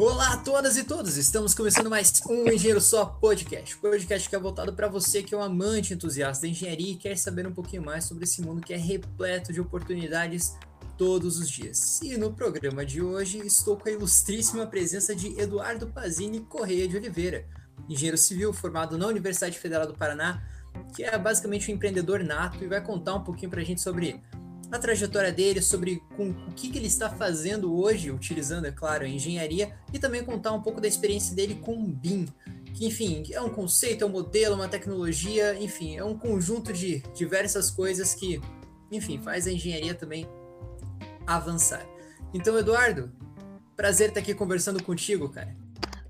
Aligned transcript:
Olá 0.00 0.34
a 0.34 0.36
todas 0.36 0.76
e 0.76 0.84
todos, 0.84 1.16
estamos 1.16 1.54
começando 1.54 1.90
mais 1.90 2.22
um 2.30 2.48
Engenheiro 2.48 2.80
Só 2.80 3.04
Podcast. 3.04 3.76
Podcast 3.78 4.28
que 4.28 4.36
é 4.36 4.38
voltado 4.38 4.72
para 4.72 4.86
você 4.86 5.24
que 5.24 5.34
é 5.34 5.36
um 5.36 5.42
amante 5.42 5.92
entusiasta 5.92 6.42
da 6.42 6.48
engenharia 6.48 6.92
e 6.92 6.94
quer 6.94 7.18
saber 7.18 7.48
um 7.48 7.52
pouquinho 7.52 7.84
mais 7.84 8.04
sobre 8.04 8.22
esse 8.22 8.40
mundo 8.40 8.60
que 8.60 8.72
é 8.72 8.76
repleto 8.76 9.52
de 9.52 9.60
oportunidades 9.60 10.56
todos 10.96 11.40
os 11.40 11.50
dias. 11.50 12.00
E 12.00 12.16
no 12.16 12.32
programa 12.32 12.86
de 12.86 13.02
hoje 13.02 13.44
estou 13.44 13.76
com 13.76 13.88
a 13.88 13.92
ilustríssima 13.92 14.68
presença 14.68 15.16
de 15.16 15.36
Eduardo 15.36 15.88
Pazini 15.88 16.42
Correia 16.42 16.86
de 16.86 16.96
Oliveira, 16.96 17.44
engenheiro 17.88 18.16
civil 18.16 18.52
formado 18.52 18.96
na 18.96 19.08
Universidade 19.08 19.58
Federal 19.58 19.88
do 19.88 19.94
Paraná, 19.94 20.40
que 20.94 21.02
é 21.02 21.18
basicamente 21.18 21.72
um 21.72 21.74
empreendedor 21.74 22.22
nato 22.22 22.62
e 22.62 22.68
vai 22.68 22.80
contar 22.80 23.16
um 23.16 23.24
pouquinho 23.24 23.50
para 23.50 23.62
a 23.62 23.64
gente 23.64 23.80
sobre 23.80 24.22
a 24.70 24.78
trajetória 24.78 25.32
dele, 25.32 25.62
sobre 25.62 26.02
com, 26.16 26.30
o 26.30 26.52
que, 26.52 26.70
que, 26.70 26.78
ele 26.78 26.86
está 26.86 27.08
fazendo 27.08 27.74
hoje, 27.74 28.10
utilizando, 28.10 28.66
é 28.66 28.72
claro, 28.72 29.04
a 29.04 29.08
engenharia, 29.08 29.74
e 29.92 29.98
também 29.98 30.24
contar 30.24 30.52
um 30.52 30.60
pouco 30.60 30.80
da 30.80 30.86
experiência 30.88 31.34
dele 31.34 31.54
com 31.56 31.74
o 31.74 31.86
BIM, 31.86 32.26
que, 32.74 32.86
enfim, 32.86 33.24
é 33.32 33.40
um 33.40 33.48
conceito, 33.48 34.04
é 34.04 34.06
um 34.06 34.10
modelo, 34.10 34.54
uma 34.54 34.68
tecnologia, 34.68 35.58
enfim, 35.60 35.96
é 35.96 36.04
um 36.04 36.16
conjunto 36.16 36.72
de 36.72 37.02
diversas 37.14 37.70
coisas 37.70 38.14
que, 38.14 38.40
enfim, 38.92 39.18
faz 39.22 39.46
a 39.46 39.52
engenharia 39.52 39.94
também 39.94 40.28
avançar. 41.26 41.84
Então, 42.32 42.58
Eduardo, 42.58 43.10
prazer 43.76 44.08
estar 44.08 44.20
aqui 44.20 44.34
conversando 44.34 44.82
contigo, 44.82 45.28
cara. 45.28 45.56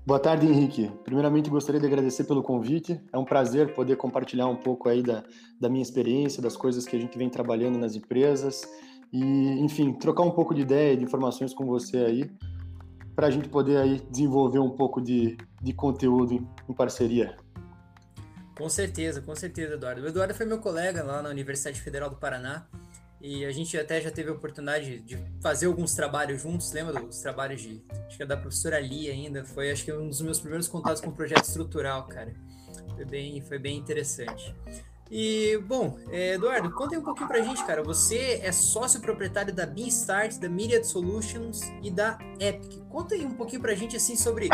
Boa 0.09 0.19
tarde, 0.19 0.47
Henrique. 0.47 0.91
Primeiramente, 1.03 1.51
gostaria 1.51 1.79
de 1.79 1.85
agradecer 1.85 2.23
pelo 2.23 2.41
convite. 2.41 2.99
É 3.13 3.17
um 3.19 3.23
prazer 3.23 3.75
poder 3.75 3.95
compartilhar 3.95 4.47
um 4.47 4.55
pouco 4.55 4.89
aí 4.89 5.03
da, 5.03 5.23
da 5.61 5.69
minha 5.69 5.83
experiência, 5.83 6.41
das 6.41 6.57
coisas 6.57 6.83
que 6.83 6.95
a 6.95 6.99
gente 6.99 7.15
vem 7.15 7.29
trabalhando 7.29 7.77
nas 7.77 7.95
empresas 7.95 8.63
e, 9.13 9.23
enfim, 9.59 9.93
trocar 9.93 10.23
um 10.23 10.31
pouco 10.31 10.55
de 10.55 10.61
ideia, 10.61 10.97
de 10.97 11.03
informações 11.03 11.53
com 11.53 11.63
você 11.63 11.97
aí, 11.97 12.31
para 13.15 13.27
a 13.27 13.29
gente 13.29 13.49
poder 13.49 13.77
aí 13.77 14.01
desenvolver 14.09 14.57
um 14.57 14.71
pouco 14.71 14.99
de, 14.99 15.37
de 15.61 15.73
conteúdo 15.73 16.33
em, 16.33 16.47
em 16.67 16.73
parceria. 16.73 17.37
Com 18.57 18.67
certeza, 18.67 19.21
com 19.21 19.35
certeza, 19.35 19.75
Eduardo. 19.75 20.01
O 20.01 20.07
Eduardo 20.07 20.33
foi 20.33 20.47
meu 20.47 20.57
colega 20.57 21.03
lá 21.03 21.21
na 21.21 21.29
Universidade 21.29 21.79
Federal 21.79 22.09
do 22.09 22.15
Paraná 22.15 22.67
e 23.21 23.45
a 23.45 23.51
gente 23.51 23.77
até 23.77 23.99
já 23.99 24.09
teve 24.09 24.29
a 24.29 24.33
oportunidade 24.33 24.99
de 25.01 25.17
fazer 25.41 25.65
alguns 25.65 25.93
trabalhos 25.93 26.41
juntos. 26.41 26.71
Lembra 26.71 27.01
dos 27.01 27.19
trabalhos 27.19 27.61
de. 27.61 27.83
Acho 28.07 28.17
que 28.17 28.23
é 28.23 28.25
da 28.25 28.37
professora 28.37 28.79
Lia 28.79 29.11
ainda. 29.11 29.43
Foi 29.43 29.71
acho 29.71 29.83
que 29.83 29.91
um 29.91 30.07
dos 30.07 30.21
meus 30.21 30.39
primeiros 30.39 30.67
contatos 30.67 31.01
com 31.01 31.09
o 31.09 31.13
projeto 31.13 31.43
estrutural, 31.43 32.07
cara. 32.07 32.33
Foi 32.95 33.05
bem, 33.05 33.41
foi 33.41 33.59
bem 33.59 33.77
interessante. 33.77 34.55
E, 35.11 35.57
bom, 35.65 35.97
é, 36.11 36.35
Eduardo, 36.35 36.71
conta 36.71 36.97
um 36.97 37.01
pouquinho 37.01 37.27
pra 37.27 37.41
gente, 37.41 37.65
cara. 37.65 37.83
Você 37.83 38.39
é 38.43 38.51
sócio 38.51 39.01
proprietário 39.01 39.53
da 39.53 39.65
Beanstart, 39.65 40.37
da 40.37 40.47
Myriad 40.47 40.85
Solutions 40.85 41.61
e 41.81 41.89
da 41.89 42.17
Epic. 42.39 42.79
Conta 42.89 43.15
aí 43.15 43.25
um 43.25 43.33
pouquinho 43.33 43.61
pra 43.61 43.73
gente, 43.73 43.97
assim, 43.97 44.15
sobre, 44.15 44.47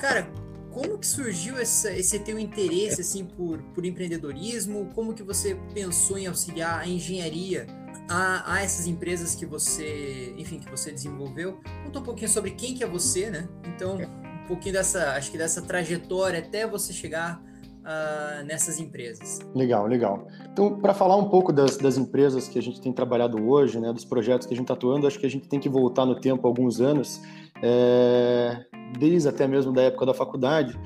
cara, 0.00 0.26
como 0.72 0.98
que 0.98 1.06
surgiu 1.06 1.58
essa, 1.58 1.92
esse 1.92 2.18
teu 2.18 2.38
interesse, 2.38 3.02
assim, 3.02 3.26
por, 3.26 3.62
por 3.74 3.84
empreendedorismo? 3.84 4.90
Como 4.94 5.12
que 5.12 5.22
você 5.22 5.54
pensou 5.74 6.16
em 6.16 6.26
auxiliar 6.26 6.80
a 6.80 6.88
engenharia 6.88 7.66
a, 8.08 8.54
a, 8.54 8.62
essas 8.62 8.86
empresas 8.86 9.34
que 9.34 9.46
você, 9.46 10.34
enfim, 10.36 10.58
que 10.58 10.70
você 10.70 10.90
desenvolveu. 10.90 11.58
Conta 11.84 11.98
um 11.98 12.02
pouquinho 12.02 12.28
sobre 12.28 12.50
quem 12.50 12.74
que 12.74 12.84
é 12.84 12.86
você, 12.86 13.30
né? 13.30 13.48
Então, 13.66 13.96
um 13.96 14.46
pouquinho 14.46 14.74
dessa, 14.74 15.12
acho 15.12 15.30
que 15.30 15.38
dessa 15.38 15.62
trajetória 15.62 16.38
até 16.38 16.66
você 16.66 16.92
chegar 16.92 17.42
uh, 17.84 18.44
nessas 18.44 18.78
empresas. 18.78 19.40
Legal, 19.54 19.86
legal. 19.86 20.26
Então, 20.52 20.78
para 20.80 20.92
falar 20.92 21.16
um 21.16 21.28
pouco 21.28 21.52
das, 21.52 21.76
das, 21.76 21.96
empresas 21.96 22.48
que 22.48 22.58
a 22.58 22.62
gente 22.62 22.80
tem 22.80 22.92
trabalhado 22.92 23.42
hoje, 23.46 23.78
né, 23.78 23.92
dos 23.92 24.04
projetos 24.04 24.46
que 24.46 24.54
a 24.54 24.56
gente 24.56 24.64
está 24.64 24.74
atuando, 24.74 25.06
acho 25.06 25.18
que 25.18 25.26
a 25.26 25.30
gente 25.30 25.48
tem 25.48 25.60
que 25.60 25.68
voltar 25.68 26.04
no 26.04 26.18
tempo 26.18 26.46
alguns 26.46 26.80
anos, 26.80 27.20
é, 27.62 28.64
desde 28.98 29.28
até 29.28 29.46
mesmo 29.46 29.72
da 29.72 29.82
época 29.82 30.06
da 30.06 30.14
faculdade, 30.14 30.78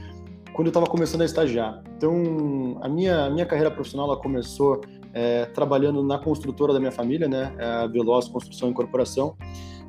quando 0.53 0.67
eu 0.67 0.71
estava 0.71 0.87
começando 0.87 1.23
a 1.23 1.25
estagiar. 1.25 1.83
Então, 1.97 2.79
a 2.81 2.89
minha, 2.89 3.27
a 3.27 3.31
minha 3.31 3.47
carreira 3.47 3.71
profissional 3.71 4.07
ela 4.07 4.21
começou 4.21 4.81
é, 5.19 5.47
trabalhando 5.47 6.01
na 6.01 6.17
construtora 6.17 6.73
da 6.73 6.79
minha 6.79 6.93
família, 6.93 7.27
né, 7.27 7.53
é 7.59 7.65
a 7.65 7.87
Veloz 7.89 8.29
Construção 8.29 8.69
e 8.69 8.71
Incorporação. 8.71 9.37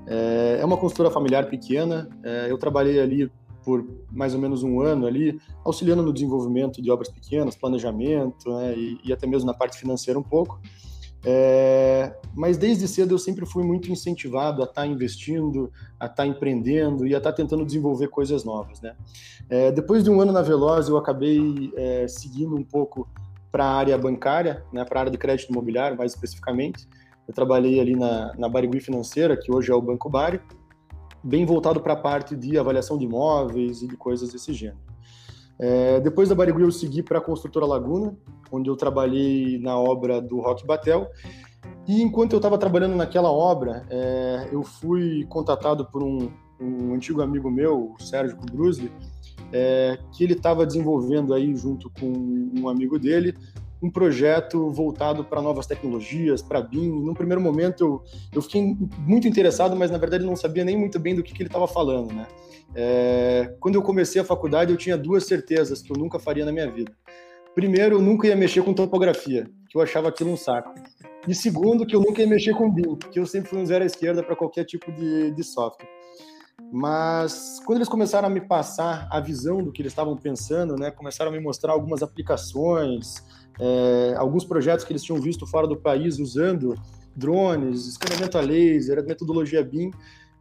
É, 0.08 0.58
é 0.60 0.66
uma 0.66 0.76
construtora 0.76 1.14
familiar 1.14 1.48
pequena. 1.48 2.10
É, 2.24 2.48
eu 2.50 2.58
trabalhei 2.58 3.00
ali 3.00 3.32
por 3.64 3.86
mais 4.12 4.34
ou 4.34 4.42
menos 4.42 4.64
um 4.64 4.82
ano 4.82 5.06
ali, 5.06 5.40
auxiliando 5.64 6.02
no 6.02 6.12
desenvolvimento 6.12 6.82
de 6.82 6.90
obras 6.90 7.10
pequenas, 7.10 7.56
planejamento, 7.56 8.52
né, 8.52 8.74
e, 8.76 9.00
e, 9.04 9.14
até 9.14 9.28
mesmo 9.28 9.46
na 9.46 9.54
parte 9.54 9.78
financeira 9.78 10.18
um 10.18 10.24
pouco. 10.24 10.60
É, 11.24 12.16
mas 12.34 12.58
desde 12.58 12.88
cedo 12.88 13.14
eu 13.14 13.20
sempre 13.20 13.46
fui 13.46 13.64
muito 13.64 13.92
incentivado 13.92 14.64
a 14.64 14.66
estar 14.66 14.82
tá 14.82 14.88
investindo, 14.88 15.72
a 16.00 16.06
estar 16.06 16.24
tá 16.24 16.26
empreendendo 16.26 17.06
e 17.06 17.14
a 17.14 17.20
estar 17.20 17.32
tá 17.32 17.36
tentando 17.36 17.64
desenvolver 17.64 18.08
coisas 18.08 18.44
novas, 18.44 18.82
né? 18.82 18.96
É, 19.48 19.72
depois 19.72 20.04
de 20.04 20.10
um 20.10 20.20
ano 20.22 20.32
na 20.32 20.42
Veloz, 20.42 20.88
eu 20.88 20.98
acabei 20.98 21.72
é, 21.76 22.08
seguindo 22.08 22.56
um 22.56 22.64
pouco 22.64 23.08
para 23.52 23.66
a 23.66 23.74
área 23.74 23.98
bancária, 23.98 24.64
né, 24.72 24.84
para 24.86 25.00
a 25.00 25.02
área 25.02 25.12
de 25.12 25.18
crédito 25.18 25.50
imobiliário, 25.52 25.98
mais 25.98 26.14
especificamente. 26.14 26.88
Eu 27.28 27.34
trabalhei 27.34 27.80
ali 27.80 27.96
na, 27.96 28.34
na 28.38 28.50
Barigui 28.50 28.80
Financeira, 28.80 29.38
que 29.38 29.54
hoje 29.54 29.72
é 29.72 29.76
o 29.76 29.82
Banco 29.82 30.10
Bari, 30.10 30.42
bem 31.24 31.46
voltado 31.46 31.82
para 31.82 31.94
a 31.94 31.98
parte 31.98 32.36
de 32.36 32.58
avaliação 32.58 32.98
de 32.98 33.06
imóveis 33.06 33.82
e 33.82 33.88
de 33.88 33.96
coisas 33.98 34.32
desse 34.32 34.54
gênero. 34.54 34.80
É, 35.60 36.00
depois 36.00 36.30
da 36.30 36.36
Barigui 36.36 36.62
eu 36.62 36.72
segui 36.72 37.04
para 37.04 37.18
a 37.18 37.22
construtora 37.22 37.66
Laguna, 37.66 38.16
onde 38.52 38.70
eu 38.70 38.76
trabalhei 38.76 39.60
na 39.60 39.78
obra 39.78 40.22
do 40.22 40.40
Rock 40.40 40.66
Batel. 40.66 41.08
E 41.88 42.02
enquanto 42.02 42.34
eu 42.34 42.38
estava 42.38 42.58
trabalhando 42.58 42.96
naquela 42.96 43.32
obra, 43.32 43.86
é, 43.90 44.50
eu 44.52 44.64
fui 44.64 45.26
contatado 45.26 45.86
por 45.86 46.02
um, 46.02 46.32
um 46.60 46.94
antigo 46.94 47.22
amigo 47.22 47.50
meu, 47.50 47.96
o 47.98 48.04
Sérgio 48.04 48.38
Kubrusli, 48.38 48.92
é, 49.52 49.98
que 50.14 50.24
ele 50.24 50.34
estava 50.34 50.66
desenvolvendo 50.66 51.34
aí 51.34 51.56
junto 51.56 51.90
com 51.90 52.52
um 52.60 52.70
amigo 52.70 53.00
dele 53.00 53.34
um 53.82 53.90
projeto 53.90 54.70
voltado 54.72 55.24
para 55.24 55.42
novas 55.42 55.66
tecnologias, 55.66 56.42
para 56.42 56.62
BIM. 56.62 56.90
No 57.02 57.14
primeiro 57.14 57.42
momento 57.42 57.84
eu, 57.84 58.04
eu 58.34 58.42
fiquei 58.42 58.76
muito 59.00 59.28
interessado, 59.28 59.76
mas 59.76 59.90
na 59.90 59.98
verdade 59.98 60.26
não 60.26 60.36
sabia 60.36 60.66
nem 60.66 60.78
muito 60.78 61.00
bem 61.00 61.16
do 61.16 61.24
que, 61.24 61.34
que 61.34 61.42
ele 61.42 61.50
estava 61.50 61.68
falando, 61.68 62.14
né? 62.14 62.28
É, 62.76 63.56
quando 63.60 63.76
eu 63.76 63.82
comecei 63.82 64.22
a 64.22 64.24
faculdade 64.24 64.72
eu 64.72 64.78
tinha 64.78 64.98
duas 64.98 65.26
certezas 65.26 65.82
que 65.82 65.92
eu 65.92 65.98
nunca 65.98 66.20
faria 66.20 66.46
na 66.46 66.52
minha 66.52 66.70
vida. 66.70 66.92
Primeiro, 67.56 67.96
eu 67.96 68.02
nunca 68.02 68.28
ia 68.28 68.36
mexer 68.36 68.62
com 68.64 68.74
topografia, 68.74 69.50
que 69.70 69.78
eu 69.78 69.82
achava 69.82 70.10
aquilo 70.10 70.32
um 70.32 70.38
saco. 70.38 70.74
E 71.28 71.34
segundo, 71.34 71.86
que 71.86 71.96
eu 71.96 72.00
nunca 72.00 72.22
ia 72.22 72.28
mexer 72.28 72.54
com 72.54 72.72
BIM, 72.72 72.96
que 73.12 73.20
eu 73.20 73.26
sempre 73.26 73.50
fui 73.50 73.60
um 73.60 73.66
zero 73.66 73.84
à 73.84 73.88
esquerda 73.88 74.22
para 74.22 74.36
qualquer 74.36 74.66
tipo 74.66 74.92
de, 74.92 75.32
de 75.32 75.44
software. 75.44 75.88
Mas 76.72 77.62
quando 77.66 77.78
eles 77.80 77.90
começaram 77.90 78.28
a 78.28 78.30
me 78.30 78.42
passar 78.42 79.08
a 79.12 79.20
visão 79.20 79.64
do 79.64 79.72
que 79.72 79.82
eles 79.82 79.92
estavam 79.92 80.16
pensando, 80.16 80.76
né, 80.76 80.92
começaram 80.92 81.32
a 81.32 81.34
me 81.34 81.40
mostrar 81.40 81.74
algumas 81.74 82.04
aplicações, 82.04 83.24
é, 83.60 84.14
alguns 84.18 84.46
projetos 84.46 84.86
que 84.86 84.92
eles 84.92 85.04
tinham 85.04 85.20
visto 85.20 85.48
fora 85.48 85.68
do 85.68 85.76
país 85.76 86.20
usando 86.20 86.76
drones, 87.16 87.88
escaneamento 87.88 88.38
a 88.38 88.42
laser, 88.42 89.06
metodologia 89.06 89.64
BIM, 89.64 89.92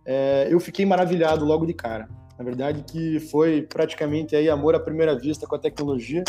é, 0.05 0.49
eu 0.51 0.61
fiquei 0.61 0.87
maravilhado 0.87 1.45
logo 1.45 1.67
de 1.67 1.75
cara. 1.75 2.09
Na 2.39 2.45
verdade, 2.45 2.85
que 2.85 3.19
foi 3.19 3.63
praticamente 3.63 4.37
aí 4.37 4.49
amor 4.49 4.75
à 4.75 4.81
primeira 4.81 5.19
vista 5.19 5.47
com 5.47 5.57
a 5.57 5.59
tecnologia. 5.59 6.23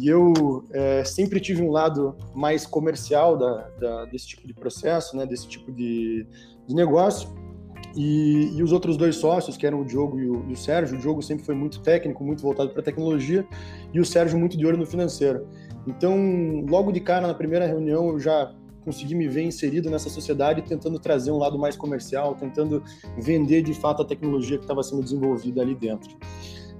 E 0.00 0.08
eu 0.08 0.64
é, 0.72 1.04
sempre 1.04 1.38
tive 1.38 1.62
um 1.62 1.70
lado 1.70 2.16
mais 2.34 2.66
comercial 2.66 3.36
da, 3.36 3.68
da, 3.78 4.04
desse 4.06 4.28
tipo 4.28 4.46
de 4.46 4.54
processo, 4.54 5.14
né, 5.14 5.26
desse 5.26 5.46
tipo 5.46 5.70
de, 5.70 6.26
de 6.66 6.74
negócio. 6.74 7.28
E, 7.94 8.56
e, 8.56 8.62
os 8.62 8.72
outros 8.72 8.96
dois 8.96 9.16
sócios, 9.16 9.56
que 9.56 9.66
eram 9.66 9.80
o 9.80 9.84
Diogo 9.84 10.18
e 10.18 10.28
o, 10.28 10.44
e 10.48 10.52
o 10.52 10.56
Sérgio, 10.56 10.96
o 10.96 11.00
Diogo 11.00 11.22
sempre 11.22 11.44
foi 11.44 11.54
muito 11.54 11.80
técnico, 11.80 12.24
muito 12.24 12.42
voltado 12.42 12.70
para 12.70 12.82
tecnologia, 12.82 13.46
e 13.92 14.00
o 14.00 14.04
Sérgio 14.04 14.38
muito 14.38 14.56
de 14.56 14.66
olho 14.66 14.78
no 14.78 14.86
financeiro. 14.86 15.46
Então, 15.86 16.64
logo 16.68 16.92
de 16.92 17.00
cara, 17.00 17.26
na 17.26 17.34
primeira 17.34 17.66
reunião, 17.66 18.08
eu 18.08 18.18
já 18.18 18.54
consegui 18.84 19.14
me 19.14 19.28
ver 19.28 19.42
inserido 19.42 19.90
nessa 19.90 20.08
sociedade, 20.08 20.62
tentando 20.62 20.98
trazer 20.98 21.30
um 21.30 21.38
lado 21.38 21.58
mais 21.58 21.76
comercial, 21.76 22.34
tentando 22.34 22.82
vender 23.18 23.62
de 23.62 23.74
fato 23.74 24.02
a 24.02 24.04
tecnologia 24.04 24.58
que 24.58 24.64
estava 24.64 24.82
sendo 24.82 25.02
desenvolvida 25.02 25.62
ali 25.62 25.74
dentro. 25.74 26.16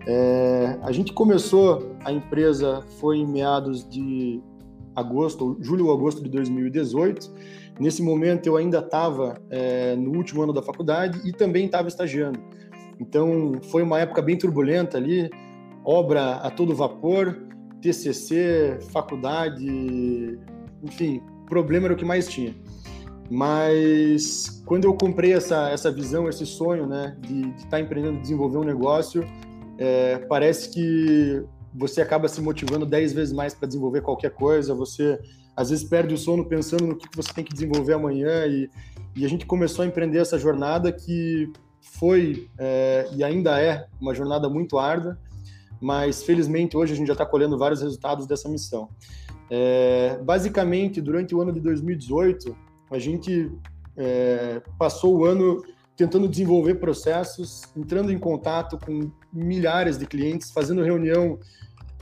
É, 0.07 0.79
a 0.83 0.91
gente 0.91 1.13
começou, 1.13 1.95
a 2.05 2.13
empresa 2.13 2.83
foi 2.99 3.19
em 3.19 3.27
meados 3.27 3.89
de 3.89 4.43
agosto, 4.95 5.57
julho 5.61 5.87
ou 5.87 5.93
agosto 5.93 6.23
de 6.23 6.29
2018, 6.29 7.33
Nesse 7.81 8.03
momento 8.03 8.47
eu 8.47 8.57
ainda 8.57 8.79
estava 8.79 9.41
é, 9.51 9.97
no 9.97 10.17
último 10.17 10.43
ano 10.43 10.53
da 10.53 10.63
faculdade 10.63 11.21
e 11.25 11.33
também 11.33 11.67
estava 11.67 11.89
estagiando. 11.89 12.39
Então 13.01 13.61
foi 13.71 13.83
uma 13.83 13.99
época 13.99 14.23
bem 14.23 14.37
turbulenta 14.37 14.97
ali, 14.97 15.31
obra 15.85 16.37
a 16.37 16.51
todo 16.51 16.75
vapor, 16.75 17.37
TCC, 17.81 18.79
faculdade, 18.93 20.39
enfim, 20.83 21.21
problema 21.49 21.87
era 21.87 21.95
o 21.95 21.97
que 21.97 22.05
mais 22.05 22.29
tinha. 22.29 22.55
Mas 23.31 24.63
quando 24.67 24.85
eu 24.85 24.95
comprei 24.95 25.33
essa, 25.33 25.71
essa 25.71 25.91
visão, 25.91 26.29
esse 26.29 26.45
sonho, 26.45 26.87
né, 26.87 27.17
de 27.21 27.49
estar 27.57 27.71
tá 27.71 27.81
empreendendo, 27.81 28.21
desenvolver 28.21 28.59
um 28.59 28.65
negócio, 28.65 29.25
é, 29.79 30.19
parece 30.29 30.69
que 30.71 31.43
você 31.75 32.03
acaba 32.03 32.29
se 32.29 32.41
motivando 32.41 32.85
dez 32.85 33.13
vezes 33.13 33.33
mais 33.33 33.55
para 33.55 33.67
desenvolver 33.67 34.03
qualquer 34.03 34.31
coisa, 34.31 34.75
você 34.75 35.19
às 35.57 35.71
vezes 35.71 35.85
perde 35.85 36.15
o 36.15 36.19
sono 36.19 36.45
pensando 36.45 36.87
no 36.87 36.97
que 36.97 37.07
você 37.15 37.33
tem 37.33 37.45
que 37.45 37.53
desenvolver 37.53 37.93
amanhã 37.93 38.47
e, 38.47 38.71
e 39.15 39.25
a 39.25 39.29
gente 39.29 39.45
começou 39.45 39.85
a 39.85 39.87
empreender 39.87 40.19
essa 40.19 40.39
jornada 40.39 40.91
que 40.91 41.53
foi 41.81 42.49
é, 42.59 43.09
e 43.15 43.23
ainda 43.23 43.61
é 43.61 43.87
uma 44.01 44.15
jornada 44.15 44.49
muito 44.49 44.79
árdua, 44.79 45.19
mas 45.81 46.23
felizmente 46.23 46.77
hoje 46.77 46.93
a 46.93 46.97
gente 46.97 47.07
já 47.07 47.13
está 47.13 47.27
colhendo 47.27 47.59
vários 47.59 47.83
resultados 47.83 48.27
dessa 48.27 48.49
missão. 48.49 48.89
É, 49.51 50.19
basicamente, 50.23 51.01
durante 51.01 51.35
o 51.35 51.43
ano 51.43 51.53
de 51.53 51.61
2018, 51.61 52.57
a 52.91 52.99
gente 52.99 53.51
é, 53.97 54.63
passou 54.79 55.19
o 55.19 55.25
ano 55.25 55.63
tentando 55.95 56.27
desenvolver 56.27 56.77
processos, 56.77 57.63
entrando 57.77 58.11
em 58.11 58.19
contato 58.19 58.79
com 58.79 59.11
milhares 59.31 59.99
de 59.99 60.07
clientes, 60.07 60.51
fazendo 60.51 60.83
reunião 60.83 61.39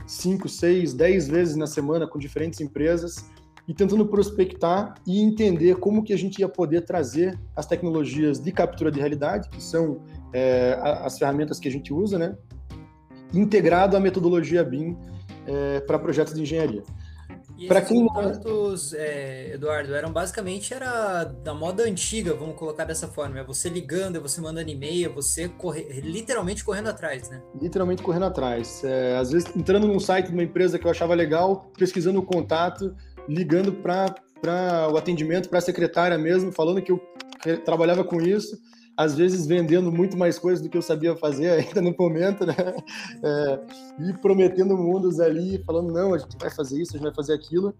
5, 0.07 0.47
6, 0.47 0.93
10 0.93 1.27
vezes 1.27 1.55
na 1.57 1.67
semana 1.67 2.07
com 2.07 2.17
diferentes 2.17 2.61
empresas 2.61 3.29
e 3.71 3.73
tentando 3.73 4.05
prospectar 4.05 4.95
e 5.07 5.21
entender 5.21 5.77
como 5.77 6.03
que 6.03 6.11
a 6.11 6.17
gente 6.17 6.39
ia 6.39 6.49
poder 6.49 6.81
trazer 6.81 7.39
as 7.55 7.65
tecnologias 7.65 8.37
de 8.37 8.51
captura 8.51 8.91
de 8.91 8.99
realidade, 8.99 9.47
que 9.47 9.63
são 9.63 10.01
é, 10.33 10.77
as 10.81 11.17
ferramentas 11.17 11.57
que 11.57 11.69
a 11.69 11.71
gente 11.71 11.93
usa, 11.93 12.19
né, 12.19 12.35
integrado 13.33 13.95
à 13.95 13.99
metodologia 13.99 14.61
BIM 14.61 14.97
é, 15.47 15.79
para 15.79 15.97
projetos 15.97 16.33
de 16.33 16.41
engenharia. 16.41 16.83
Para 17.67 17.81
quem 17.81 18.07
contatos, 18.07 18.93
é, 18.93 19.53
Eduardo, 19.53 19.93
eram 19.93 20.11
basicamente 20.11 20.73
era 20.73 21.23
da 21.23 21.53
moda 21.53 21.83
antiga, 21.83 22.33
vamos 22.33 22.55
colocar 22.55 22.85
dessa 22.85 23.07
forma. 23.07 23.39
É 23.39 23.43
você 23.43 23.69
ligando, 23.69 24.15
é 24.15 24.19
você 24.19 24.41
mandando 24.41 24.69
e-mail, 24.69 25.05
é 25.05 25.13
você 25.13 25.47
corre, 25.47 25.83
literalmente 26.01 26.63
correndo 26.63 26.89
atrás, 26.89 27.29
né? 27.29 27.41
Literalmente 27.61 28.01
correndo 28.01 28.25
atrás. 28.25 28.83
É, 28.83 29.15
às 29.17 29.31
vezes 29.31 29.55
entrando 29.55 29.87
num 29.87 29.99
site 29.99 30.27
de 30.27 30.33
uma 30.33 30.43
empresa 30.43 30.79
que 30.79 30.85
eu 30.85 30.91
achava 30.91 31.13
legal, 31.13 31.71
pesquisando 31.77 32.19
o 32.19 32.23
contato, 32.23 32.95
ligando 33.27 33.73
para 33.73 34.89
o 34.91 34.97
atendimento, 34.97 35.49
para 35.49 35.59
a 35.59 35.61
secretária 35.61 36.17
mesmo, 36.17 36.51
falando 36.51 36.81
que 36.81 36.91
eu 36.91 37.01
trabalhava 37.63 38.03
com 38.03 38.21
isso 38.21 38.57
às 38.95 39.15
vezes 39.15 39.47
vendendo 39.47 39.91
muito 39.91 40.17
mais 40.17 40.37
coisas 40.37 40.61
do 40.61 40.69
que 40.69 40.77
eu 40.77 40.81
sabia 40.81 41.15
fazer 41.15 41.49
ainda 41.51 41.81
no 41.81 41.95
momento, 41.97 42.45
né? 42.45 42.55
É, 43.23 43.59
e 43.99 44.13
prometendo 44.13 44.77
mundos 44.77 45.19
ali, 45.19 45.61
falando, 45.65 45.91
não, 45.91 46.13
a 46.13 46.17
gente 46.17 46.37
vai 46.39 46.49
fazer 46.49 46.81
isso, 46.81 46.91
a 46.91 46.97
gente 46.97 47.05
vai 47.05 47.15
fazer 47.15 47.33
aquilo. 47.33 47.73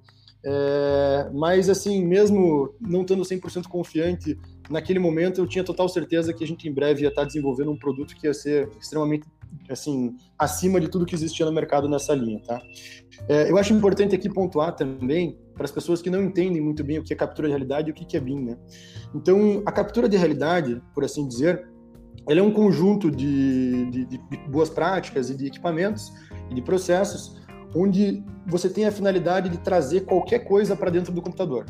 É, 0.44 1.30
mas, 1.34 1.70
assim, 1.70 2.04
mesmo 2.04 2.74
não 2.80 3.02
estando 3.02 3.24
100% 3.24 3.68
confiante, 3.68 4.40
naquele 4.70 4.98
momento 4.98 5.40
eu 5.40 5.48
tinha 5.48 5.64
total 5.64 5.88
certeza 5.88 6.34
que 6.34 6.44
a 6.44 6.48
gente 6.48 6.68
em 6.68 6.74
breve 6.74 7.04
ia 7.04 7.10
estar 7.10 7.26
desenvolvendo 7.26 7.72
um 7.72 7.78
produto 7.78 8.16
que 8.16 8.26
ia 8.26 8.34
ser 8.34 8.70
extremamente, 8.80 9.28
assim, 9.70 10.16
acima 10.38 10.80
de 10.80 10.88
tudo 10.90 11.06
que 11.06 11.16
existia 11.16 11.46
no 11.46 11.52
mercado 11.52 11.88
nessa 11.88 12.14
linha, 12.14 12.42
tá? 12.42 12.62
É, 13.28 13.50
eu 13.50 13.58
acho 13.58 13.74
importante 13.74 14.16
aqui 14.16 14.30
pontuar 14.30 14.76
também 14.76 15.38
para 15.54 15.66
as 15.66 15.72
pessoas 15.72 16.02
que 16.02 16.10
não 16.10 16.24
entendem 16.24 16.62
muito 16.62 16.84
bem 16.84 17.00
o 17.00 17.04
que 17.04 17.14
é 17.14 17.16
captura 17.16 17.48
de 17.48 17.52
realidade 17.52 17.90
e 17.90 17.92
o 17.92 17.94
que 17.94 18.18
é 18.18 18.20
BIM, 18.20 18.42
né? 18.42 18.58
Então, 19.14 19.62
a 19.66 19.72
captura 19.72 20.10
de 20.10 20.18
realidade, 20.18 20.82
por 20.94 21.04
assim 21.04 21.28
dizer, 21.28 21.68
ela 22.28 22.40
é 22.40 22.44
um 22.44 22.52
conjunto 22.52 23.10
de, 23.10 23.90
de, 23.92 24.06
de 24.06 24.18
boas 24.50 24.70
práticas 24.70 25.30
e 25.30 25.36
de 25.36 25.48
equipamentos 25.48 26.12
e 26.50 26.56
de 26.56 26.62
processos 26.62 27.42
onde 27.76 28.24
você 28.46 28.70
tem 28.70 28.86
a 28.86 28.92
finalidade 28.92 29.50
de 29.50 29.58
trazer 29.58 30.02
qualquer 30.02 30.40
coisa 30.40 30.76
para 30.76 30.90
dentro 30.90 31.14
do 31.14 31.22
computador. 31.22 31.66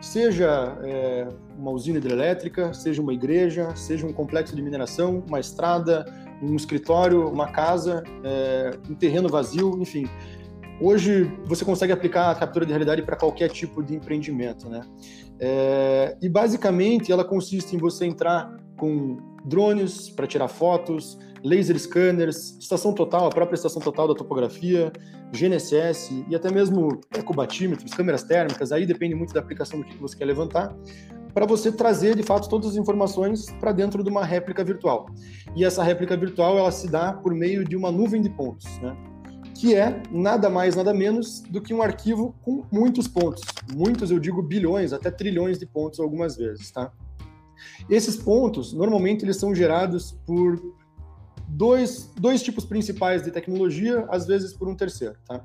Seja 0.00 0.78
é, 0.82 1.28
uma 1.56 1.70
usina 1.70 1.98
hidrelétrica, 1.98 2.72
seja 2.74 3.00
uma 3.00 3.14
igreja, 3.14 3.74
seja 3.74 4.06
um 4.06 4.12
complexo 4.12 4.54
de 4.54 4.62
mineração, 4.62 5.24
uma 5.26 5.40
estrada, 5.40 6.04
um 6.42 6.54
escritório, 6.56 7.28
uma 7.28 7.48
casa, 7.48 8.02
é, 8.24 8.70
um 8.88 8.94
terreno 8.94 9.28
vazio, 9.28 9.78
enfim. 9.80 10.08
Hoje 10.80 11.24
você 11.46 11.64
consegue 11.64 11.92
aplicar 11.92 12.30
a 12.30 12.34
captura 12.34 12.66
de 12.66 12.72
realidade 12.72 13.02
para 13.02 13.16
qualquer 13.16 13.48
tipo 13.48 13.82
de 13.82 13.94
empreendimento, 13.94 14.68
né? 14.68 14.82
É, 15.40 16.16
e 16.20 16.28
basicamente 16.28 17.10
ela 17.10 17.24
consiste 17.24 17.74
em 17.74 17.78
você 17.78 18.04
entrar 18.04 18.54
com 18.76 19.16
drones 19.44 20.10
para 20.10 20.26
tirar 20.26 20.48
fotos, 20.48 21.18
laser 21.42 21.78
scanners, 21.78 22.56
estação 22.58 22.92
total, 22.92 23.26
a 23.26 23.30
própria 23.30 23.54
estação 23.54 23.80
total 23.80 24.08
da 24.08 24.14
topografia, 24.14 24.92
GNSS 25.32 26.24
e 26.28 26.34
até 26.34 26.50
mesmo 26.50 27.00
ecobatímetros, 27.16 27.92
câmeras 27.94 28.22
térmicas, 28.24 28.72
aí 28.72 28.84
depende 28.84 29.14
muito 29.14 29.32
da 29.32 29.40
aplicação 29.40 29.80
do 29.80 29.86
que 29.86 29.96
você 29.96 30.16
quer 30.16 30.24
levantar, 30.24 30.76
para 31.36 31.44
você 31.44 31.70
trazer 31.70 32.16
de 32.16 32.22
fato 32.22 32.48
todas 32.48 32.70
as 32.70 32.76
informações 32.76 33.44
para 33.60 33.70
dentro 33.70 34.02
de 34.02 34.08
uma 34.08 34.24
réplica 34.24 34.64
virtual. 34.64 35.04
E 35.54 35.66
essa 35.66 35.82
réplica 35.82 36.16
virtual 36.16 36.56
ela 36.56 36.72
se 36.72 36.88
dá 36.88 37.12
por 37.12 37.34
meio 37.34 37.62
de 37.62 37.76
uma 37.76 37.92
nuvem 37.92 38.22
de 38.22 38.30
pontos, 38.30 38.66
né? 38.78 38.96
que 39.54 39.74
é 39.74 40.02
nada 40.10 40.48
mais, 40.48 40.74
nada 40.74 40.94
menos 40.94 41.42
do 41.42 41.60
que 41.60 41.74
um 41.74 41.82
arquivo 41.82 42.34
com 42.40 42.64
muitos 42.72 43.06
pontos. 43.06 43.42
Muitos, 43.74 44.10
eu 44.10 44.18
digo 44.18 44.42
bilhões, 44.42 44.94
até 44.94 45.10
trilhões 45.10 45.58
de 45.58 45.66
pontos 45.66 46.00
algumas 46.00 46.38
vezes, 46.38 46.70
tá? 46.70 46.90
Esses 47.90 48.16
pontos, 48.16 48.72
normalmente, 48.72 49.22
eles 49.22 49.36
são 49.36 49.54
gerados 49.54 50.18
por 50.26 50.58
dois, 51.46 52.10
dois 52.18 52.42
tipos 52.42 52.64
principais 52.64 53.22
de 53.22 53.30
tecnologia, 53.30 54.06
às 54.08 54.26
vezes 54.26 54.54
por 54.54 54.68
um 54.68 54.74
terceiro, 54.74 55.16
tá? 55.26 55.44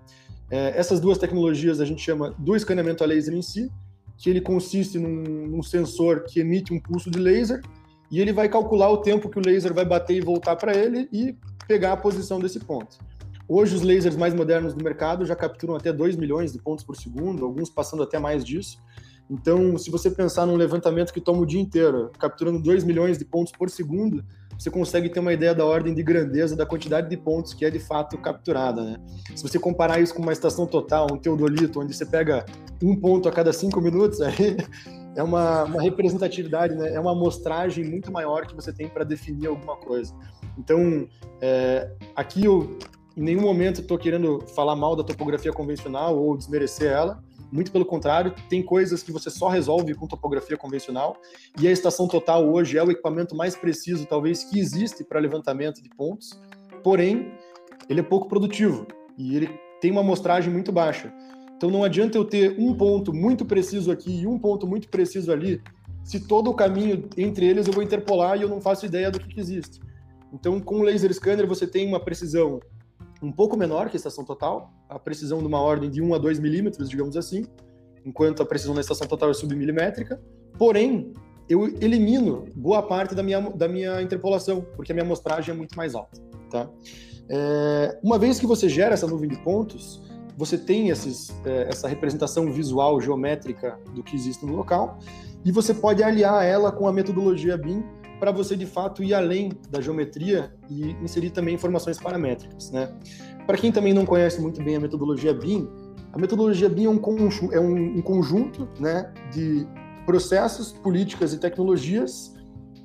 É, 0.49 0.77
essas 0.77 1.01
duas 1.01 1.17
tecnologias 1.17 1.81
a 1.81 1.85
gente 1.85 2.01
chama 2.01 2.33
do 2.37 2.55
escaneamento 2.55 3.03
a 3.03 3.07
laser 3.07 3.33
em 3.33 3.41
si, 3.41 3.69
que 4.21 4.29
ele 4.29 4.39
consiste 4.39 4.99
num, 4.99 5.47
num 5.47 5.63
sensor 5.63 6.25
que 6.25 6.39
emite 6.39 6.71
um 6.71 6.79
pulso 6.79 7.09
de 7.09 7.17
laser 7.17 7.59
e 8.11 8.21
ele 8.21 8.31
vai 8.31 8.47
calcular 8.47 8.89
o 8.89 8.97
tempo 8.97 9.27
que 9.27 9.39
o 9.39 9.41
laser 9.43 9.73
vai 9.73 9.83
bater 9.83 10.15
e 10.15 10.21
voltar 10.21 10.55
para 10.55 10.77
ele 10.77 11.09
e 11.11 11.35
pegar 11.67 11.93
a 11.93 11.97
posição 11.97 12.39
desse 12.39 12.59
ponto. 12.59 12.99
Hoje, 13.47 13.75
os 13.75 13.81
lasers 13.81 14.15
mais 14.15 14.33
modernos 14.33 14.73
do 14.73 14.83
mercado 14.83 15.25
já 15.25 15.35
capturam 15.35 15.75
até 15.75 15.91
2 15.91 16.15
milhões 16.17 16.53
de 16.53 16.59
pontos 16.59 16.85
por 16.85 16.95
segundo, 16.95 17.43
alguns 17.43 17.69
passando 17.69 18.03
até 18.03 18.19
mais 18.19 18.45
disso. 18.45 18.77
Então, 19.29 19.77
se 19.77 19.89
você 19.89 20.11
pensar 20.11 20.45
num 20.45 20.55
levantamento 20.55 21.11
que 21.11 21.19
toma 21.19 21.41
o 21.41 21.45
dia 21.45 21.59
inteiro, 21.59 22.11
capturando 22.19 22.61
2 22.61 22.83
milhões 22.83 23.17
de 23.17 23.25
pontos 23.25 23.51
por 23.51 23.69
segundo, 23.69 24.23
você 24.61 24.69
consegue 24.69 25.09
ter 25.09 25.19
uma 25.19 25.33
ideia 25.33 25.55
da 25.55 25.65
ordem 25.65 25.91
de 25.91 26.03
grandeza 26.03 26.55
da 26.55 26.67
quantidade 26.67 27.09
de 27.09 27.17
pontos 27.17 27.51
que 27.51 27.65
é 27.65 27.71
de 27.71 27.79
fato 27.79 28.15
capturada. 28.19 28.83
Né? 28.83 28.97
Se 29.35 29.41
você 29.41 29.57
comparar 29.57 29.99
isso 29.99 30.13
com 30.13 30.21
uma 30.21 30.31
estação 30.31 30.67
total, 30.67 31.07
um 31.11 31.17
teodolito, 31.17 31.79
onde 31.79 31.95
você 31.95 32.05
pega 32.05 32.45
um 32.83 32.95
ponto 32.95 33.27
a 33.27 33.31
cada 33.31 33.51
cinco 33.51 33.81
minutos, 33.81 34.21
aí 34.21 34.55
é 35.15 35.23
uma, 35.23 35.63
uma 35.63 35.81
representatividade, 35.81 36.75
né? 36.75 36.93
é 36.93 36.99
uma 36.99 37.13
amostragem 37.13 37.83
muito 37.83 38.11
maior 38.11 38.45
que 38.45 38.55
você 38.55 38.71
tem 38.71 38.87
para 38.87 39.03
definir 39.03 39.47
alguma 39.47 39.75
coisa. 39.77 40.13
Então, 40.55 41.07
é, 41.41 41.89
aqui 42.15 42.45
eu 42.45 42.77
em 43.17 43.23
nenhum 43.23 43.41
momento 43.41 43.81
estou 43.81 43.97
querendo 43.97 44.41
falar 44.55 44.75
mal 44.75 44.95
da 44.95 45.03
topografia 45.03 45.51
convencional 45.51 46.15
ou 46.15 46.37
desmerecer 46.37 46.91
ela. 46.91 47.19
Muito 47.51 47.71
pelo 47.71 47.85
contrário, 47.85 48.33
tem 48.49 48.63
coisas 48.63 49.03
que 49.03 49.11
você 49.11 49.29
só 49.29 49.49
resolve 49.49 49.93
com 49.93 50.07
topografia 50.07 50.57
convencional. 50.57 51.17
E 51.59 51.67
a 51.67 51.71
estação 51.71 52.07
total 52.07 52.47
hoje 52.49 52.77
é 52.77 52.83
o 52.83 52.89
equipamento 52.89 53.35
mais 53.35 53.55
preciso, 53.55 54.05
talvez, 54.05 54.43
que 54.43 54.59
existe 54.59 55.03
para 55.03 55.19
levantamento 55.19 55.81
de 55.81 55.89
pontos. 55.89 56.39
Porém, 56.83 57.33
ele 57.89 57.99
é 57.99 58.03
pouco 58.03 58.29
produtivo 58.29 58.87
e 59.17 59.35
ele 59.35 59.49
tem 59.81 59.91
uma 59.91 60.01
amostragem 60.01 60.51
muito 60.51 60.71
baixa. 60.71 61.13
Então 61.57 61.69
não 61.69 61.83
adianta 61.83 62.17
eu 62.17 62.25
ter 62.25 62.55
um 62.57 62.73
ponto 62.73 63.13
muito 63.13 63.45
preciso 63.45 63.91
aqui 63.91 64.21
e 64.21 64.25
um 64.25 64.39
ponto 64.39 64.65
muito 64.65 64.89
preciso 64.89 65.31
ali, 65.31 65.61
se 66.03 66.19
todo 66.19 66.49
o 66.49 66.55
caminho 66.55 67.07
entre 67.15 67.45
eles 67.45 67.67
eu 67.67 67.73
vou 67.73 67.83
interpolar 67.83 68.37
e 68.37 68.41
eu 68.41 68.49
não 68.49 68.59
faço 68.59 68.85
ideia 68.85 69.11
do 69.11 69.19
que, 69.19 69.27
que 69.27 69.39
existe. 69.39 69.79
Então, 70.33 70.59
com 70.59 70.79
o 70.79 70.83
laser 70.83 71.13
scanner 71.13 71.45
você 71.45 71.67
tem 71.67 71.87
uma 71.87 71.99
precisão 71.99 72.59
um 73.21 73.31
pouco 73.31 73.55
menor 73.55 73.89
que 73.89 73.95
a 73.95 73.99
estação 73.99 74.23
total, 74.25 74.73
a 74.89 74.97
precisão 74.97 75.39
de 75.39 75.45
uma 75.45 75.59
ordem 75.61 75.89
de 75.89 76.01
1 76.01 76.15
a 76.15 76.17
2 76.17 76.39
milímetros, 76.39 76.89
digamos 76.89 77.15
assim, 77.15 77.45
enquanto 78.05 78.41
a 78.41 78.45
precisão 78.45 78.73
da 78.73 78.81
estação 78.81 79.07
total 79.07 79.29
é 79.29 79.33
submilimétrica. 79.33 80.19
Porém, 80.57 81.13
eu 81.47 81.65
elimino 81.65 82.45
boa 82.55 82.81
parte 82.81 83.13
da 83.13 83.21
minha, 83.21 83.39
da 83.39 83.67
minha 83.67 84.01
interpolação, 84.01 84.65
porque 84.75 84.91
a 84.91 84.95
minha 84.95 85.05
amostragem 85.05 85.53
é 85.53 85.57
muito 85.57 85.75
mais 85.75 85.93
alta. 85.93 86.19
Tá? 86.49 86.69
É, 87.29 87.99
uma 88.03 88.17
vez 88.17 88.39
que 88.39 88.47
você 88.47 88.67
gera 88.67 88.93
essa 88.93 89.07
nuvem 89.07 89.29
de 89.29 89.37
pontos, 89.37 90.01
você 90.35 90.57
tem 90.57 90.89
esses, 90.89 91.29
é, 91.45 91.67
essa 91.69 91.87
representação 91.87 92.51
visual, 92.51 92.99
geométrica 92.99 93.77
do 93.93 94.01
que 94.01 94.15
existe 94.15 94.45
no 94.45 94.55
local, 94.55 94.97
e 95.45 95.51
você 95.51 95.73
pode 95.73 96.03
aliar 96.03 96.43
ela 96.45 96.71
com 96.71 96.87
a 96.87 96.93
metodologia 96.93 97.57
BIM 97.57 97.83
para 98.21 98.31
você 98.31 98.55
de 98.55 98.67
fato 98.67 99.03
ir 99.03 99.15
além 99.15 99.51
da 99.71 99.81
geometria 99.81 100.53
e 100.69 100.91
inserir 101.03 101.31
também 101.31 101.55
informações 101.55 101.99
paramétricas, 101.99 102.69
né? 102.69 102.93
Para 103.47 103.57
quem 103.57 103.71
também 103.71 103.95
não 103.95 104.05
conhece 104.05 104.39
muito 104.39 104.63
bem 104.63 104.75
a 104.75 104.79
metodologia 104.79 105.33
BIM, 105.33 105.67
a 106.13 106.19
metodologia 106.19 106.69
BIM 106.69 106.85
é 106.85 106.89
um, 106.89 107.01
é 107.51 107.59
um, 107.59 107.97
um 107.97 108.01
conjunto 108.03 108.69
né, 108.79 109.11
de 109.33 109.67
processos, 110.05 110.71
políticas 110.71 111.33
e 111.33 111.39
tecnologias 111.39 112.35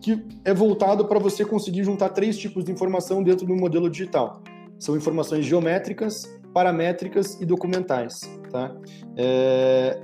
que 0.01 0.27
é 0.43 0.55
voltado 0.55 1.05
para 1.05 1.19
você 1.19 1.45
conseguir 1.45 1.85
juntar 1.85 2.09
três 2.11 2.39
tipos 2.39 2.65
de 2.65 2.73
informação 2.73 3.23
dentro 3.23 3.47
do 3.47 3.55
modelo 3.55 3.91
digital. 3.91 4.43
São 4.79 4.97
informações 4.97 5.45
geométricas, 5.45 6.25
paramétricas 6.55 7.39
e 7.43 7.45
documentais. 7.45 8.21
Tá? 8.51 8.75
É... 9.19 10.01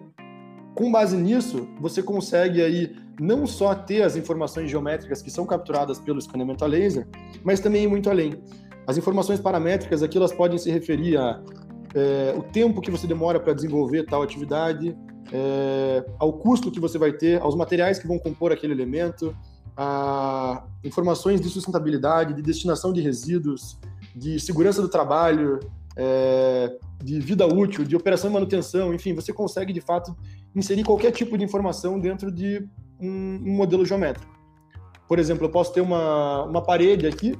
Com 0.74 0.92
base 0.92 1.16
nisso, 1.16 1.68
você 1.80 2.02
consegue 2.02 2.60
aí 2.60 3.01
não 3.20 3.46
só 3.46 3.74
ter 3.74 4.02
as 4.02 4.16
informações 4.16 4.70
geométricas 4.70 5.22
que 5.22 5.30
são 5.30 5.44
capturadas 5.46 5.98
pelo 5.98 6.18
escaneamento 6.18 6.64
a 6.64 6.66
laser, 6.66 7.06
mas 7.44 7.60
também 7.60 7.84
ir 7.84 7.88
muito 7.88 8.08
além. 8.10 8.42
As 8.86 8.96
informações 8.96 9.40
paramétricas 9.40 10.02
aqui 10.02 10.18
elas 10.18 10.32
podem 10.32 10.58
se 10.58 10.70
referir 10.70 11.16
a 11.16 11.40
é, 11.94 12.34
o 12.36 12.42
tempo 12.42 12.80
que 12.80 12.90
você 12.90 13.06
demora 13.06 13.38
para 13.38 13.52
desenvolver 13.52 14.04
tal 14.04 14.22
atividade, 14.22 14.96
é, 15.32 16.04
ao 16.18 16.32
custo 16.32 16.70
que 16.70 16.80
você 16.80 16.98
vai 16.98 17.12
ter, 17.12 17.40
aos 17.40 17.54
materiais 17.54 17.98
que 17.98 18.06
vão 18.06 18.18
compor 18.18 18.52
aquele 18.52 18.72
elemento, 18.72 19.36
a 19.76 20.64
informações 20.84 21.40
de 21.40 21.48
sustentabilidade, 21.48 22.34
de 22.34 22.42
destinação 22.42 22.92
de 22.92 23.00
resíduos, 23.00 23.78
de 24.14 24.38
segurança 24.38 24.82
do 24.82 24.88
trabalho, 24.88 25.60
é, 25.96 26.76
de 27.02 27.20
vida 27.20 27.46
útil, 27.46 27.84
de 27.84 27.96
operação 27.96 28.30
e 28.30 28.32
manutenção, 28.32 28.92
enfim, 28.94 29.14
você 29.14 29.32
consegue 29.32 29.72
de 29.72 29.80
fato 29.80 30.16
inserir 30.54 30.84
qualquer 30.84 31.10
tipo 31.12 31.36
de 31.36 31.44
informação 31.44 31.98
dentro 31.98 32.30
de 32.30 32.68
um, 33.02 33.40
um 33.44 33.52
modelo 33.56 33.84
geométrico. 33.84 34.32
Por 35.08 35.18
exemplo, 35.18 35.46
eu 35.46 35.50
posso 35.50 35.72
ter 35.72 35.80
uma, 35.80 36.44
uma 36.44 36.62
parede 36.62 37.06
aqui 37.06 37.38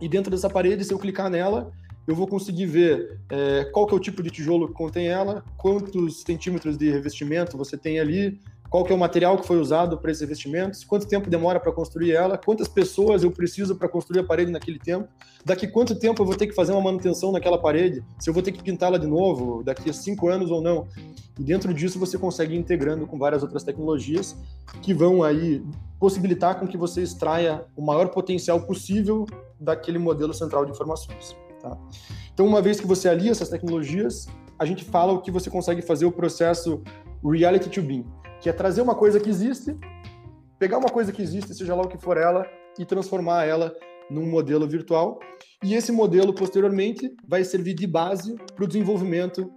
e 0.00 0.08
dentro 0.08 0.30
dessa 0.30 0.48
parede, 0.48 0.84
se 0.84 0.92
eu 0.92 0.98
clicar 0.98 1.28
nela, 1.28 1.72
eu 2.06 2.14
vou 2.14 2.26
conseguir 2.26 2.66
ver 2.66 3.20
é, 3.30 3.64
qual 3.72 3.86
que 3.86 3.94
é 3.94 3.96
o 3.96 4.00
tipo 4.00 4.22
de 4.22 4.30
tijolo 4.30 4.68
que 4.68 4.74
contém 4.74 5.08
ela, 5.08 5.44
quantos 5.56 6.22
centímetros 6.22 6.76
de 6.76 6.90
revestimento 6.90 7.56
você 7.56 7.76
tem 7.76 8.00
ali, 8.00 8.38
qual 8.70 8.84
que 8.84 8.92
é 8.92 8.94
o 8.94 8.98
material 8.98 9.36
que 9.36 9.44
foi 9.44 9.58
usado 9.58 9.98
para 9.98 10.12
esses 10.12 10.20
revestimentos, 10.20 10.84
quanto 10.84 11.06
tempo 11.06 11.28
demora 11.28 11.58
para 11.58 11.72
construir 11.72 12.12
ela, 12.12 12.38
quantas 12.38 12.68
pessoas 12.68 13.24
eu 13.24 13.30
preciso 13.32 13.74
para 13.74 13.88
construir 13.88 14.20
a 14.20 14.24
parede 14.24 14.52
naquele 14.52 14.78
tempo, 14.78 15.08
daqui 15.44 15.66
quanto 15.66 15.98
tempo 15.98 16.22
eu 16.22 16.26
vou 16.26 16.36
ter 16.36 16.46
que 16.46 16.54
fazer 16.54 16.70
uma 16.70 16.80
manutenção 16.80 17.32
naquela 17.32 17.58
parede, 17.58 18.04
se 18.20 18.30
eu 18.30 18.34
vou 18.34 18.44
ter 18.44 18.52
que 18.52 18.62
pintá-la 18.62 18.96
de 18.96 19.08
novo, 19.08 19.64
daqui 19.64 19.90
a 19.90 19.92
cinco 19.92 20.28
anos 20.28 20.52
ou 20.52 20.62
não. 20.62 20.86
E 21.36 21.42
dentro 21.42 21.74
disso 21.74 21.98
você 21.98 22.16
consegue 22.16 22.54
ir 22.54 22.58
integrando 22.58 23.08
com 23.08 23.18
várias 23.18 23.42
outras 23.42 23.64
tecnologias 23.64 24.36
que 24.80 24.94
vão 24.94 25.24
aí 25.24 25.64
possibilitar 25.98 26.60
com 26.60 26.68
que 26.68 26.76
você 26.76 27.02
extraia 27.02 27.64
o 27.76 27.84
maior 27.84 28.08
potencial 28.10 28.60
possível 28.62 29.26
daquele 29.58 29.98
modelo 29.98 30.32
central 30.32 30.64
de 30.64 30.70
informações. 30.70 31.36
Tá? 31.60 31.76
Então, 32.32 32.46
uma 32.46 32.62
vez 32.62 32.78
que 32.78 32.86
você 32.86 33.08
alia 33.08 33.32
essas 33.32 33.48
tecnologias, 33.48 34.28
a 34.58 34.64
gente 34.64 34.84
fala 34.84 35.12
o 35.12 35.20
que 35.20 35.30
você 35.30 35.50
consegue 35.50 35.82
fazer 35.82 36.06
o 36.06 36.12
processo 36.12 36.82
reality 37.22 37.68
to 37.68 37.82
que 38.40 38.48
é 38.48 38.52
trazer 38.52 38.80
uma 38.80 38.94
coisa 38.94 39.20
que 39.20 39.28
existe, 39.28 39.76
pegar 40.58 40.78
uma 40.78 40.88
coisa 40.88 41.12
que 41.12 41.22
existe, 41.22 41.54
seja 41.54 41.74
lá 41.74 41.82
o 41.82 41.88
que 41.88 41.98
for 41.98 42.16
ela, 42.16 42.46
e 42.78 42.84
transformar 42.84 43.44
ela 43.44 43.74
num 44.10 44.28
modelo 44.28 44.66
virtual. 44.66 45.20
E 45.62 45.74
esse 45.74 45.92
modelo, 45.92 46.32
posteriormente, 46.32 47.14
vai 47.26 47.44
servir 47.44 47.74
de 47.74 47.86
base 47.86 48.34
para 48.54 48.64
o 48.64 48.68
desenvolvimento 48.68 49.50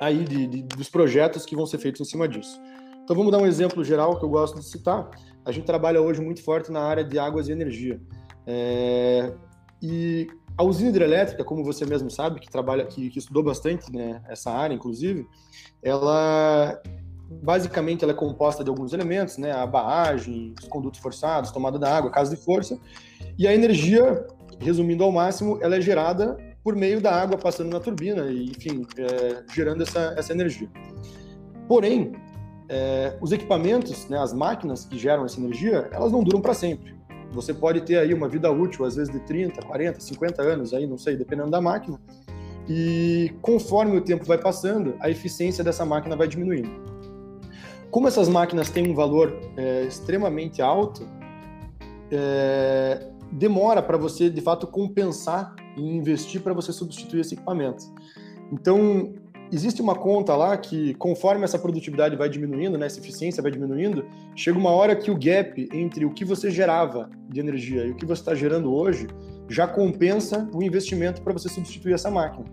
aí 0.00 0.24
de, 0.24 0.46
de, 0.46 0.62
dos 0.62 0.88
projetos 0.88 1.44
que 1.44 1.56
vão 1.56 1.66
ser 1.66 1.78
feitos 1.78 2.00
em 2.00 2.04
cima 2.04 2.28
disso. 2.28 2.60
Então 3.02 3.16
vamos 3.16 3.32
dar 3.32 3.38
um 3.38 3.46
exemplo 3.46 3.82
geral 3.82 4.18
que 4.18 4.24
eu 4.24 4.28
gosto 4.28 4.58
de 4.58 4.66
citar. 4.66 5.08
A 5.44 5.50
gente 5.50 5.64
trabalha 5.64 6.00
hoje 6.00 6.20
muito 6.20 6.42
forte 6.42 6.70
na 6.70 6.80
área 6.80 7.02
de 7.02 7.18
águas 7.18 7.48
e 7.48 7.52
energia. 7.52 8.00
É... 8.46 9.32
E 9.80 10.26
a 10.56 10.64
usina 10.64 10.90
hidrelétrica, 10.90 11.44
como 11.44 11.64
você 11.64 11.86
mesmo 11.86 12.10
sabe, 12.10 12.40
que 12.40 12.50
trabalha, 12.50 12.84
que, 12.84 13.08
que 13.10 13.18
estudou 13.18 13.42
bastante 13.42 13.90
né, 13.92 14.20
essa 14.28 14.50
área, 14.50 14.74
inclusive, 14.74 15.26
ela 15.82 16.80
basicamente 17.30 18.02
ela 18.02 18.12
é 18.12 18.16
composta 18.16 18.64
de 18.64 18.70
alguns 18.70 18.92
elementos, 18.92 19.36
né? 19.36 19.52
A 19.52 19.66
barragem, 19.66 20.54
os 20.60 20.68
condutos 20.68 21.00
forçados, 21.00 21.50
tomada 21.50 21.78
da 21.78 21.94
água, 21.94 22.10
casa 22.10 22.34
de 22.34 22.42
força. 22.42 22.78
E 23.38 23.46
a 23.46 23.54
energia, 23.54 24.26
resumindo 24.58 25.04
ao 25.04 25.12
máximo, 25.12 25.58
ela 25.60 25.76
é 25.76 25.80
gerada 25.80 26.36
por 26.64 26.74
meio 26.74 27.00
da 27.00 27.14
água 27.14 27.38
passando 27.38 27.70
na 27.70 27.80
turbina 27.80 28.26
e, 28.30 28.50
enfim, 28.50 28.86
é, 28.98 29.42
gerando 29.54 29.82
essa, 29.82 30.14
essa 30.16 30.32
energia. 30.32 30.68
Porém, 31.66 32.12
é, 32.68 33.16
os 33.20 33.32
equipamentos, 33.32 34.08
né, 34.08 34.18
as 34.18 34.32
máquinas 34.32 34.84
que 34.84 34.98
geram 34.98 35.24
essa 35.24 35.38
energia, 35.38 35.88
elas 35.92 36.12
não 36.12 36.22
duram 36.22 36.40
para 36.40 36.54
sempre. 36.54 36.96
Você 37.32 37.52
pode 37.52 37.82
ter 37.82 37.98
aí 37.98 38.14
uma 38.14 38.28
vida 38.28 38.50
útil, 38.50 38.84
às 38.84 38.96
vezes 38.96 39.12
de 39.12 39.20
30, 39.20 39.60
40, 39.62 40.00
50 40.00 40.42
anos, 40.42 40.72
aí 40.72 40.86
não 40.86 40.96
sei, 40.96 41.16
dependendo 41.16 41.50
da 41.50 41.60
máquina. 41.60 42.00
E 42.68 43.34
conforme 43.40 43.96
o 43.96 44.00
tempo 44.00 44.24
vai 44.24 44.38
passando, 44.38 44.94
a 45.00 45.10
eficiência 45.10 45.62
dessa 45.62 45.84
máquina 45.84 46.16
vai 46.16 46.26
diminuindo. 46.26 46.87
Como 47.90 48.06
essas 48.06 48.28
máquinas 48.28 48.68
têm 48.68 48.90
um 48.90 48.94
valor 48.94 49.34
é, 49.56 49.84
extremamente 49.84 50.60
alto, 50.60 51.06
é, 52.10 53.06
demora 53.32 53.82
para 53.82 53.96
você 53.96 54.28
de 54.30 54.40
fato 54.40 54.66
compensar 54.66 55.54
e 55.76 55.82
investir 55.82 56.40
para 56.40 56.52
você 56.52 56.72
substituir 56.72 57.20
esse 57.20 57.34
equipamento. 57.34 57.84
Então, 58.52 59.14
existe 59.52 59.80
uma 59.80 59.94
conta 59.94 60.34
lá 60.36 60.56
que, 60.56 60.94
conforme 60.94 61.44
essa 61.44 61.58
produtividade 61.58 62.16
vai 62.16 62.28
diminuindo, 62.28 62.76
né, 62.76 62.86
essa 62.86 63.00
eficiência 63.00 63.42
vai 63.42 63.50
diminuindo, 63.50 64.04
chega 64.34 64.58
uma 64.58 64.70
hora 64.70 64.94
que 64.94 65.10
o 65.10 65.18
gap 65.18 65.68
entre 65.72 66.04
o 66.04 66.10
que 66.10 66.24
você 66.24 66.50
gerava 66.50 67.10
de 67.28 67.40
energia 67.40 67.84
e 67.86 67.90
o 67.90 67.94
que 67.94 68.04
você 68.04 68.20
está 68.20 68.34
gerando 68.34 68.72
hoje 68.72 69.06
já 69.48 69.66
compensa 69.66 70.48
o 70.52 70.62
investimento 70.62 71.22
para 71.22 71.32
você 71.32 71.48
substituir 71.48 71.94
essa 71.94 72.10
máquina. 72.10 72.44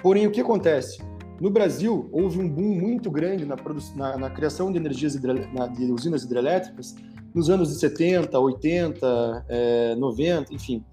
Porém, 0.00 0.26
o 0.26 0.30
que 0.32 0.40
acontece? 0.40 1.00
No 1.42 1.50
Brasil, 1.50 2.08
houve 2.12 2.38
um 2.38 2.48
boom 2.48 2.78
muito 2.80 3.10
grande 3.10 3.44
na, 3.44 3.56
na, 3.96 4.16
na 4.16 4.30
criação 4.30 4.70
de 4.70 4.78
energias 4.78 5.20
na, 5.52 5.66
de 5.66 5.90
usinas 5.90 6.22
hidrelétricas 6.22 6.94
nos 7.34 7.50
anos 7.50 7.70
de 7.70 7.80
70, 7.80 8.38
80, 8.38 9.46
é, 9.48 9.96
90, 9.96 10.54
enfim. 10.54 10.84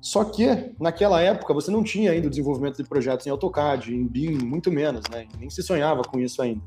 Só 0.00 0.24
que, 0.24 0.72
naquela 0.80 1.20
época, 1.20 1.54
você 1.54 1.70
não 1.70 1.84
tinha 1.84 2.10
ainda 2.10 2.26
o 2.26 2.30
desenvolvimento 2.30 2.78
de 2.78 2.88
projetos 2.88 3.28
em 3.28 3.30
AutoCAD, 3.30 3.94
em 3.94 4.04
BIM, 4.04 4.38
muito 4.38 4.72
menos, 4.72 5.04
né? 5.08 5.28
Nem 5.38 5.48
se 5.48 5.62
sonhava 5.62 6.02
com 6.02 6.18
isso 6.18 6.42
ainda. 6.42 6.62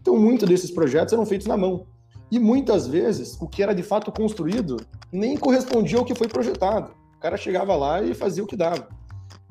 Então, 0.00 0.16
muitos 0.16 0.48
desses 0.48 0.70
projetos 0.70 1.12
eram 1.12 1.26
feitos 1.26 1.48
na 1.48 1.56
mão. 1.56 1.88
E 2.30 2.38
muitas 2.38 2.86
vezes, 2.86 3.36
o 3.40 3.48
que 3.48 3.64
era 3.64 3.74
de 3.74 3.82
fato 3.82 4.12
construído 4.12 4.76
nem 5.10 5.36
correspondia 5.36 5.98
ao 5.98 6.04
que 6.04 6.14
foi 6.14 6.28
projetado. 6.28 6.92
O 7.16 7.18
cara 7.18 7.36
chegava 7.36 7.74
lá 7.74 8.00
e 8.00 8.14
fazia 8.14 8.44
o 8.44 8.46
que 8.46 8.54
dava. 8.54 8.88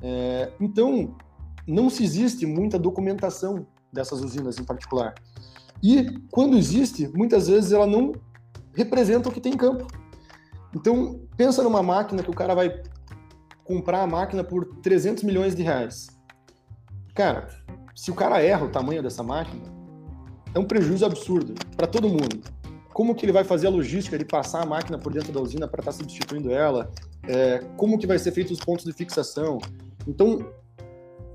É, 0.02 0.52
então, 0.58 1.14
não 1.66 1.90
se 1.90 2.04
existe 2.04 2.46
muita 2.46 2.78
documentação 2.78 3.66
dessas 3.92 4.20
usinas 4.20 4.58
em 4.58 4.64
particular. 4.64 5.14
E 5.82 6.18
quando 6.30 6.56
existe, 6.56 7.08
muitas 7.08 7.48
vezes 7.48 7.72
ela 7.72 7.86
não 7.86 8.12
representa 8.74 9.28
o 9.28 9.32
que 9.32 9.40
tem 9.40 9.54
em 9.54 9.56
campo. 9.56 9.86
Então, 10.74 11.20
pensa 11.36 11.62
numa 11.62 11.82
máquina 11.82 12.22
que 12.22 12.30
o 12.30 12.34
cara 12.34 12.54
vai 12.54 12.82
comprar 13.64 14.02
a 14.02 14.06
máquina 14.06 14.44
por 14.44 14.64
300 14.82 15.22
milhões 15.24 15.54
de 15.54 15.62
reais. 15.62 16.08
Cara, 17.14 17.48
se 17.94 18.10
o 18.10 18.14
cara 18.14 18.42
erra 18.42 18.66
o 18.66 18.70
tamanho 18.70 19.02
dessa 19.02 19.22
máquina, 19.22 19.62
é 20.54 20.58
um 20.58 20.64
prejuízo 20.64 21.04
absurdo 21.04 21.54
para 21.76 21.86
todo 21.86 22.08
mundo. 22.08 22.40
Como 22.92 23.14
que 23.14 23.24
ele 23.24 23.32
vai 23.32 23.44
fazer 23.44 23.66
a 23.66 23.70
logística 23.70 24.18
de 24.18 24.24
passar 24.24 24.62
a 24.62 24.66
máquina 24.66 24.98
por 24.98 25.12
dentro 25.12 25.32
da 25.32 25.40
usina 25.40 25.68
para 25.68 25.80
estar 25.80 25.92
tá 25.92 25.98
substituindo 25.98 26.50
ela? 26.50 26.90
É, 27.26 27.58
como 27.76 27.98
que 27.98 28.06
vai 28.06 28.18
ser 28.18 28.32
feito 28.32 28.52
os 28.52 28.60
pontos 28.60 28.84
de 28.84 28.92
fixação? 28.92 29.58
Então, 30.06 30.52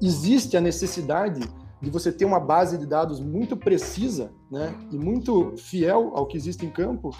existe 0.01 0.55
a 0.57 0.61
necessidade 0.61 1.41
de 1.81 1.89
você 1.89 2.11
ter 2.11 2.25
uma 2.25 2.39
base 2.39 2.77
de 2.77 2.85
dados 2.85 3.19
muito 3.19 3.55
precisa 3.55 4.31
né, 4.51 4.73
e 4.91 4.97
muito 4.97 5.55
fiel 5.57 6.11
ao 6.15 6.25
que 6.25 6.37
existe 6.37 6.65
em 6.65 6.69
campo 6.69 7.15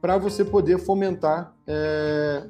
para 0.00 0.18
você 0.18 0.44
poder 0.44 0.78
fomentar 0.78 1.54
é, 1.66 2.46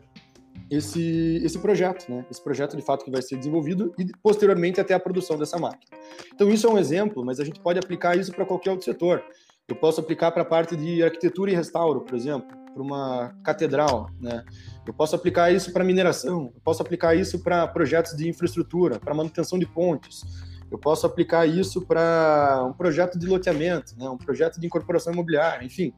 esse, 0.71 1.41
esse 1.45 1.59
projeto, 1.59 2.11
né? 2.11 2.27
esse 2.31 2.43
projeto 2.43 2.77
de 2.77 2.83
fato 2.83 3.05
que 3.05 3.11
vai 3.11 3.23
ser 3.23 3.37
desenvolvido 3.37 3.95
e 3.99 4.07
posteriormente 4.23 4.81
até 4.81 4.95
a 4.95 5.01
produção 5.01 5.39
dessa 5.39 5.59
máquina. 5.59 5.97
Então 6.35 6.51
isso 6.51 6.67
é 6.67 6.71
um 6.71 6.79
exemplo, 6.79 7.25
mas 7.25 7.39
a 7.39 7.45
gente 7.45 7.61
pode 7.61 7.79
aplicar 7.79 8.17
isso 8.19 8.33
para 8.33 8.45
qualquer 8.45 8.71
outro 8.71 8.85
setor. 8.85 9.23
Eu 9.69 9.77
posso 9.77 10.01
aplicar 10.01 10.33
para 10.33 10.43
a 10.43 10.45
parte 10.45 10.77
de 10.77 11.03
arquitetura 11.03 11.51
e 11.51 11.55
restauro, 11.55 12.01
por 12.01 12.15
exemplo, 12.15 12.49
para 12.73 12.83
uma 12.83 13.35
catedral, 13.45 14.11
né? 14.21 14.45
Eu 14.87 14.93
posso 14.93 15.17
aplicar 15.17 15.53
isso 15.53 15.73
para 15.73 15.83
mineração, 15.83 16.53
eu 16.55 16.61
posso 16.63 16.83
aplicar 16.83 17.15
isso 17.15 17.43
para 17.43 17.67
projetos 17.67 18.17
de 18.17 18.29
infraestrutura, 18.29 18.99
para 18.99 19.15
manutenção 19.15 19.59
de 19.59 19.67
pontes, 19.67 20.23
eu 20.71 20.79
posso 20.79 21.07
aplicar 21.07 21.47
isso 21.47 21.83
para 21.83 22.65
um 22.69 22.73
projeto 22.73 23.19
de 23.19 23.27
loteamento, 23.27 23.97
né? 23.97 24.09
um 24.09 24.19
projeto 24.19 24.61
de 24.61 24.67
incorporação 24.67 25.13
imobiliária, 25.13 25.65
enfim. 25.65 25.93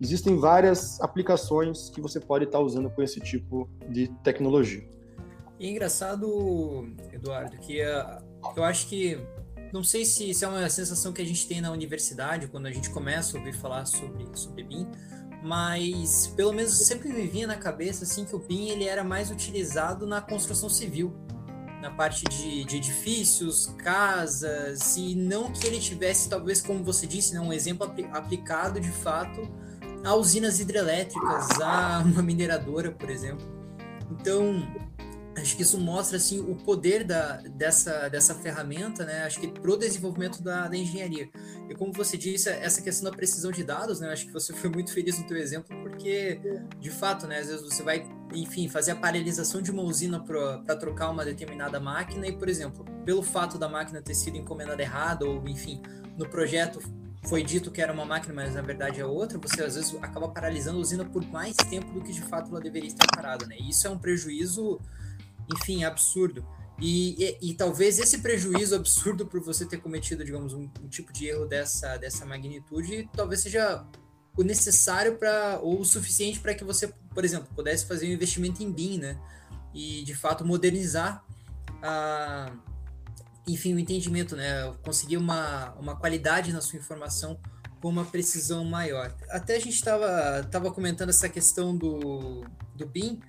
Existem 0.00 0.36
várias 0.36 1.00
aplicações 1.00 1.90
que 1.90 2.00
você 2.00 2.20
pode 2.20 2.44
estar 2.44 2.60
usando 2.60 2.90
com 2.90 3.02
esse 3.02 3.20
tipo 3.20 3.68
de 3.88 4.08
tecnologia. 4.22 4.86
E 5.58 5.66
é 5.66 5.70
engraçado, 5.70 6.88
Eduardo, 7.12 7.56
que 7.58 7.82
uh, 7.82 8.22
eu 8.56 8.62
acho 8.62 8.86
que 8.88 9.18
não 9.72 9.82
sei 9.82 10.04
se, 10.04 10.32
se, 10.32 10.44
é 10.44 10.48
uma 10.48 10.68
sensação 10.70 11.12
que 11.12 11.20
a 11.20 11.24
gente 11.24 11.46
tem 11.46 11.60
na 11.60 11.70
universidade 11.70 12.46
quando 12.46 12.66
a 12.66 12.70
gente 12.70 12.90
começa 12.90 13.36
a 13.36 13.40
ouvir 13.40 13.52
falar 13.52 13.84
sobre, 13.84 14.26
sobre 14.34 14.62
BIM, 14.62 14.86
mas 15.42 16.32
pelo 16.36 16.52
menos 16.52 16.74
sempre 16.86 17.08
me 17.12 17.26
vinha 17.26 17.46
na 17.46 17.56
cabeça 17.56 18.04
assim 18.04 18.24
que 18.24 18.34
o 18.34 18.38
BIM 18.38 18.68
ele 18.68 18.84
era 18.84 19.04
mais 19.04 19.30
utilizado 19.30 20.06
na 20.06 20.20
construção 20.20 20.68
civil, 20.68 21.14
na 21.80 21.90
parte 21.90 22.24
de, 22.24 22.64
de 22.64 22.76
edifícios, 22.76 23.72
casas, 23.78 24.96
e 24.96 25.14
não 25.14 25.52
que 25.52 25.66
ele 25.66 25.78
tivesse, 25.78 26.28
talvez, 26.28 26.60
como 26.60 26.82
você 26.82 27.06
disse, 27.06 27.34
né, 27.34 27.40
um 27.40 27.52
exemplo 27.52 27.90
aplicado 28.12 28.80
de 28.80 28.90
fato 28.90 29.48
a 30.04 30.14
usinas 30.14 30.60
hidrelétricas, 30.60 31.60
a 31.60 32.00
uma 32.06 32.22
mineradora, 32.22 32.90
por 32.90 33.08
exemplo. 33.10 33.46
Então, 34.10 34.66
acho 35.36 35.56
que 35.56 35.62
isso 35.62 35.78
mostra 35.78 36.16
assim 36.16 36.40
o 36.40 36.56
poder 36.56 37.04
da, 37.04 37.36
dessa, 37.36 38.08
dessa 38.08 38.34
ferramenta, 38.34 39.04
né? 39.04 39.24
Acho 39.24 39.40
que 39.40 39.48
pro 39.48 39.76
desenvolvimento 39.76 40.42
da, 40.42 40.68
da 40.68 40.76
engenharia. 40.76 41.28
E 41.68 41.74
como 41.74 41.92
você 41.92 42.16
disse, 42.16 42.48
essa 42.48 42.80
questão 42.80 43.10
da 43.10 43.16
precisão 43.16 43.50
de 43.50 43.62
dados, 43.62 44.00
né? 44.00 44.10
Acho 44.10 44.26
que 44.26 44.32
você 44.32 44.52
foi 44.52 44.70
muito 44.70 44.92
feliz 44.92 45.18
no 45.18 45.26
teu 45.26 45.36
exemplo, 45.36 45.76
porque 45.82 46.40
de 46.78 46.90
fato, 46.90 47.26
né? 47.26 47.38
Às 47.38 47.48
vezes 47.48 47.62
você 47.62 47.82
vai, 47.82 48.08
enfim, 48.34 48.68
fazer 48.68 48.92
a 48.92 48.96
paralisação 48.96 49.60
de 49.60 49.70
uma 49.70 49.82
usina 49.82 50.18
para 50.18 50.76
trocar 50.76 51.10
uma 51.10 51.24
determinada 51.24 51.78
máquina 51.78 52.26
e, 52.26 52.32
por 52.32 52.48
exemplo, 52.48 52.84
pelo 53.04 53.22
fato 53.22 53.58
da 53.58 53.68
máquina 53.68 54.00
ter 54.00 54.14
sido 54.14 54.36
encomendada 54.36 54.80
errada 54.80 55.26
ou, 55.26 55.46
enfim, 55.46 55.82
no 56.16 56.28
projeto 56.28 56.80
foi 57.28 57.42
dito 57.42 57.70
que 57.70 57.82
era 57.82 57.92
uma 57.92 58.04
máquina, 58.04 58.32
mas 58.32 58.54
na 58.54 58.62
verdade 58.62 59.00
é 59.00 59.04
outra, 59.04 59.38
você 59.38 59.62
às 59.62 59.74
vezes 59.74 59.94
acaba 60.00 60.28
paralisando 60.28 60.78
a 60.78 60.80
usina 60.80 61.04
por 61.04 61.24
mais 61.26 61.54
tempo 61.56 61.92
do 61.92 62.00
que 62.00 62.12
de 62.12 62.22
fato 62.22 62.50
ela 62.50 62.60
deveria 62.60 62.88
estar 62.88 63.06
parada, 63.14 63.46
né? 63.46 63.56
E 63.58 63.68
isso 63.68 63.86
é 63.86 63.90
um 63.90 63.98
prejuízo, 63.98 64.80
enfim, 65.54 65.84
absurdo. 65.84 66.46
E, 66.80 67.36
e, 67.40 67.50
e, 67.50 67.54
talvez 67.54 67.98
esse 67.98 68.18
prejuízo 68.18 68.76
absurdo 68.76 69.26
por 69.26 69.40
você 69.40 69.66
ter 69.66 69.78
cometido, 69.78 70.24
digamos, 70.24 70.54
um, 70.54 70.70
um 70.80 70.88
tipo 70.88 71.12
de 71.12 71.26
erro 71.26 71.44
dessa, 71.44 71.96
dessa 71.96 72.24
magnitude, 72.24 73.08
talvez 73.12 73.40
seja 73.40 73.84
o 74.36 74.44
necessário 74.44 75.16
para 75.16 75.58
ou 75.60 75.80
o 75.80 75.84
suficiente 75.84 76.38
para 76.38 76.54
que 76.54 76.62
você, 76.62 76.86
por 77.12 77.24
exemplo, 77.24 77.48
pudesse 77.52 77.84
fazer 77.84 78.06
um 78.06 78.12
investimento 78.12 78.62
em 78.62 78.70
BIM, 78.70 78.98
né? 78.98 79.18
E 79.74 80.04
de 80.04 80.14
fato 80.14 80.44
modernizar 80.44 81.24
a, 81.82 82.52
enfim, 83.48 83.74
o 83.74 83.78
entendimento, 83.80 84.36
né? 84.36 84.72
Conseguir 84.84 85.16
uma, 85.16 85.72
uma 85.74 85.96
qualidade 85.96 86.52
na 86.52 86.60
sua 86.60 86.78
informação 86.78 87.40
com 87.80 87.88
uma 87.88 88.04
precisão 88.04 88.64
maior. 88.64 89.12
Até 89.30 89.56
a 89.56 89.58
gente 89.58 89.74
estava 89.74 90.44
tava 90.44 90.70
comentando 90.70 91.08
essa 91.08 91.28
questão 91.28 91.76
do, 91.76 92.44
do 92.76 92.86
BIM. 92.86 93.20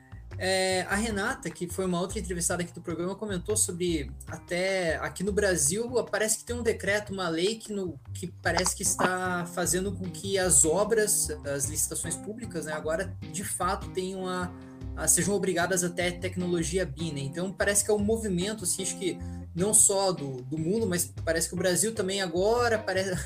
É, 0.42 0.84
a 0.90 0.96
Renata, 0.96 1.50
que 1.50 1.68
foi 1.68 1.84
uma 1.84 2.00
outra 2.00 2.18
entrevistada 2.18 2.64
aqui 2.64 2.74
do 2.74 2.80
programa, 2.80 3.14
comentou 3.14 3.58
sobre 3.58 4.10
até 4.26 4.96
aqui 4.96 5.22
no 5.22 5.34
Brasil 5.34 5.92
parece 6.10 6.38
que 6.38 6.46
tem 6.46 6.56
um 6.56 6.64
decreto, 6.64 7.12
uma 7.12 7.28
lei 7.28 7.56
que, 7.56 7.74
no, 7.74 8.00
que 8.14 8.28
parece 8.42 8.74
que 8.74 8.82
está 8.82 9.46
fazendo 9.54 9.92
com 9.92 10.10
que 10.10 10.38
as 10.40 10.64
obras, 10.64 11.30
as 11.44 11.66
licitações 11.66 12.16
públicas, 12.16 12.68
né, 12.68 12.72
agora 12.72 13.14
de 13.34 13.44
fato 13.44 13.90
tenham 13.90 14.26
a, 14.26 14.50
a 14.96 15.10
sejam 15.10 15.36
obrigadas 15.36 15.84
até 15.84 16.10
tecnologia 16.10 16.86
BIM. 16.86 17.12
Né? 17.12 17.20
Então 17.20 17.52
parece 17.52 17.84
que 17.84 17.92
é 17.92 17.94
um 17.94 18.00
movimento, 18.00 18.64
assim, 18.64 18.82
acho 18.82 18.98
que 18.98 19.20
não 19.54 19.74
só 19.74 20.14
do, 20.14 20.42
do 20.44 20.58
mundo, 20.58 20.88
mas 20.88 21.14
parece 21.26 21.50
que 21.50 21.54
o 21.54 21.58
Brasil 21.58 21.94
também 21.94 22.22
agora 22.22 22.82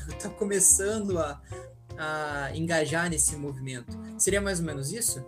está 0.08 0.28
começando 0.36 1.16
a, 1.20 1.40
a 1.96 2.50
engajar 2.56 3.08
nesse 3.08 3.36
movimento. 3.36 3.96
Seria 4.18 4.40
mais 4.40 4.58
ou 4.58 4.66
menos 4.66 4.92
isso? 4.92 5.24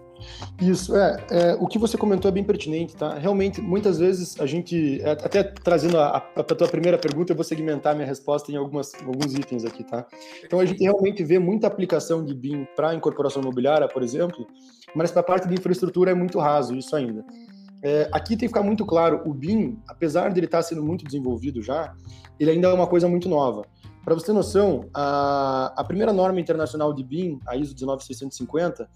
Isso, 0.61 0.97
é, 0.97 1.17
é, 1.31 1.55
O 1.55 1.67
que 1.67 1.79
você 1.79 1.97
comentou 1.97 2.29
é 2.29 2.33
bem 2.33 2.45
pertinente, 2.45 2.97
tá? 2.97 3.15
Realmente, 3.15 3.61
muitas 3.61 3.99
vezes 3.99 4.41
a 4.41 4.47
gente, 4.47 5.01
é, 5.03 5.11
até 5.11 5.43
trazendo 5.43 5.99
a, 5.99 6.17
a, 6.17 6.41
a 6.41 6.43
tua 6.43 6.69
primeira 6.69 6.99
pergunta, 6.99 7.33
eu 7.33 7.37
vou 7.37 7.45
segmentar 7.45 7.95
minha 7.95 8.07
resposta 8.07 8.51
em 8.51 8.57
algumas, 8.57 8.93
alguns 9.05 9.35
itens 9.35 9.65
aqui, 9.65 9.85
tá? 9.85 10.07
Então, 10.45 10.61
a 10.61 10.65
gente 10.65 10.83
realmente 10.83 11.23
vê 11.23 11.39
muita 11.39 11.67
aplicação 11.67 12.25
de 12.25 12.35
BIM 12.35 12.67
para 12.75 12.95
incorporação 12.95 13.43
imobiliária, 13.43 13.89
por 13.89 14.03
exemplo, 14.03 14.47
mas 14.95 15.11
para 15.11 15.21
a 15.21 15.25
parte 15.25 15.49
de 15.49 15.55
infraestrutura 15.55 16.11
é 16.11 16.15
muito 16.15 16.39
raso 16.39 16.75
isso 16.75 16.95
ainda. 16.97 17.25
É, 17.83 18.09
aqui 18.13 18.31
tem 18.31 18.39
que 18.39 18.49
ficar 18.49 18.63
muito 18.63 18.85
claro, 18.85 19.23
o 19.27 19.35
BIM, 19.35 19.79
apesar 19.87 20.33
de 20.33 20.41
ele 20.41 20.47
estar 20.47 20.59
tá 20.59 20.63
sendo 20.63 20.83
muito 20.83 21.05
desenvolvido 21.05 21.63
já, 21.63 21.95
ele 22.41 22.51
ainda 22.51 22.69
é 22.69 22.73
uma 22.73 22.87
coisa 22.87 23.07
muito 23.09 23.29
nova. 23.29 23.65
Para 24.05 24.15
você 24.15 24.27
ter 24.27 24.33
noção, 24.33 24.89
a, 24.95 25.73
a 25.77 25.85
primeira 25.85 26.13
norma 26.13 26.41
internacional 26.41 26.93
de 26.93 27.03
BIM, 27.03 27.41
a 27.47 27.57
ISO 27.57 27.75
19650, 27.75 28.89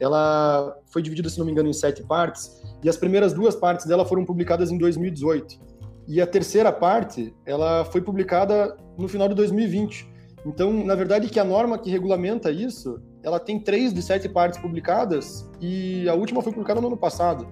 ela 0.00 0.76
foi 0.86 1.02
dividida, 1.02 1.28
se 1.28 1.38
não 1.38 1.46
me 1.46 1.52
engano, 1.52 1.68
em 1.68 1.72
sete 1.72 2.02
partes, 2.02 2.62
e 2.82 2.88
as 2.88 2.96
primeiras 2.96 3.32
duas 3.32 3.54
partes 3.54 3.86
dela 3.86 4.04
foram 4.04 4.24
publicadas 4.24 4.70
em 4.70 4.78
2018. 4.78 5.60
E 6.08 6.20
a 6.20 6.26
terceira 6.26 6.72
parte, 6.72 7.34
ela 7.44 7.84
foi 7.84 8.00
publicada 8.00 8.76
no 8.98 9.06
final 9.06 9.28
de 9.28 9.34
2020. 9.34 10.08
Então, 10.44 10.72
na 10.84 10.94
verdade, 10.94 11.28
que 11.28 11.38
a 11.38 11.44
norma 11.44 11.78
que 11.78 11.90
regulamenta 11.90 12.50
isso, 12.50 13.00
ela 13.22 13.38
tem 13.38 13.60
três 13.60 13.92
de 13.92 14.02
sete 14.02 14.28
partes 14.28 14.58
publicadas, 14.58 15.48
e 15.60 16.08
a 16.08 16.14
última 16.14 16.42
foi 16.42 16.52
publicada 16.52 16.80
no 16.80 16.86
ano 16.86 16.96
passado. 16.96 17.46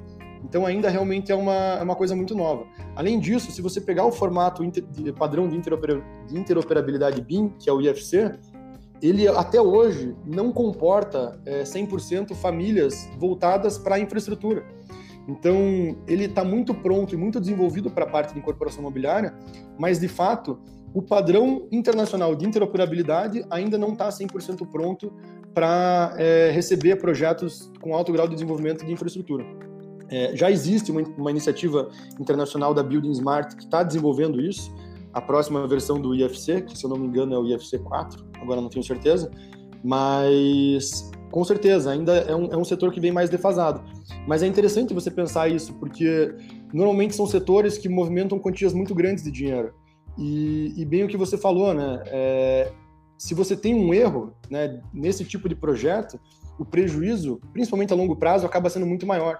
Então 0.44 0.66
ainda 0.66 0.88
realmente 0.88 1.32
é 1.32 1.34
uma, 1.34 1.54
é 1.54 1.82
uma 1.82 1.96
coisa 1.96 2.14
muito 2.14 2.34
nova. 2.34 2.66
Além 2.94 3.18
disso, 3.18 3.50
se 3.50 3.60
você 3.60 3.80
pegar 3.80 4.04
o 4.04 4.12
formato 4.12 4.64
inter, 4.64 4.84
de, 4.84 5.12
padrão 5.12 5.48
de, 5.48 5.56
interoper, 5.56 6.02
de 6.26 6.38
interoperabilidade 6.38 7.20
BIM, 7.20 7.50
que 7.58 7.68
é 7.68 7.72
o 7.72 7.80
IFC, 7.80 8.38
ele 9.02 9.28
até 9.28 9.60
hoje 9.60 10.16
não 10.24 10.52
comporta 10.52 11.40
é, 11.46 11.62
100% 11.62 12.34
famílias 12.34 13.08
voltadas 13.18 13.78
para 13.78 13.96
a 13.96 13.98
infraestrutura. 13.98 14.64
Então, 15.28 15.96
ele 16.06 16.24
está 16.24 16.42
muito 16.42 16.72
pronto 16.72 17.14
e 17.14 17.16
muito 17.18 17.38
desenvolvido 17.38 17.90
para 17.90 18.04
a 18.04 18.08
parte 18.08 18.32
de 18.32 18.38
incorporação 18.38 18.80
imobiliária, 18.80 19.34
mas, 19.78 20.00
de 20.00 20.08
fato, 20.08 20.58
o 20.94 21.02
padrão 21.02 21.68
internacional 21.70 22.34
de 22.34 22.46
interoperabilidade 22.46 23.44
ainda 23.50 23.76
não 23.76 23.92
está 23.92 24.08
100% 24.08 24.66
pronto 24.70 25.12
para 25.52 26.14
é, 26.16 26.50
receber 26.50 26.96
projetos 26.96 27.70
com 27.80 27.94
alto 27.94 28.12
grau 28.12 28.26
de 28.26 28.34
desenvolvimento 28.34 28.86
de 28.86 28.92
infraestrutura. 28.92 29.44
É, 30.10 30.34
já 30.34 30.50
existe 30.50 30.90
uma, 30.90 31.02
uma, 31.02 31.30
iniciativa 31.30 31.90
internacional 32.18 32.72
da 32.72 32.82
Building 32.82 33.10
Smart 33.10 33.54
que 33.54 33.64
está 33.64 33.82
desenvolvendo 33.82 34.40
isso. 34.40 34.74
A 35.12 35.20
próxima 35.20 35.66
versão 35.66 36.00
do 36.00 36.14
IFC, 36.14 36.62
que 36.62 36.76
se 36.76 36.84
eu 36.84 36.90
não 36.90 36.96
me 36.96 37.06
engano 37.06 37.34
é 37.34 37.38
o 37.38 37.46
IFC 37.46 37.78
4, 37.78 38.24
agora 38.40 38.60
não 38.60 38.68
tenho 38.68 38.84
certeza, 38.84 39.30
mas 39.82 41.10
com 41.30 41.44
certeza 41.44 41.90
ainda 41.90 42.12
é 42.18 42.34
um, 42.34 42.46
é 42.46 42.56
um 42.56 42.64
setor 42.64 42.92
que 42.92 43.00
vem 43.00 43.12
mais 43.12 43.30
defasado. 43.30 43.82
Mas 44.26 44.42
é 44.42 44.46
interessante 44.46 44.94
você 44.94 45.10
pensar 45.10 45.48
isso, 45.48 45.74
porque 45.74 46.34
normalmente 46.72 47.14
são 47.14 47.26
setores 47.26 47.78
que 47.78 47.88
movimentam 47.88 48.38
quantias 48.38 48.72
muito 48.72 48.94
grandes 48.94 49.24
de 49.24 49.30
dinheiro. 49.30 49.74
E, 50.16 50.74
e 50.76 50.84
bem 50.84 51.04
o 51.04 51.08
que 51.08 51.16
você 51.16 51.38
falou, 51.38 51.72
né? 51.72 52.02
É, 52.06 52.72
se 53.16 53.34
você 53.34 53.56
tem 53.56 53.74
um 53.74 53.92
erro 53.92 54.32
né, 54.50 54.80
nesse 54.92 55.24
tipo 55.24 55.48
de 55.48 55.54
projeto, 55.54 56.18
o 56.58 56.64
prejuízo, 56.64 57.40
principalmente 57.52 57.92
a 57.92 57.96
longo 57.96 58.16
prazo, 58.16 58.46
acaba 58.46 58.68
sendo 58.68 58.86
muito 58.86 59.06
maior. 59.06 59.38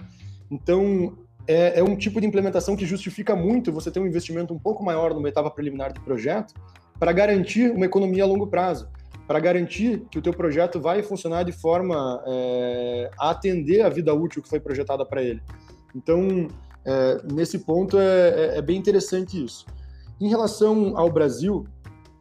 Então, 0.50 1.18
é, 1.48 1.80
é, 1.80 1.82
um 1.82 1.96
tipo 1.96 2.20
de 2.20 2.26
implementação 2.26 2.76
que 2.76 2.84
justifica 2.84 3.34
muito 3.34 3.72
você 3.72 3.90
ter 3.90 3.98
um 3.98 4.06
investimento 4.06 4.52
um 4.52 4.58
pouco 4.58 4.84
maior 4.84 5.14
numa 5.14 5.28
etapa 5.30 5.50
preliminar 5.50 5.92
de 5.94 6.00
projeto 6.00 6.52
para 6.98 7.10
garantir 7.10 7.70
uma 7.70 7.86
economia 7.86 8.24
a 8.24 8.26
longo 8.26 8.46
prazo, 8.46 8.88
para 9.26 9.40
garantir 9.40 10.02
que 10.10 10.18
o 10.18 10.22
teu 10.22 10.32
projeto 10.32 10.78
vai 10.78 11.02
funcionar 11.02 11.44
de 11.44 11.52
forma 11.52 12.22
é, 12.26 13.10
a 13.18 13.30
atender 13.30 13.80
a 13.80 13.88
vida 13.88 14.12
útil 14.12 14.42
que 14.42 14.48
foi 14.48 14.60
projetada 14.60 15.06
para 15.06 15.22
ele. 15.22 15.42
Então, 15.94 16.48
é, 16.84 17.22
nesse 17.32 17.60
ponto 17.60 17.98
é, 17.98 18.28
é, 18.28 18.58
é, 18.58 18.62
bem 18.62 18.76
interessante 18.76 19.42
isso. 19.42 19.64
Em 20.20 20.28
relação 20.28 20.98
ao 20.98 21.10
Brasil, 21.10 21.66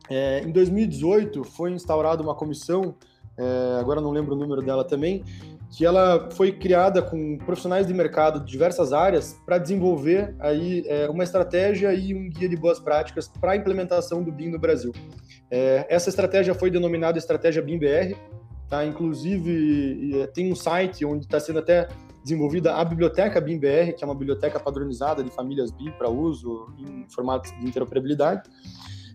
é, 0.09 0.41
em 0.41 0.51
2018 0.51 1.43
foi 1.43 1.71
instaurada 1.71 2.23
uma 2.23 2.35
comissão, 2.35 2.95
é, 3.37 3.77
agora 3.79 3.99
não 3.99 4.11
lembro 4.11 4.35
o 4.35 4.37
número 4.37 4.61
dela 4.61 4.83
também, 4.85 5.23
que 5.69 5.85
ela 5.85 6.29
foi 6.31 6.51
criada 6.51 7.01
com 7.01 7.37
profissionais 7.39 7.85
de 7.85 7.93
mercado 7.93 8.39
de 8.39 8.51
diversas 8.51 8.93
áreas 8.93 9.39
para 9.45 9.57
desenvolver 9.57 10.35
aí 10.39 10.83
é, 10.87 11.09
uma 11.09 11.23
estratégia 11.23 11.93
e 11.93 12.13
um 12.13 12.29
guia 12.29 12.47
de 12.47 12.55
boas 12.55 12.79
práticas 12.79 13.27
para 13.27 13.51
a 13.51 13.55
implementação 13.55 14.23
do 14.23 14.31
BIM 14.31 14.49
no 14.49 14.59
Brasil. 14.59 14.93
É, 15.51 15.85
essa 15.89 16.09
estratégia 16.09 16.53
foi 16.53 16.69
denominada 16.69 17.17
Estratégia 17.17 17.61
BIM 17.61 17.77
BR, 17.77 18.15
tá? 18.69 18.85
Inclusive 18.85 20.21
é, 20.21 20.27
tem 20.27 20.51
um 20.51 20.55
site 20.55 21.05
onde 21.05 21.25
está 21.25 21.39
sendo 21.39 21.59
até 21.59 21.87
desenvolvida 22.23 22.75
a 22.75 22.83
biblioteca 22.83 23.39
BIM 23.39 23.59
BR, 23.59 23.93
que 23.95 24.03
é 24.03 24.05
uma 24.05 24.15
biblioteca 24.15 24.59
padronizada 24.59 25.23
de 25.23 25.29
famílias 25.29 25.71
BIM 25.71 25.91
para 25.91 26.09
uso 26.09 26.67
em 26.79 27.05
formatos 27.09 27.51
de 27.59 27.65
interoperabilidade. 27.65 28.49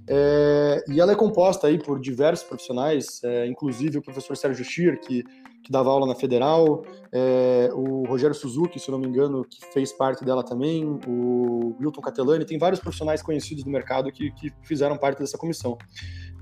É, 0.09 0.85
e 0.89 1.01
ela 1.01 1.13
é 1.13 1.15
composta 1.15 1.69
aí 1.69 1.79
por 1.79 2.01
diversos 2.01 2.45
profissionais, 2.47 3.23
é, 3.23 3.47
inclusive 3.47 3.99
o 3.99 4.03
professor 4.03 4.37
Sérgio 4.37 4.65
Schir, 4.65 4.99
que 5.01 5.23
que 5.63 5.71
dava 5.71 5.91
aula 5.91 6.07
na 6.07 6.15
Federal, 6.15 6.85
é, 7.13 7.71
o 7.73 8.05
Rogério 8.05 8.35
Suzuki, 8.35 8.81
se 8.81 8.91
não 8.91 8.99
me 8.99 9.07
engano, 9.07 9.45
que 9.45 9.65
fez 9.73 9.93
parte 9.93 10.25
dela 10.25 10.43
também, 10.43 10.85
o 11.07 11.77
Wilton 11.81 12.01
Catelani, 12.01 12.45
tem 12.45 12.59
vários 12.59 12.81
profissionais 12.81 13.23
conhecidos 13.23 13.63
do 13.63 13.71
mercado 13.71 14.11
que, 14.11 14.31
que 14.33 14.53
fizeram 14.63 14.97
parte 14.97 15.21
dessa 15.21 15.39
comissão. 15.39 15.79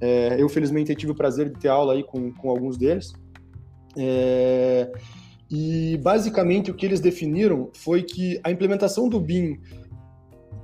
É, 0.01 0.37
eu, 0.41 0.49
felizmente, 0.49 0.95
tive 0.95 1.13
o 1.13 1.15
prazer 1.15 1.51
de 1.51 1.59
ter 1.59 1.69
aula 1.69 1.93
aí 1.93 2.03
com, 2.03 2.33
com 2.33 2.49
alguns 2.49 2.79
deles. 2.79 3.13
É, 3.97 4.91
e, 5.51 5.99
basicamente, 5.99 6.71
o 6.71 6.75
que 6.75 6.87
eles 6.87 7.01
definiram 7.01 7.71
foi 7.75 8.03
que 8.03 8.41
a 8.43 8.51
implementação 8.51 9.09
do 9.09 9.21
BIM 9.21 9.61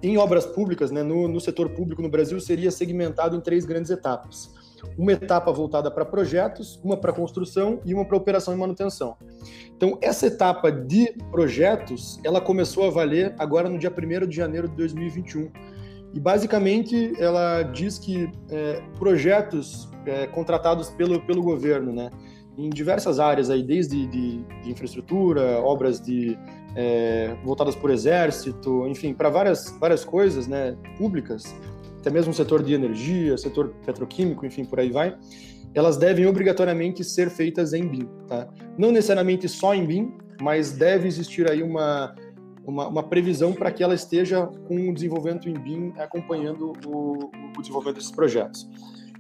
em 0.03 0.17
obras 0.17 0.47
públicas, 0.47 0.91
né, 0.91 1.03
no, 1.03 1.29
no 1.29 1.41
setor 1.41 1.71
público 1.71 2.01
no 2.01 2.09
Brasil, 2.09 2.41
seria 2.41 2.71
segmentado 2.71 3.37
em 3.37 3.41
três 3.41 3.65
grandes 3.65 3.91
etapas 3.91 4.66
uma 4.97 5.13
etapa 5.13 5.53
voltada 5.53 5.91
para 5.91 6.05
projetos, 6.05 6.81
uma 6.83 6.97
para 6.97 7.13
construção 7.13 7.81
e 7.85 7.95
uma 7.95 8.05
para 8.05 8.17
operação 8.17 8.55
e 8.55 8.57
manutenção. 8.57 9.17
Então, 9.77 9.99
essa 10.01 10.27
etapa 10.27 10.71
de 10.73 11.13
projetos, 11.31 12.19
ela 12.25 12.41
começou 12.41 12.87
a 12.87 12.91
valer 12.91 13.35
agora 13.39 13.69
no 13.69 13.79
dia 13.79 13.91
1 13.91 14.27
de 14.27 14.37
janeiro 14.37 14.69
de 14.69 14.77
2021. 14.77 15.51
E, 16.15 16.21
basicamente, 16.21 17.13
ela 17.19 17.63
diz 17.63 17.99
que 17.99 18.31
é, 18.51 18.83
projetos 18.99 19.89
é, 20.07 20.27
contratados 20.27 20.89
pelo, 20.91 21.21
pelo 21.27 21.43
governo, 21.43 21.93
né, 21.93 22.11
em 22.57 22.71
diversas 22.71 23.21
áreas, 23.21 23.51
aí, 23.51 23.63
desde 23.63 24.07
de, 24.07 24.43
de 24.63 24.71
infraestrutura, 24.71 25.61
obras 25.61 26.01
de, 26.01 26.39
é, 26.75 27.35
voltadas 27.43 27.75
por 27.75 27.91
exército, 27.91 28.87
enfim, 28.87 29.15
para 29.15 29.31
várias, 29.31 29.75
várias 29.81 30.05
coisas 30.05 30.47
né, 30.47 30.77
públicas, 30.99 31.55
até 32.07 32.15
mesmo 32.15 32.31
o 32.31 32.35
setor 32.35 32.63
de 32.63 32.73
energia, 32.73 33.37
setor 33.37 33.75
petroquímico, 33.85 34.47
enfim, 34.47 34.65
por 34.65 34.79
aí 34.79 34.93
vai, 34.93 35.19
elas 35.75 35.97
devem 35.97 36.25
obrigatoriamente 36.25 37.03
ser 37.03 37.29
feitas 37.31 37.73
em 37.73 37.85
BIM. 37.85 38.09
Tá? 38.29 38.47
Não 38.79 38.93
necessariamente 38.93 39.49
só 39.49 39.75
em 39.75 39.85
BIM, 39.85 40.15
mas 40.41 40.71
deve 40.71 41.09
existir 41.09 41.51
aí 41.51 41.65
uma, 41.65 42.15
uma, 42.65 42.87
uma 42.87 43.03
previsão 43.03 43.53
para 43.53 43.73
que 43.73 43.83
ela 43.83 43.93
esteja 43.93 44.47
com 44.69 44.89
o 44.89 44.95
desenvolvimento 44.95 45.49
em 45.49 45.55
BIM 45.55 45.95
acompanhando 45.99 46.75
o, 46.87 47.29
o 47.59 47.61
desenvolvimento 47.61 47.97
desses 47.97 48.13
projetos. 48.13 48.69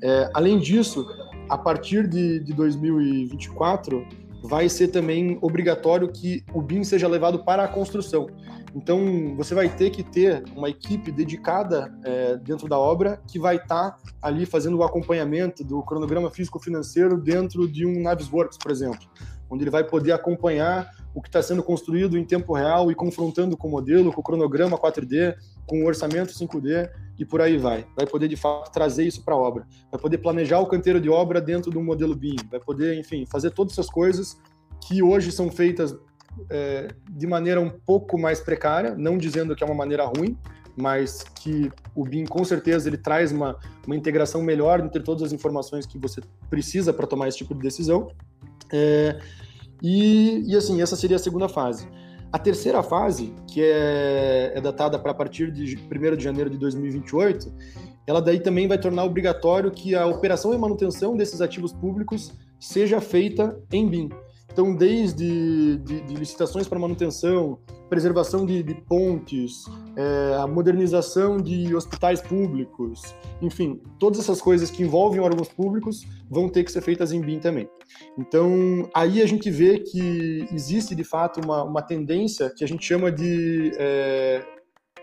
É, 0.00 0.30
além 0.32 0.56
disso, 0.56 1.08
a 1.48 1.58
partir 1.58 2.06
de, 2.06 2.38
de 2.38 2.52
2024, 2.52 4.06
vai 4.44 4.68
ser 4.68 4.88
também 4.88 5.38
obrigatório 5.42 6.06
que 6.06 6.44
o 6.54 6.62
BIM 6.62 6.84
seja 6.84 7.08
levado 7.08 7.42
para 7.42 7.64
a 7.64 7.68
construção. 7.68 8.28
Então, 8.76 9.34
você 9.34 9.54
vai 9.54 9.74
ter 9.74 9.88
que 9.88 10.02
ter 10.02 10.44
uma 10.54 10.68
equipe 10.68 11.10
dedicada 11.10 11.90
é, 12.04 12.36
dentro 12.36 12.68
da 12.68 12.78
obra 12.78 13.18
que 13.26 13.38
vai 13.38 13.56
estar 13.56 13.92
tá 13.92 13.98
ali 14.20 14.44
fazendo 14.44 14.76
o 14.76 14.82
acompanhamento 14.82 15.64
do 15.64 15.82
cronograma 15.82 16.30
físico-financeiro 16.30 17.18
dentro 17.18 17.66
de 17.66 17.86
um 17.86 18.02
Navisworks, 18.02 18.58
por 18.58 18.70
exemplo, 18.70 19.00
onde 19.48 19.64
ele 19.64 19.70
vai 19.70 19.82
poder 19.82 20.12
acompanhar 20.12 20.90
o 21.14 21.22
que 21.22 21.28
está 21.30 21.42
sendo 21.42 21.62
construído 21.62 22.18
em 22.18 22.24
tempo 22.26 22.52
real 22.52 22.90
e 22.90 22.94
confrontando 22.94 23.56
com 23.56 23.66
o 23.66 23.70
modelo, 23.70 24.12
com 24.12 24.20
o 24.20 24.24
cronograma 24.24 24.76
4D, 24.76 25.34
com 25.66 25.82
o 25.82 25.86
orçamento 25.86 26.34
5D 26.34 26.90
e 27.18 27.24
por 27.24 27.40
aí 27.40 27.56
vai. 27.56 27.86
Vai 27.96 28.06
poder, 28.06 28.28
de 28.28 28.36
fato, 28.36 28.70
trazer 28.70 29.06
isso 29.06 29.24
para 29.24 29.32
a 29.32 29.38
obra. 29.38 29.66
Vai 29.90 29.98
poder 29.98 30.18
planejar 30.18 30.60
o 30.60 30.66
canteiro 30.66 31.00
de 31.00 31.08
obra 31.08 31.40
dentro 31.40 31.70
do 31.70 31.80
modelo 31.80 32.14
BIM. 32.14 32.36
Vai 32.50 32.60
poder, 32.60 32.98
enfim, 32.98 33.24
fazer 33.24 33.52
todas 33.52 33.72
essas 33.72 33.88
coisas 33.88 34.36
que 34.86 35.02
hoje 35.02 35.32
são 35.32 35.50
feitas 35.50 35.96
é, 36.50 36.88
de 37.10 37.26
maneira 37.26 37.60
um 37.60 37.70
pouco 37.70 38.18
mais 38.18 38.40
precária, 38.40 38.94
não 38.96 39.16
dizendo 39.18 39.54
que 39.54 39.62
é 39.62 39.66
uma 39.66 39.74
maneira 39.74 40.04
ruim, 40.04 40.36
mas 40.76 41.22
que 41.22 41.70
o 41.94 42.04
BIM 42.04 42.26
com 42.26 42.44
certeza 42.44 42.88
ele 42.88 42.98
traz 42.98 43.32
uma, 43.32 43.56
uma 43.86 43.96
integração 43.96 44.42
melhor 44.42 44.80
entre 44.80 45.02
todas 45.02 45.22
as 45.22 45.32
informações 45.32 45.86
que 45.86 45.98
você 45.98 46.20
precisa 46.50 46.92
para 46.92 47.06
tomar 47.06 47.28
esse 47.28 47.38
tipo 47.38 47.54
de 47.54 47.60
decisão. 47.60 48.10
É, 48.72 49.18
e, 49.82 50.42
e 50.46 50.56
assim, 50.56 50.82
essa 50.82 50.94
seria 50.94 51.16
a 51.16 51.20
segunda 51.20 51.48
fase. 51.48 51.88
A 52.32 52.38
terceira 52.38 52.82
fase, 52.82 53.32
que 53.46 53.62
é, 53.62 54.52
é 54.54 54.60
datada 54.60 54.98
para 54.98 55.14
partir 55.14 55.50
de 55.50 55.76
1 55.76 56.16
de 56.16 56.24
janeiro 56.24 56.50
de 56.50 56.58
2028, 56.58 57.50
ela 58.06 58.20
daí 58.20 58.40
também 58.40 58.68
vai 58.68 58.78
tornar 58.78 59.04
obrigatório 59.04 59.70
que 59.70 59.94
a 59.94 60.06
operação 60.06 60.52
e 60.52 60.58
manutenção 60.58 61.16
desses 61.16 61.40
ativos 61.40 61.72
públicos 61.72 62.32
seja 62.60 63.00
feita 63.00 63.58
em 63.72 63.88
BIM. 63.88 64.10
Então, 64.56 64.74
desde 64.74 65.76
de, 65.76 66.00
de 66.00 66.14
licitações 66.14 66.66
para 66.66 66.78
manutenção, 66.78 67.58
preservação 67.90 68.46
de, 68.46 68.62
de 68.62 68.72
pontes, 68.74 69.66
é, 69.94 70.34
a 70.40 70.46
modernização 70.46 71.36
de 71.36 71.76
hospitais 71.76 72.22
públicos, 72.22 73.14
enfim, 73.42 73.78
todas 73.98 74.18
essas 74.18 74.40
coisas 74.40 74.70
que 74.70 74.82
envolvem 74.82 75.20
órgãos 75.20 75.48
públicos 75.48 76.06
vão 76.30 76.48
ter 76.48 76.64
que 76.64 76.72
ser 76.72 76.80
feitas 76.80 77.12
em 77.12 77.20
BIM 77.20 77.38
também. 77.38 77.68
Então, 78.16 78.88
aí 78.94 79.20
a 79.20 79.26
gente 79.26 79.50
vê 79.50 79.78
que 79.78 80.48
existe 80.50 80.94
de 80.94 81.04
fato 81.04 81.38
uma, 81.44 81.62
uma 81.62 81.82
tendência 81.82 82.48
que 82.48 82.64
a 82.64 82.66
gente 82.66 82.82
chama 82.82 83.12
de, 83.12 83.72
é, 83.76 84.42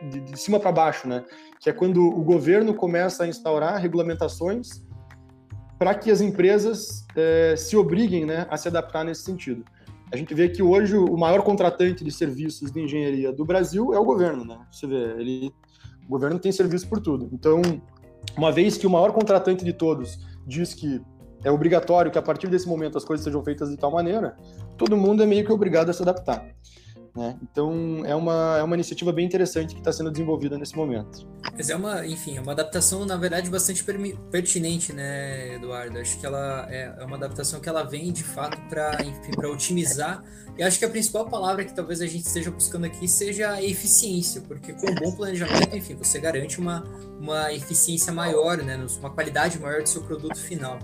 de, 0.09 0.19
de 0.19 0.39
cima 0.39 0.59
para 0.59 0.71
baixo, 0.71 1.07
né? 1.07 1.23
Que 1.61 1.69
é 1.69 1.73
quando 1.73 2.01
o 2.01 2.23
governo 2.23 2.73
começa 2.73 3.23
a 3.23 3.27
instaurar 3.27 3.79
regulamentações 3.79 4.81
para 5.83 5.95
que 5.95 6.09
as 6.09 6.21
empresas 6.21 7.05
é, 7.13 7.55
se 7.57 7.75
obriguem 7.75 8.25
né, 8.25 8.47
a 8.49 8.55
se 8.55 8.69
adaptar 8.69 9.03
nesse 9.03 9.23
sentido. 9.23 9.65
A 10.13 10.15
gente 10.15 10.33
vê 10.33 10.47
que 10.47 10.63
hoje 10.63 10.95
o 10.95 11.17
maior 11.17 11.41
contratante 11.41 12.05
de 12.05 12.09
serviços 12.09 12.71
de 12.71 12.79
engenharia 12.79 13.33
do 13.33 13.43
Brasil 13.43 13.93
é 13.93 13.99
o 13.99 14.05
governo, 14.05 14.45
né? 14.45 14.59
Você 14.71 14.87
vê, 14.87 14.95
ele, 15.19 15.53
o 16.05 16.09
governo 16.09 16.39
tem 16.39 16.53
serviço 16.53 16.87
por 16.87 17.01
tudo. 17.01 17.27
Então, 17.33 17.61
uma 18.37 18.49
vez 18.49 18.77
que 18.77 18.87
o 18.87 18.89
maior 18.89 19.11
contratante 19.11 19.65
de 19.65 19.73
todos 19.73 20.19
diz 20.47 20.73
que 20.73 21.01
é 21.43 21.51
obrigatório 21.51 22.09
que 22.09 22.17
a 22.17 22.21
partir 22.21 22.47
desse 22.47 22.65
momento 22.65 22.97
as 22.97 23.03
coisas 23.03 23.21
sejam 23.21 23.43
feitas 23.43 23.69
de 23.69 23.75
tal 23.75 23.91
maneira, 23.91 24.37
todo 24.77 24.95
mundo 24.95 25.21
é 25.21 25.25
meio 25.25 25.45
que 25.45 25.51
obrigado 25.51 25.89
a 25.89 25.93
se 25.93 26.01
adaptar. 26.01 26.47
Né? 27.15 27.37
Então 27.43 28.03
é 28.05 28.15
uma, 28.15 28.57
é 28.57 28.63
uma 28.63 28.75
iniciativa 28.75 29.11
bem 29.11 29.25
interessante 29.25 29.75
que 29.75 29.79
está 29.79 29.91
sendo 29.91 30.09
desenvolvida 30.09 30.57
nesse 30.57 30.75
momento. 30.75 31.27
Mas 31.55 31.69
é 31.69 31.75
uma, 31.75 32.05
enfim, 32.07 32.37
é 32.37 32.41
uma 32.41 32.53
adaptação, 32.53 33.05
na 33.05 33.15
verdade, 33.15 33.49
bastante 33.51 33.83
pertinente, 34.31 34.91
né, 34.91 35.55
Eduardo? 35.55 35.99
Acho 35.99 36.19
que 36.19 36.25
ela 36.25 36.67
é, 36.71 36.95
é 36.97 37.05
uma 37.05 37.15
adaptação 37.15 37.59
que 37.59 37.69
ela 37.69 37.83
vem 37.83 38.11
de 38.11 38.23
fato 38.23 38.59
para 38.67 38.97
para 39.35 39.49
otimizar. 39.49 40.23
E 40.57 40.63
acho 40.63 40.79
que 40.79 40.85
a 40.85 40.89
principal 40.89 41.29
palavra 41.29 41.63
que 41.63 41.73
talvez 41.73 42.01
a 42.01 42.07
gente 42.07 42.25
esteja 42.25 42.49
buscando 42.49 42.85
aqui 42.85 43.07
seja 43.07 43.51
a 43.51 43.63
eficiência, 43.63 44.41
porque 44.41 44.73
com 44.73 44.89
um 44.89 44.95
bom 44.95 45.15
planejamento, 45.15 45.75
enfim, 45.75 45.95
você 45.95 46.19
garante 46.19 46.59
uma, 46.59 46.83
uma 47.19 47.51
eficiência 47.53 48.11
maior, 48.11 48.57
né, 48.57 48.83
uma 48.99 49.09
qualidade 49.09 49.59
maior 49.59 49.83
do 49.83 49.89
seu 49.89 50.01
produto 50.03 50.37
final. 50.37 50.79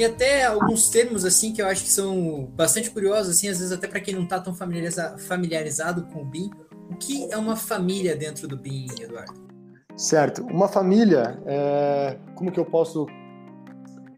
E 0.00 0.04
até 0.04 0.46
alguns 0.46 0.88
termos 0.88 1.26
assim 1.26 1.52
que 1.52 1.60
eu 1.60 1.66
acho 1.66 1.84
que 1.84 1.90
são 1.90 2.46
bastante 2.54 2.90
curiosos, 2.90 3.36
assim, 3.36 3.50
às 3.50 3.58
vezes 3.58 3.70
até 3.70 3.86
para 3.86 4.00
quem 4.00 4.14
não 4.14 4.22
está 4.22 4.40
tão 4.40 4.54
familiarizado 4.54 6.06
com 6.06 6.22
o 6.22 6.24
BIM. 6.24 6.48
O 6.90 6.96
que 6.96 7.30
é 7.30 7.36
uma 7.36 7.54
família 7.54 8.16
dentro 8.16 8.48
do 8.48 8.56
BIM, 8.56 8.86
Eduardo? 8.98 9.34
Certo. 9.94 10.42
Uma 10.44 10.68
família, 10.68 11.38
é... 11.44 12.16
como 12.34 12.50
que 12.50 12.58
eu 12.58 12.64
posso 12.64 13.04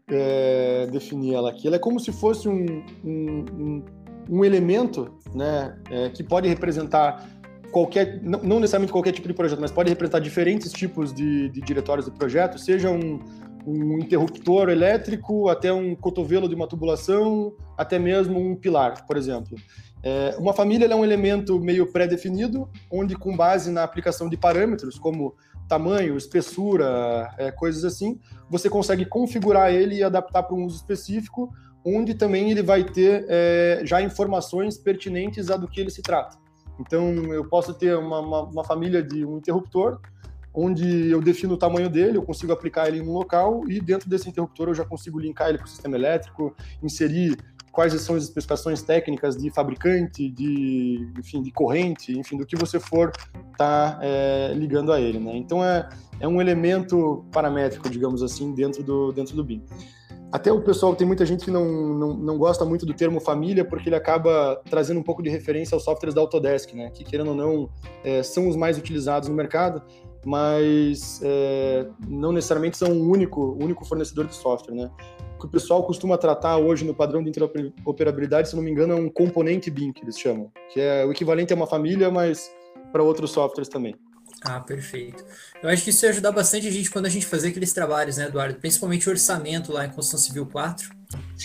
é... 0.07 0.87
definir 0.89 1.33
ela 1.33 1.49
aqui? 1.49 1.67
Ela 1.67 1.75
é 1.75 1.79
como 1.79 1.99
se 1.99 2.13
fosse 2.13 2.47
um, 2.47 2.65
um, 3.03 3.83
um, 4.29 4.45
elemento 4.45 5.13
né, 5.35 5.77
é, 5.91 6.09
que 6.11 6.23
pode 6.23 6.47
representar 6.47 7.27
qualquer, 7.73 8.21
não 8.23 8.61
necessariamente 8.61 8.93
qualquer 8.93 9.11
tipo 9.11 9.27
de 9.27 9.33
projeto, 9.33 9.59
mas 9.59 9.71
pode 9.71 9.89
representar 9.89 10.19
diferentes 10.19 10.71
tipos 10.71 11.13
de, 11.13 11.49
de 11.49 11.59
diretórios 11.59 12.05
de 12.05 12.11
projeto, 12.13 12.57
seja 12.57 12.89
um, 12.89 13.19
um 13.65 13.99
interruptor 13.99 14.69
elétrico, 14.69 15.47
até 15.49 15.71
um 15.71 15.95
cotovelo 15.95 16.49
de 16.49 16.55
uma 16.55 16.67
tubulação, 16.67 17.53
até 17.77 17.97
mesmo 17.97 18.39
um 18.39 18.55
pilar, 18.55 19.05
por 19.05 19.17
exemplo. 19.17 19.57
É, 20.03 20.35
uma 20.37 20.53
família 20.53 20.85
é 20.85 20.95
um 20.95 21.03
elemento 21.03 21.59
meio 21.59 21.91
pré-definido, 21.91 22.69
onde, 22.91 23.15
com 23.15 23.35
base 23.35 23.71
na 23.71 23.83
aplicação 23.83 24.27
de 24.27 24.35
parâmetros, 24.35 24.99
como 24.99 25.35
tamanho, 25.67 26.17
espessura, 26.17 27.33
é, 27.37 27.51
coisas 27.51 27.85
assim, 27.85 28.19
você 28.49 28.69
consegue 28.69 29.05
configurar 29.05 29.71
ele 29.71 29.95
e 29.95 30.03
adaptar 30.03 30.43
para 30.43 30.55
um 30.55 30.65
uso 30.65 30.75
específico, 30.75 31.49
onde 31.85 32.13
também 32.13 32.51
ele 32.51 32.61
vai 32.61 32.83
ter 32.83 33.25
é, 33.29 33.81
já 33.83 34.01
informações 34.01 34.77
pertinentes 34.77 35.49
a 35.49 35.57
do 35.57 35.67
que 35.67 35.79
ele 35.79 35.89
se 35.89 36.01
trata. 36.01 36.37
Então, 36.79 37.13
eu 37.33 37.47
posso 37.47 37.73
ter 37.73 37.95
uma, 37.95 38.19
uma, 38.19 38.43
uma 38.43 38.63
família 38.63 39.01
de 39.01 39.25
um 39.25 39.37
interruptor, 39.37 39.99
onde 40.53 41.09
eu 41.09 41.21
defino 41.21 41.55
o 41.55 41.57
tamanho 41.57 41.89
dele, 41.89 42.17
eu 42.17 42.23
consigo 42.23 42.51
aplicar 42.51 42.87
ele 42.87 42.99
em 42.99 43.01
um 43.01 43.11
local 43.11 43.63
e 43.67 43.79
dentro 43.81 44.09
desse 44.09 44.29
interruptor 44.29 44.67
eu 44.67 44.75
já 44.75 44.85
consigo 44.85 45.19
linkar 45.19 45.49
ele 45.49 45.57
com 45.57 45.65
o 45.65 45.67
sistema 45.67 45.95
elétrico, 45.95 46.55
inserir 46.81 47.37
quais 47.71 47.91
são 48.01 48.15
as 48.15 48.23
especificações 48.23 48.83
técnicas 48.83 49.35
de 49.35 49.49
fabricante, 49.49 50.29
de, 50.29 51.11
enfim, 51.17 51.41
de 51.41 51.51
corrente, 51.51 52.17
enfim, 52.17 52.37
do 52.37 52.45
que 52.45 52.55
você 52.55 52.79
for 52.79 53.11
tá, 53.57 53.97
é, 53.99 54.53
ligando 54.55 54.93
a 54.93 55.01
ele, 55.01 55.19
né? 55.19 55.35
Então 55.35 55.65
é, 55.65 55.89
é 56.19 56.27
um 56.27 56.39
elemento 56.39 57.25
paramétrico, 57.31 57.89
digamos 57.89 58.21
assim, 58.21 58.53
dentro 58.53 58.83
do, 58.83 59.11
dentro 59.11 59.35
do 59.35 59.43
BIM. 59.43 59.63
Até 60.31 60.51
o 60.51 60.61
pessoal, 60.61 60.95
tem 60.95 61.05
muita 61.05 61.27
gente 61.27 61.45
que 61.45 61.51
não, 61.51 61.63
não, 61.63 62.13
não 62.15 62.37
gosta 62.39 62.65
muito 62.65 62.87
do 62.87 62.93
termo 62.93 63.19
família, 63.19 63.63
porque 63.63 63.89
ele 63.89 63.95
acaba 63.95 64.59
trazendo 64.67 64.99
um 64.99 65.03
pouco 65.03 65.21
de 65.21 65.29
referência 65.29 65.75
aos 65.75 65.83
softwares 65.83 66.15
da 66.15 66.21
Autodesk, 66.21 66.73
né? 66.73 66.89
Que, 66.89 67.03
querendo 67.03 67.29
ou 67.29 67.35
não, 67.35 67.69
é, 68.03 68.23
são 68.23 68.47
os 68.47 68.55
mais 68.55 68.75
utilizados 68.75 69.29
no 69.29 69.35
mercado 69.35 69.83
mas 70.23 71.19
é, 71.23 71.87
não 72.07 72.31
necessariamente 72.31 72.77
são 72.77 72.91
o 72.91 73.09
único, 73.09 73.57
único 73.61 73.85
fornecedor 73.85 74.27
de 74.27 74.35
software, 74.35 74.75
né? 74.75 74.91
O 75.35 75.39
que 75.39 75.45
o 75.45 75.49
pessoal 75.49 75.83
costuma 75.83 76.17
tratar 76.17 76.57
hoje 76.57 76.85
no 76.85 76.93
padrão 76.93 77.23
de 77.23 77.29
interoperabilidade, 77.29 78.49
se 78.49 78.55
não 78.55 78.63
me 78.63 78.71
engano, 78.71 78.93
é 78.93 78.95
um 78.95 79.09
componente 79.09 79.69
BIM, 79.69 79.91
que 79.91 80.03
eles 80.03 80.17
chamam, 80.17 80.51
que 80.71 80.79
é 80.79 81.05
o 81.05 81.11
equivalente 81.11 81.51
a 81.51 81.55
uma 81.55 81.67
família, 81.67 82.09
mas 82.09 82.49
para 82.91 83.03
outros 83.03 83.31
softwares 83.31 83.67
também. 83.67 83.95
Ah, 84.43 84.59
perfeito. 84.59 85.23
Eu 85.61 85.69
acho 85.69 85.83
que 85.83 85.89
isso 85.89 86.05
ia 86.05 86.11
ajudar 86.11 86.31
bastante 86.31 86.67
a 86.67 86.71
gente 86.71 86.91
quando 86.91 87.05
a 87.05 87.09
gente 87.09 87.25
fazer 87.25 87.49
aqueles 87.49 87.71
trabalhos, 87.71 88.17
né, 88.17 88.25
Eduardo? 88.25 88.59
Principalmente 88.59 89.07
o 89.07 89.11
orçamento 89.11 89.71
lá 89.71 89.85
em 89.85 89.89
Construção 89.89 90.19
Civil 90.19 90.45
4, 90.45 90.89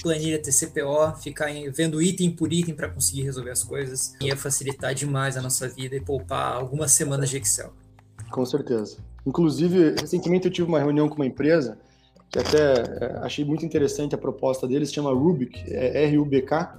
planilha 0.03 0.43
TCPO, 0.43 1.15
ficar 1.23 1.47
vendo 1.73 2.03
item 2.03 2.33
por 2.33 2.53
item 2.53 2.75
para 2.75 2.89
conseguir 2.89 3.23
resolver 3.23 3.51
as 3.51 3.63
coisas. 3.63 4.15
Ia 4.21 4.37
facilitar 4.37 4.95
demais 4.95 5.37
a 5.37 5.43
nossa 5.43 5.69
vida 5.69 5.95
e 5.95 6.01
poupar 6.01 6.55
algumas 6.55 6.91
semanas 6.91 7.31
de 7.31 7.37
Excel. 7.37 7.73
Com 8.31 8.45
certeza. 8.45 8.99
Inclusive, 9.27 9.95
recentemente 10.01 10.47
eu 10.47 10.53
tive 10.53 10.69
uma 10.69 10.79
reunião 10.79 11.09
com 11.09 11.17
uma 11.17 11.27
empresa 11.27 11.79
que 12.31 12.39
até 12.39 12.75
é, 12.75 13.19
achei 13.23 13.45
muito 13.45 13.65
interessante 13.65 14.15
a 14.15 14.19
proposta 14.19 14.67
deles, 14.67 14.93
chama 14.93 15.13
Rubik, 15.13 15.65
é 15.73 16.05
R-U-B-K, 16.05 16.79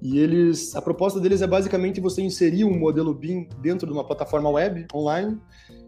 e 0.00 0.18
eles, 0.18 0.74
a 0.76 0.82
proposta 0.82 1.20
deles 1.20 1.42
é 1.42 1.46
basicamente 1.46 2.00
você 2.00 2.22
inserir 2.22 2.64
um 2.64 2.78
modelo 2.78 3.12
BIM 3.12 3.48
dentro 3.60 3.86
de 3.86 3.92
uma 3.92 4.04
plataforma 4.04 4.48
web, 4.48 4.86
online, 4.94 5.38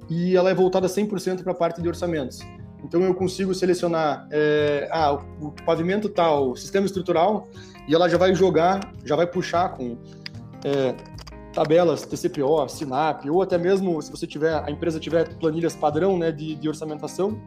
e 0.08 0.36
ela 0.36 0.50
é 0.50 0.54
voltada 0.54 0.86
100% 0.86 1.42
para 1.42 1.52
a 1.52 1.54
parte 1.54 1.80
de 1.80 1.88
orçamentos. 1.88 2.40
Então 2.84 3.02
eu 3.02 3.14
consigo 3.14 3.54
selecionar 3.54 4.26
é, 4.30 4.88
ah, 4.90 5.12
o 5.12 5.52
pavimento 5.64 6.08
tal, 6.08 6.50
o 6.50 6.56
sistema 6.56 6.86
estrutural, 6.86 7.48
e 7.88 7.94
ela 7.94 8.08
já 8.08 8.18
vai 8.18 8.34
jogar, 8.34 8.92
já 9.04 9.16
vai 9.16 9.26
puxar 9.26 9.70
com 9.70 9.96
é, 10.64 10.94
tabelas 11.52 12.02
TCPO, 12.02 12.68
SINAP, 12.68 13.28
ou 13.28 13.42
até 13.42 13.58
mesmo 13.58 14.00
se 14.00 14.10
você 14.10 14.26
tiver, 14.26 14.54
a 14.54 14.70
empresa 14.70 15.00
tiver 15.00 15.34
planilhas 15.36 15.74
padrão 15.74 16.18
né, 16.18 16.30
de, 16.30 16.54
de 16.54 16.68
orçamentação, 16.68 17.40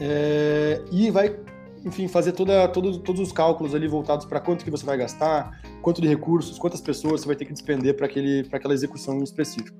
é, 0.00 0.82
e 0.90 1.10
vai, 1.10 1.38
enfim, 1.84 2.08
fazer 2.08 2.32
toda, 2.32 2.66
todo, 2.68 2.98
todos 3.00 3.20
os 3.20 3.32
cálculos 3.32 3.74
ali 3.74 3.86
voltados 3.86 4.24
para 4.24 4.40
quanto 4.40 4.64
que 4.64 4.70
você 4.70 4.84
vai 4.86 4.96
gastar, 4.96 5.60
quanto 5.82 6.00
de 6.00 6.08
recursos, 6.08 6.58
quantas 6.58 6.80
pessoas 6.80 7.20
você 7.20 7.26
vai 7.26 7.36
ter 7.36 7.44
que 7.44 7.52
despender 7.52 7.96
para 7.96 8.06
aquela 8.06 8.74
execução 8.74 9.18
em 9.18 9.24
específico. 9.24 9.76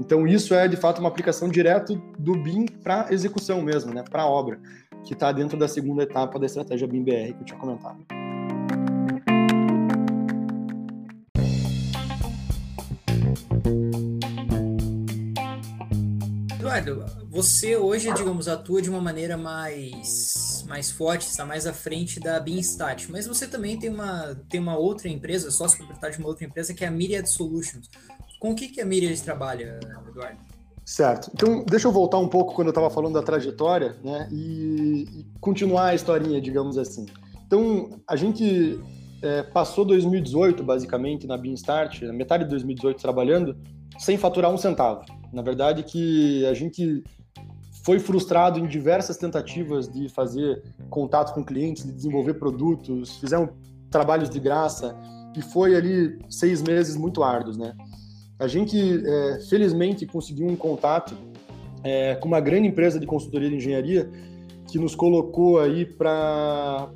Então, 0.00 0.26
isso 0.26 0.54
é 0.54 0.66
de 0.66 0.76
fato 0.76 0.98
uma 0.98 1.08
aplicação 1.08 1.48
direto 1.48 1.96
do 2.18 2.36
BIM 2.36 2.66
para 2.66 3.12
execução 3.12 3.62
mesmo, 3.62 3.94
né, 3.94 4.02
para 4.08 4.22
a 4.22 4.26
obra, 4.26 4.60
que 5.04 5.12
está 5.12 5.30
dentro 5.32 5.58
da 5.58 5.68
segunda 5.68 6.02
etapa 6.02 6.38
da 6.38 6.46
estratégia 6.46 6.86
BIM-BR 6.86 7.34
que 7.34 7.40
eu 7.40 7.44
tinha 7.44 7.58
comentado. 7.58 8.23
Eduardo, 16.78 17.04
você 17.30 17.76
hoje, 17.76 18.12
digamos, 18.12 18.48
atua 18.48 18.82
de 18.82 18.90
uma 18.90 19.00
maneira 19.00 19.36
mais, 19.36 20.64
mais 20.66 20.90
forte, 20.90 21.22
está 21.22 21.46
mais 21.46 21.66
à 21.66 21.72
frente 21.72 22.18
da 22.18 22.40
Beanstat, 22.40 23.10
mas 23.10 23.26
você 23.26 23.46
também 23.46 23.78
tem 23.78 23.90
uma, 23.90 24.34
tem 24.48 24.60
uma 24.60 24.76
outra 24.76 25.08
empresa, 25.08 25.50
sócio 25.50 25.78
proprietário 25.78 26.16
de 26.16 26.22
uma 26.22 26.28
outra 26.28 26.44
empresa, 26.44 26.74
que 26.74 26.84
é 26.84 26.88
a 26.88 26.90
Myriad 26.90 27.28
Solutions. 27.28 27.88
Com 28.40 28.52
o 28.52 28.54
que, 28.54 28.68
que 28.68 28.80
a 28.80 28.84
Myriad 28.84 29.20
trabalha, 29.22 29.78
Eduardo? 30.08 30.38
Certo. 30.84 31.30
Então, 31.32 31.64
deixa 31.64 31.88
eu 31.88 31.92
voltar 31.92 32.18
um 32.18 32.28
pouco 32.28 32.54
quando 32.54 32.68
eu 32.68 32.72
estava 32.72 32.90
falando 32.90 33.14
da 33.14 33.22
trajetória, 33.22 33.96
né, 34.02 34.28
e, 34.30 35.06
e, 35.10 35.26
continuar 35.40 35.86
a 35.86 35.94
historinha, 35.94 36.40
digamos 36.40 36.76
assim. 36.76 37.06
Então, 37.46 38.02
a 38.06 38.16
gente 38.16 38.78
é, 39.22 39.42
passou 39.44 39.84
2018, 39.84 40.62
basicamente, 40.62 41.26
na 41.26 41.38
Beanstart, 41.38 42.02
metade 42.02 42.44
de 42.44 42.50
2018 42.50 43.00
trabalhando, 43.00 43.56
sem 43.98 44.18
faturar 44.18 44.50
um 44.50 44.58
centavo. 44.58 45.04
Na 45.34 45.42
verdade, 45.42 45.82
que 45.82 46.46
a 46.46 46.54
gente 46.54 47.02
foi 47.84 47.98
frustrado 47.98 48.58
em 48.58 48.66
diversas 48.66 49.16
tentativas 49.16 49.88
de 49.88 50.08
fazer 50.08 50.62
contato 50.88 51.34
com 51.34 51.44
clientes, 51.44 51.84
de 51.84 51.92
desenvolver 51.92 52.34
produtos, 52.34 53.18
fizemos 53.18 53.50
trabalhos 53.90 54.30
de 54.30 54.38
graça 54.38 54.96
e 55.36 55.42
foi 55.42 55.74
ali 55.74 56.18
seis 56.30 56.62
meses 56.62 56.96
muito 56.96 57.22
árduos, 57.22 57.58
né? 57.58 57.74
A 58.38 58.46
gente, 58.46 58.76
é, 58.78 59.40
felizmente, 59.48 60.06
conseguiu 60.06 60.46
um 60.46 60.56
contato 60.56 61.16
é, 61.82 62.14
com 62.14 62.28
uma 62.28 62.40
grande 62.40 62.68
empresa 62.68 62.98
de 62.98 63.06
consultoria 63.06 63.50
de 63.50 63.56
engenharia 63.56 64.08
que 64.68 64.78
nos 64.78 64.94
colocou 64.94 65.60
aí 65.60 65.84
para 65.84 66.90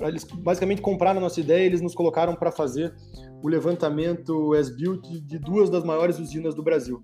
eles 0.00 0.24
basicamente 0.24 0.80
comprar 0.80 1.16
a 1.16 1.20
nossa 1.20 1.40
ideia, 1.40 1.64
eles 1.64 1.80
nos 1.80 1.94
colocaram 1.94 2.34
para 2.34 2.50
fazer 2.50 2.94
o 3.42 3.48
levantamento 3.48 4.54
as-built 4.54 5.06
de 5.22 5.38
duas 5.38 5.70
das 5.70 5.84
maiores 5.84 6.18
usinas 6.18 6.54
do 6.54 6.62
Brasil. 6.62 7.02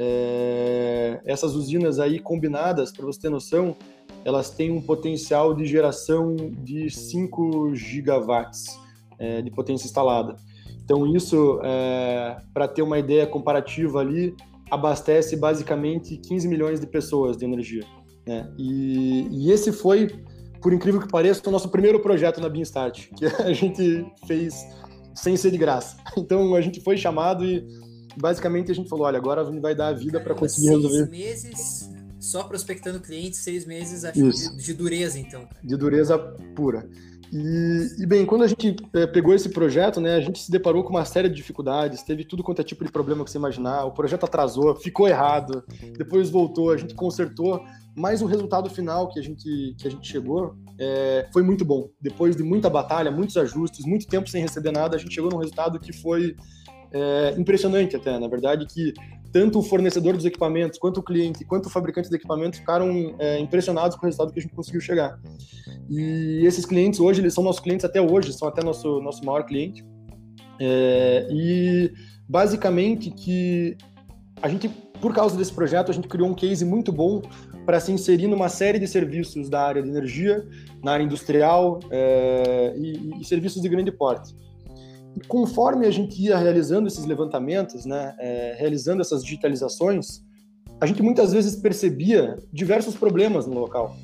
É, 0.00 1.20
essas 1.24 1.56
usinas 1.56 1.98
aí 1.98 2.20
combinadas, 2.20 2.92
para 2.92 3.04
você 3.04 3.22
ter 3.22 3.30
noção, 3.30 3.76
elas 4.24 4.50
têm 4.50 4.70
um 4.70 4.80
potencial 4.80 5.52
de 5.52 5.66
geração 5.66 6.36
de 6.36 6.88
5 6.88 7.74
gigawatts 7.74 8.78
é, 9.18 9.42
de 9.42 9.50
potência 9.50 9.86
instalada. 9.86 10.36
Então 10.84 11.04
isso, 11.04 11.60
é, 11.64 12.36
para 12.54 12.68
ter 12.68 12.82
uma 12.82 12.98
ideia 12.98 13.26
comparativa 13.26 13.98
ali, 13.98 14.34
abastece 14.70 15.36
basicamente 15.36 16.16
15 16.16 16.46
milhões 16.46 16.80
de 16.80 16.86
pessoas 16.86 17.36
de 17.36 17.44
energia. 17.44 17.82
Né? 18.24 18.48
E, 18.56 19.26
e, 19.30 19.50
esse 19.50 19.72
foi, 19.72 20.08
por 20.62 20.72
incrível 20.72 21.00
que 21.00 21.08
pareça, 21.08 21.42
o 21.46 21.50
nosso 21.50 21.70
primeiro 21.70 22.00
projeto 22.00 22.40
na 22.40 22.48
Beanstart, 22.48 23.08
que 23.16 23.26
a 23.42 23.52
gente 23.52 24.06
fez 24.26 24.54
sem 25.14 25.36
ser 25.36 25.50
de 25.50 25.58
graça. 25.58 25.96
Então 26.16 26.54
a 26.54 26.60
gente 26.60 26.80
foi 26.80 26.96
chamado 26.96 27.44
e 27.44 27.66
basicamente 28.20 28.70
a 28.70 28.74
gente 28.74 28.88
falou, 28.88 29.06
olha, 29.06 29.18
agora 29.18 29.42
a 29.42 29.44
gente 29.44 29.60
vai 29.60 29.74
dar 29.74 29.88
a 29.88 29.92
vida 29.92 30.20
para 30.20 30.34
conseguir 30.34 30.68
seis 30.68 30.82
resolver. 30.82 31.10
meses 31.10 31.90
só 32.20 32.42
prospectando 32.42 33.00
clientes, 33.00 33.40
seis 33.40 33.64
meses 33.64 34.04
acho 34.04 34.20
de, 34.20 34.56
de, 34.56 34.74
dureza, 34.74 35.18
então. 35.18 35.48
De 35.62 35.76
dureza 35.76 36.18
pura. 36.54 36.88
E, 37.32 38.02
e, 38.02 38.06
bem, 38.06 38.24
quando 38.24 38.42
a 38.42 38.46
gente 38.46 38.74
é, 38.94 39.06
pegou 39.06 39.34
esse 39.34 39.50
projeto, 39.50 40.00
né, 40.00 40.14
a 40.14 40.20
gente 40.20 40.38
se 40.42 40.50
deparou 40.50 40.82
com 40.82 40.90
uma 40.90 41.04
série 41.04 41.28
de 41.28 41.34
dificuldades, 41.34 42.02
teve 42.02 42.24
tudo 42.24 42.42
quanto 42.42 42.60
é 42.60 42.64
tipo 42.64 42.84
de 42.84 42.90
problema 42.90 43.22
que 43.22 43.30
você 43.30 43.36
imaginar, 43.36 43.84
o 43.84 43.92
projeto 43.92 44.24
atrasou, 44.24 44.74
ficou 44.74 45.06
errado, 45.06 45.62
depois 45.96 46.30
voltou, 46.30 46.70
a 46.70 46.76
gente 46.76 46.94
consertou, 46.94 47.60
mas 47.94 48.22
o 48.22 48.26
resultado 48.26 48.70
final 48.70 49.08
que 49.08 49.20
a 49.20 49.22
gente, 49.22 49.74
que 49.76 49.86
a 49.86 49.90
gente 49.90 50.08
chegou 50.08 50.56
é, 50.78 51.28
foi 51.32 51.42
muito 51.42 51.64
bom. 51.64 51.90
Depois 52.00 52.34
de 52.34 52.42
muita 52.42 52.70
batalha, 52.70 53.10
muitos 53.10 53.36
ajustes, 53.36 53.84
muito 53.84 54.06
tempo 54.06 54.28
sem 54.28 54.40
receber 54.40 54.72
nada, 54.72 54.96
a 54.96 54.98
gente 54.98 55.14
chegou 55.14 55.30
num 55.30 55.38
resultado 55.38 55.78
que 55.78 55.92
foi 55.92 56.34
é, 56.92 57.34
impressionante 57.36 57.96
até, 57.96 58.18
na 58.18 58.28
verdade, 58.28 58.66
que 58.66 58.94
tanto 59.32 59.58
o 59.58 59.62
fornecedor 59.62 60.16
dos 60.16 60.24
equipamentos, 60.24 60.78
quanto 60.78 60.98
o 60.98 61.02
cliente, 61.02 61.44
quanto 61.44 61.66
o 61.66 61.70
fabricante 61.70 62.08
de 62.08 62.16
equipamentos 62.16 62.58
ficaram 62.58 63.14
é, 63.18 63.38
impressionados 63.38 63.96
com 63.96 64.02
o 64.02 64.06
resultado 64.06 64.32
que 64.32 64.38
a 64.38 64.42
gente 64.42 64.54
conseguiu 64.54 64.80
chegar. 64.80 65.18
E 65.88 66.40
esses 66.44 66.64
clientes 66.64 66.98
hoje, 66.98 67.20
eles 67.20 67.34
são 67.34 67.44
nossos 67.44 67.60
clientes 67.60 67.84
até 67.84 68.00
hoje, 68.00 68.32
são 68.32 68.48
até 68.48 68.62
nosso, 68.62 69.00
nosso 69.00 69.24
maior 69.24 69.44
cliente. 69.44 69.84
É, 70.58 71.28
e 71.30 71.92
basicamente 72.28 73.10
que 73.10 73.76
a 74.40 74.48
gente, 74.48 74.68
por 75.00 75.14
causa 75.14 75.36
desse 75.36 75.52
projeto, 75.52 75.90
a 75.90 75.94
gente 75.94 76.08
criou 76.08 76.28
um 76.28 76.34
case 76.34 76.64
muito 76.64 76.90
bom 76.90 77.20
para 77.66 77.78
se 77.80 77.92
inserir 77.92 78.28
numa 78.28 78.48
série 78.48 78.78
de 78.78 78.88
serviços 78.88 79.50
da 79.50 79.60
área 79.60 79.82
de 79.82 79.88
energia, 79.90 80.46
na 80.82 80.92
área 80.92 81.04
industrial 81.04 81.80
é, 81.90 82.74
e, 82.78 83.20
e 83.20 83.24
serviços 83.24 83.60
de 83.60 83.68
grande 83.68 83.92
porte 83.92 84.34
conforme 85.26 85.86
a 85.86 85.90
gente 85.90 86.20
ia 86.22 86.36
realizando 86.36 86.88
esses 86.88 87.04
levantamentos, 87.04 87.84
né, 87.84 88.14
é, 88.18 88.56
realizando 88.58 89.00
essas 89.00 89.22
digitalizações, 89.22 90.22
a 90.80 90.86
gente 90.86 91.02
muitas 91.02 91.32
vezes 91.32 91.56
percebia 91.56 92.36
diversos 92.52 92.94
problemas 92.94 93.46
no 93.46 93.58
local. 93.58 93.96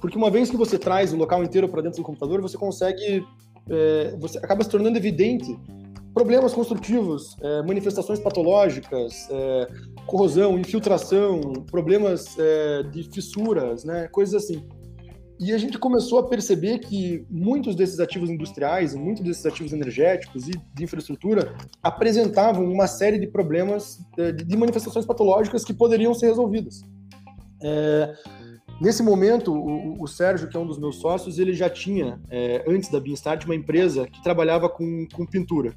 Porque 0.00 0.16
uma 0.16 0.30
vez 0.30 0.50
que 0.50 0.56
você 0.56 0.78
traz 0.78 1.12
o 1.12 1.16
local 1.16 1.42
inteiro 1.42 1.68
para 1.68 1.82
dentro 1.82 2.00
do 2.00 2.04
computador, 2.04 2.40
você 2.40 2.56
consegue, 2.56 3.24
é, 3.68 4.16
você 4.18 4.38
acaba 4.38 4.62
se 4.62 4.70
tornando 4.70 4.96
evidente 4.96 5.58
problemas 6.14 6.52
construtivos, 6.52 7.36
é, 7.40 7.62
manifestações 7.62 8.18
patológicas, 8.18 9.28
é, 9.30 9.68
corrosão, 10.06 10.58
infiltração, 10.58 11.40
problemas 11.70 12.36
é, 12.38 12.82
de 12.84 13.04
fissuras, 13.04 13.84
né, 13.84 14.08
coisas 14.08 14.42
assim. 14.42 14.66
E 15.40 15.52
a 15.52 15.58
gente 15.58 15.78
começou 15.78 16.18
a 16.18 16.28
perceber 16.28 16.80
que 16.80 17.24
muitos 17.30 17.76
desses 17.76 18.00
ativos 18.00 18.28
industriais, 18.28 18.94
muitos 18.94 19.22
desses 19.22 19.46
ativos 19.46 19.72
energéticos 19.72 20.48
e 20.48 20.52
de 20.74 20.84
infraestrutura 20.84 21.54
apresentavam 21.80 22.64
uma 22.64 22.88
série 22.88 23.18
de 23.18 23.26
problemas, 23.28 24.00
eh, 24.18 24.32
de 24.32 24.56
manifestações 24.56 25.06
patológicas 25.06 25.64
que 25.64 25.72
poderiam 25.72 26.12
ser 26.12 26.26
resolvidas. 26.26 26.82
É, 27.62 28.14
nesse 28.80 29.02
momento, 29.02 29.52
o, 29.52 30.02
o, 30.02 30.08
Sérgio, 30.08 30.48
que 30.48 30.56
é 30.56 30.60
um 30.60 30.66
dos 30.66 30.78
meus 30.78 30.96
sócios, 30.96 31.38
ele 31.38 31.52
já 31.52 31.70
tinha, 31.70 32.20
é, 32.28 32.64
antes 32.66 32.90
da 32.90 32.98
Beanstart, 32.98 33.44
uma 33.44 33.54
empresa 33.54 34.08
que 34.08 34.22
trabalhava 34.22 34.68
com, 34.68 35.06
com 35.12 35.24
pintura 35.24 35.72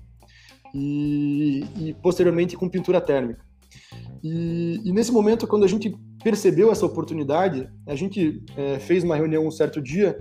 e, 0.73 1.63
e 1.77 1.93
posteriormente 2.01 2.55
com 2.55 2.67
pintura 2.67 2.99
térmica. 2.99 3.50
E, 4.23 4.81
e, 4.83 4.91
nesse 4.91 5.11
momento, 5.11 5.47
quando 5.47 5.63
a 5.63 5.67
gente 5.67 5.95
percebeu 6.23 6.71
essa 6.71 6.85
oportunidade, 6.85 7.69
a 7.87 7.95
gente 7.95 8.43
é, 8.55 8.79
fez 8.79 9.03
uma 9.03 9.15
reunião 9.15 9.45
um 9.45 9.51
certo 9.51 9.81
dia 9.81 10.17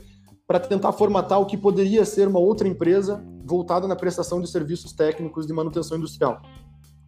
para 0.46 0.58
tentar 0.58 0.92
formatar 0.92 1.40
o 1.40 1.46
que 1.46 1.56
poderia 1.56 2.04
ser 2.04 2.26
uma 2.26 2.40
outra 2.40 2.66
empresa 2.66 3.24
voltada 3.44 3.86
na 3.86 3.94
prestação 3.94 4.40
de 4.40 4.50
serviços 4.50 4.92
técnicos 4.92 5.46
de 5.46 5.52
manutenção 5.52 5.98
industrial. 5.98 6.40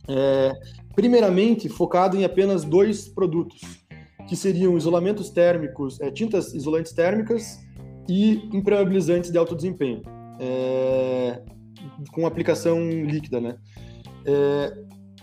É, 0.08 0.52
primeiramente, 0.94 1.68
focado 1.68 2.16
em 2.16 2.24
apenas 2.24 2.64
dois 2.64 3.08
produtos, 3.08 3.60
que 4.28 4.36
seriam 4.36 4.76
isolamentos 4.76 5.30
térmicos, 5.30 6.00
é, 6.00 6.10
tintas 6.10 6.54
isolantes 6.54 6.92
térmicas 6.92 7.58
e 8.08 8.48
impermeabilizantes 8.52 9.30
de 9.30 9.38
alto 9.38 9.54
desempenho, 9.54 10.02
é, 10.38 11.42
com 12.12 12.26
aplicação 12.26 12.78
líquida, 12.90 13.40
né? 13.40 13.56
É, 14.24 14.76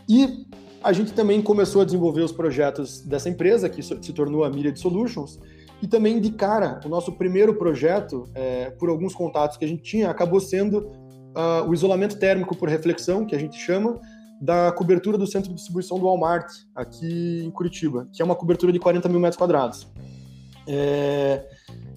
e 0.07 0.45
a 0.83 0.93
gente 0.93 1.13
também 1.13 1.41
começou 1.41 1.81
a 1.81 1.85
desenvolver 1.85 2.21
os 2.21 2.31
projetos 2.31 3.01
dessa 3.01 3.29
empresa, 3.29 3.69
que 3.69 3.81
se 3.81 4.13
tornou 4.13 4.43
a 4.43 4.49
Myriad 4.49 4.79
Solutions, 4.79 5.39
e 5.81 5.87
também 5.87 6.19
de 6.19 6.31
cara, 6.31 6.79
o 6.85 6.89
nosso 6.89 7.11
primeiro 7.13 7.53
projeto, 7.55 8.29
é, 8.33 8.69
por 8.71 8.89
alguns 8.89 9.13
contatos 9.13 9.57
que 9.57 9.65
a 9.65 9.67
gente 9.67 9.83
tinha, 9.83 10.09
acabou 10.09 10.39
sendo 10.39 10.79
uh, 10.79 11.67
o 11.67 11.73
isolamento 11.73 12.17
térmico 12.17 12.55
por 12.55 12.67
reflexão, 12.67 13.25
que 13.25 13.35
a 13.35 13.39
gente 13.39 13.57
chama, 13.57 13.99
da 14.41 14.71
cobertura 14.71 15.17
do 15.17 15.27
centro 15.27 15.49
de 15.49 15.55
distribuição 15.55 15.99
do 15.99 16.05
Walmart, 16.05 16.49
aqui 16.73 17.43
em 17.45 17.51
Curitiba, 17.51 18.07
que 18.13 18.21
é 18.21 18.25
uma 18.25 18.35
cobertura 18.35 18.71
de 18.71 18.79
40 18.79 19.09
mil 19.09 19.19
metros 19.19 19.37
quadrados. 19.37 19.87
É, 20.65 21.45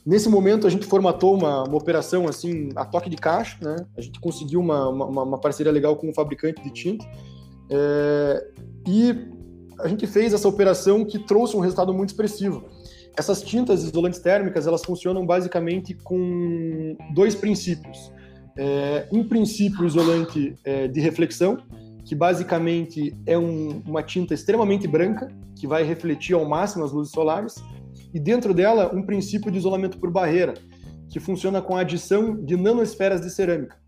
nesse 0.05 0.29
momento, 0.29 0.67
a 0.67 0.71
gente 0.71 0.87
formatou 0.87 1.37
uma, 1.37 1.65
uma, 1.65 1.77
operação 1.77 2.27
assim, 2.29 2.71
a 2.75 2.85
toque 2.85 3.09
de 3.09 3.17
caixa, 3.17 3.57
né? 3.61 3.87
a 3.97 4.01
gente 4.01 4.19
conseguiu 4.19 4.61
uma, 4.61 4.89
uma, 4.89 5.23
uma 5.23 5.39
parceria 5.39 5.71
legal 5.71 5.95
com 5.95 6.09
um 6.09 6.15
fabricante 6.15 6.63
de 6.63 6.71
tinta, 6.71 7.05
é, 7.73 8.47
e 8.87 9.15
a 9.81 9.89
gente 9.89 10.07
fez 10.07 10.33
essa 10.35 10.47
operação 10.47 11.05
que 11.05 11.19
trouxe 11.19 11.57
um 11.57 11.61
resultado 11.61 11.93
muito 11.95 12.11
expressivo. 12.11 12.65
Essas 13.17 13.43
tintas 13.43 13.83
isolantes 13.83 14.21
térmicas, 14.21 14.67
elas 14.67 14.85
funcionam 14.85 15.27
basicamente 15.27 15.95
com 15.95 16.97
dois 17.15 17.35
princípios. 17.35 18.13
É, 18.57 19.09
um 19.11 19.27
princípio 19.27 19.85
isolante 19.85 20.55
é, 20.65 20.87
de 20.87 21.01
reflexão, 21.01 21.59
que 22.05 22.15
basicamente 22.15 23.17
é 23.27 23.39
um, 23.39 23.83
uma 23.87 24.03
tinta 24.03 24.35
extremamente 24.35 24.87
branca, 24.87 25.29
que 25.57 25.67
vai 25.67 25.83
refletir 25.83 26.35
ao 26.35 26.45
máximo 26.47 26.85
as 26.85 26.93
luzes 26.93 27.13
solares, 27.13 27.63
e 28.13 28.21
dentro 28.21 28.53
dela 28.53 28.95
um 28.95 29.03
princípio 29.03 29.51
de 29.51 29.59
isolamento 29.59 29.99
por 29.99 30.11
barreira, 30.11 30.55
que 31.09 31.21
funciona 31.21 31.61
com 31.61 31.77
a 31.77 31.81
adição 31.81 32.43
de 32.43 32.57
nanosferas 32.57 33.21
de 33.21 33.31
cerâmica. 33.31 33.82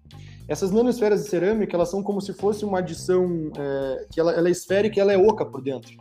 Essas 0.46 0.70
nanosferas 0.70 1.22
de 1.22 1.28
cerâmica, 1.30 1.74
elas 1.74 1.90
são 1.90 2.02
como 2.02 2.20
se 2.20 2.34
fosse 2.34 2.64
uma 2.64 2.80
adição 2.80 3.50
é, 3.56 4.06
que 4.12 4.20
ela, 4.20 4.32
ela 4.32 4.48
é 4.48 4.50
esférica 4.50 4.98
e 4.98 5.00
ela 5.00 5.12
é 5.12 5.16
oca 5.16 5.46
por 5.46 5.62
dentro. 5.62 5.96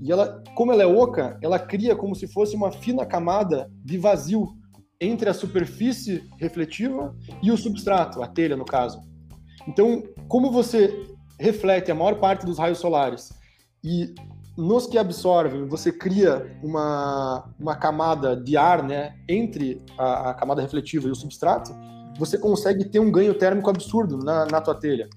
E 0.00 0.10
ela, 0.10 0.42
como 0.54 0.72
ela 0.72 0.82
é 0.82 0.86
oca, 0.86 1.38
ela 1.42 1.58
cria 1.58 1.94
como 1.94 2.14
se 2.14 2.26
fosse 2.26 2.56
uma 2.56 2.72
fina 2.72 3.04
camada 3.04 3.70
de 3.84 3.98
vazio 3.98 4.48
entre 5.00 5.28
a 5.28 5.34
superfície 5.34 6.22
refletiva 6.38 7.14
e 7.42 7.50
o 7.50 7.56
substrato, 7.56 8.22
a 8.22 8.26
telha 8.26 8.56
no 8.56 8.64
caso. 8.64 9.00
Então, 9.68 10.02
como 10.28 10.50
você 10.50 11.06
reflete 11.38 11.90
a 11.90 11.94
maior 11.94 12.18
parte 12.18 12.46
dos 12.46 12.58
raios 12.58 12.78
solares 12.78 13.30
e 13.84 14.14
nos 14.56 14.86
que 14.86 14.98
absorvem, 14.98 15.66
você 15.66 15.90
cria 15.90 16.56
uma, 16.62 17.48
uma 17.58 17.74
camada 17.74 18.36
de 18.36 18.56
ar 18.56 18.82
né, 18.82 19.14
entre 19.28 19.82
a, 19.98 20.30
a 20.30 20.34
camada 20.34 20.62
refletiva 20.62 21.08
e 21.08 21.10
o 21.10 21.16
substrato, 21.16 21.72
você 22.18 22.38
consegue 22.38 22.84
ter 22.84 22.98
um 22.98 23.10
ganho 23.10 23.34
térmico 23.34 23.70
absurdo 23.70 24.18
na, 24.18 24.46
na 24.46 24.60
tua 24.60 24.74
telha. 24.74 25.08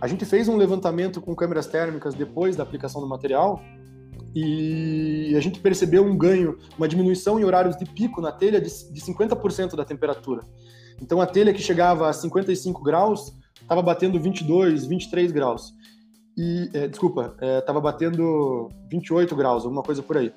A 0.00 0.06
gente 0.06 0.24
fez 0.24 0.48
um 0.48 0.56
levantamento 0.56 1.20
com 1.20 1.34
câmeras 1.34 1.66
térmicas 1.66 2.14
depois 2.14 2.56
da 2.56 2.62
aplicação 2.62 3.00
do 3.00 3.08
material 3.08 3.60
e 4.34 5.34
a 5.36 5.40
gente 5.40 5.58
percebeu 5.60 6.04
um 6.04 6.16
ganho, 6.16 6.56
uma 6.76 6.86
diminuição 6.86 7.40
em 7.40 7.44
horários 7.44 7.76
de 7.76 7.84
pico 7.84 8.20
na 8.20 8.30
telha 8.30 8.60
de, 8.60 8.68
de 8.68 9.00
50% 9.00 9.74
da 9.74 9.84
temperatura. 9.84 10.42
Então 11.02 11.20
a 11.20 11.26
telha 11.26 11.52
que 11.52 11.60
chegava 11.60 12.08
a 12.08 12.12
55 12.12 12.82
graus 12.82 13.32
estava 13.60 13.82
batendo 13.82 14.20
22, 14.20 14.86
23 14.86 15.32
graus 15.32 15.74
e 16.38 16.70
é, 16.72 16.86
desculpa, 16.86 17.34
estava 17.58 17.80
é, 17.80 17.82
batendo 17.82 18.70
28 18.88 19.34
graus, 19.34 19.64
alguma 19.64 19.82
coisa 19.82 20.00
por 20.00 20.16
aí. 20.16 20.32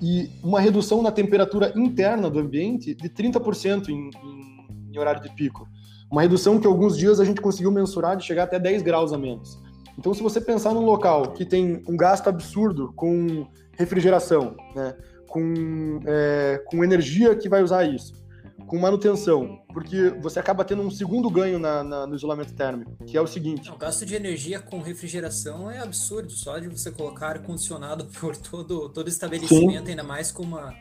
E 0.00 0.30
uma 0.42 0.58
redução 0.58 1.02
na 1.02 1.12
temperatura 1.12 1.70
interna 1.76 2.30
do 2.30 2.38
ambiente 2.38 2.94
de 2.94 3.10
30% 3.10 3.90
em, 3.90 4.08
em, 4.08 4.61
em 4.96 5.00
horário 5.00 5.22
de 5.22 5.34
pico. 5.34 5.68
Uma 6.10 6.22
redução 6.22 6.60
que 6.60 6.66
alguns 6.66 6.96
dias 6.96 7.20
a 7.20 7.24
gente 7.24 7.40
conseguiu 7.40 7.70
mensurar 7.70 8.16
de 8.16 8.24
chegar 8.24 8.44
até 8.44 8.58
10 8.58 8.82
graus 8.82 9.12
a 9.12 9.18
menos. 9.18 9.58
Então, 9.98 10.12
se 10.12 10.22
você 10.22 10.40
pensar 10.40 10.72
num 10.72 10.84
local 10.84 11.32
que 11.32 11.44
tem 11.44 11.82
um 11.88 11.96
gasto 11.96 12.28
absurdo 12.28 12.92
com 12.94 13.46
refrigeração, 13.78 14.56
né, 14.74 14.94
com, 15.28 16.00
é, 16.06 16.62
com 16.66 16.84
energia 16.84 17.34
que 17.34 17.48
vai 17.48 17.62
usar 17.62 17.84
isso, 17.84 18.22
com 18.66 18.78
manutenção, 18.78 19.62
porque 19.72 20.10
você 20.20 20.38
acaba 20.38 20.64
tendo 20.64 20.82
um 20.82 20.90
segundo 20.90 21.28
ganho 21.28 21.58
na, 21.58 21.82
na, 21.82 22.06
no 22.06 22.14
isolamento 22.14 22.54
térmico, 22.54 22.92
que 23.04 23.16
é 23.16 23.20
o 23.20 23.26
seguinte: 23.26 23.70
o 23.70 23.76
gasto 23.76 24.06
de 24.06 24.14
energia 24.14 24.60
com 24.60 24.80
refrigeração 24.80 25.70
é 25.70 25.78
absurdo, 25.78 26.30
só 26.30 26.58
de 26.58 26.68
você 26.68 26.90
colocar 26.90 27.28
ar 27.28 27.42
condicionado 27.42 28.06
por 28.18 28.36
todo 28.36 28.88
todo 28.88 29.08
estabelecimento, 29.08 29.84
Sim. 29.84 29.90
ainda 29.90 30.02
mais 30.02 30.30
com 30.30 30.42
uma 30.42 30.74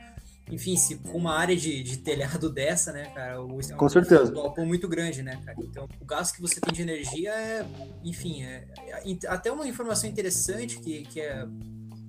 enfim, 0.51 0.75
se 0.75 0.97
com 0.97 1.17
uma 1.17 1.33
área 1.33 1.55
de, 1.55 1.81
de 1.81 1.97
telhado 1.97 2.49
dessa, 2.53 2.91
né, 2.91 3.05
cara, 3.15 3.41
o, 3.41 3.59
com 3.75 3.89
certeza. 3.89 4.31
um 4.31 4.35
galpão 4.35 4.65
muito 4.65 4.87
grande, 4.87 5.23
né, 5.23 5.41
cara. 5.45 5.57
Então, 5.61 5.87
o 5.99 6.05
gasto 6.05 6.35
que 6.35 6.41
você 6.41 6.59
tem 6.59 6.73
de 6.73 6.81
energia 6.81 7.31
é, 7.31 7.65
enfim, 8.03 8.43
é, 8.43 8.67
é 8.87 9.27
até 9.27 9.51
uma 9.51 9.67
informação 9.67 10.09
interessante 10.09 10.77
que, 10.79 11.03
que 11.03 11.21
é 11.21 11.47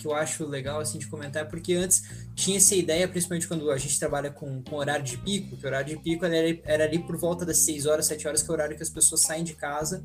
que 0.03 0.09
eu 0.09 0.15
acho 0.15 0.45
legal 0.45 0.81
assim 0.81 0.99
de 0.99 1.07
comentar, 1.07 1.49
porque 1.49 1.75
antes 1.75 2.03
tinha 2.35 2.57
essa 2.57 2.75
ideia, 2.75 3.07
principalmente 3.07 3.47
quando 3.47 3.71
a 3.71 3.79
gente 3.79 3.97
trabalha 4.01 4.33
com, 4.33 4.61
com 4.61 4.77
horário 4.77 5.05
de 5.05 5.17
pico, 5.17 5.57
que 5.57 5.65
o 5.65 5.69
horário 5.69 5.97
de 5.97 6.03
pico 6.03 6.25
era, 6.25 6.59
era 6.65 6.85
ali 6.85 6.99
por 6.99 7.17
volta 7.17 7.47
das 7.47 7.59
6 7.59 7.87
horas, 7.87 8.07
7 8.07 8.27
horas, 8.27 8.43
que 8.43 8.49
é 8.49 8.51
o 8.51 8.55
horário 8.55 8.77
que 8.77 8.83
as 8.83 8.91
pessoas 8.91 9.23
saem 9.23 9.45
de 9.45 9.55
casa, 9.55 10.05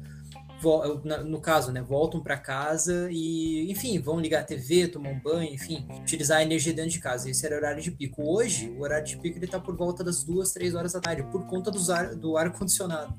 no 1.26 1.40
caso, 1.40 1.72
né, 1.72 1.82
voltam 1.82 2.22
para 2.22 2.38
casa 2.38 3.08
e, 3.12 3.72
enfim, 3.72 4.00
vão 4.00 4.20
ligar 4.20 4.42
a 4.42 4.44
TV, 4.44 4.88
tomar 4.88 5.10
um 5.10 5.20
banho, 5.20 5.54
enfim, 5.54 5.88
utilizar 6.02 6.40
a 6.40 6.44
energia 6.44 6.74
dentro 6.74 6.92
de 6.92 7.00
casa. 7.00 7.30
Esse 7.30 7.46
era 7.46 7.56
o 7.56 7.58
horário 7.60 7.82
de 7.82 7.92
pico. 7.92 8.24
Hoje, 8.24 8.70
o 8.78 8.82
horário 8.82 9.06
de 9.06 9.18
pico 9.18 9.38
ele 9.38 9.48
tá 9.48 9.60
por 9.60 9.76
volta 9.76 10.04
das 10.04 10.24
2, 10.24 10.52
3 10.52 10.76
horas 10.76 10.94
da 10.94 11.00
tarde, 11.00 11.24
por 11.32 11.46
conta 11.46 11.70
do 11.70 11.92
ar, 11.92 12.16
do 12.16 12.38
ar 12.38 12.52
condicionado. 12.52 13.14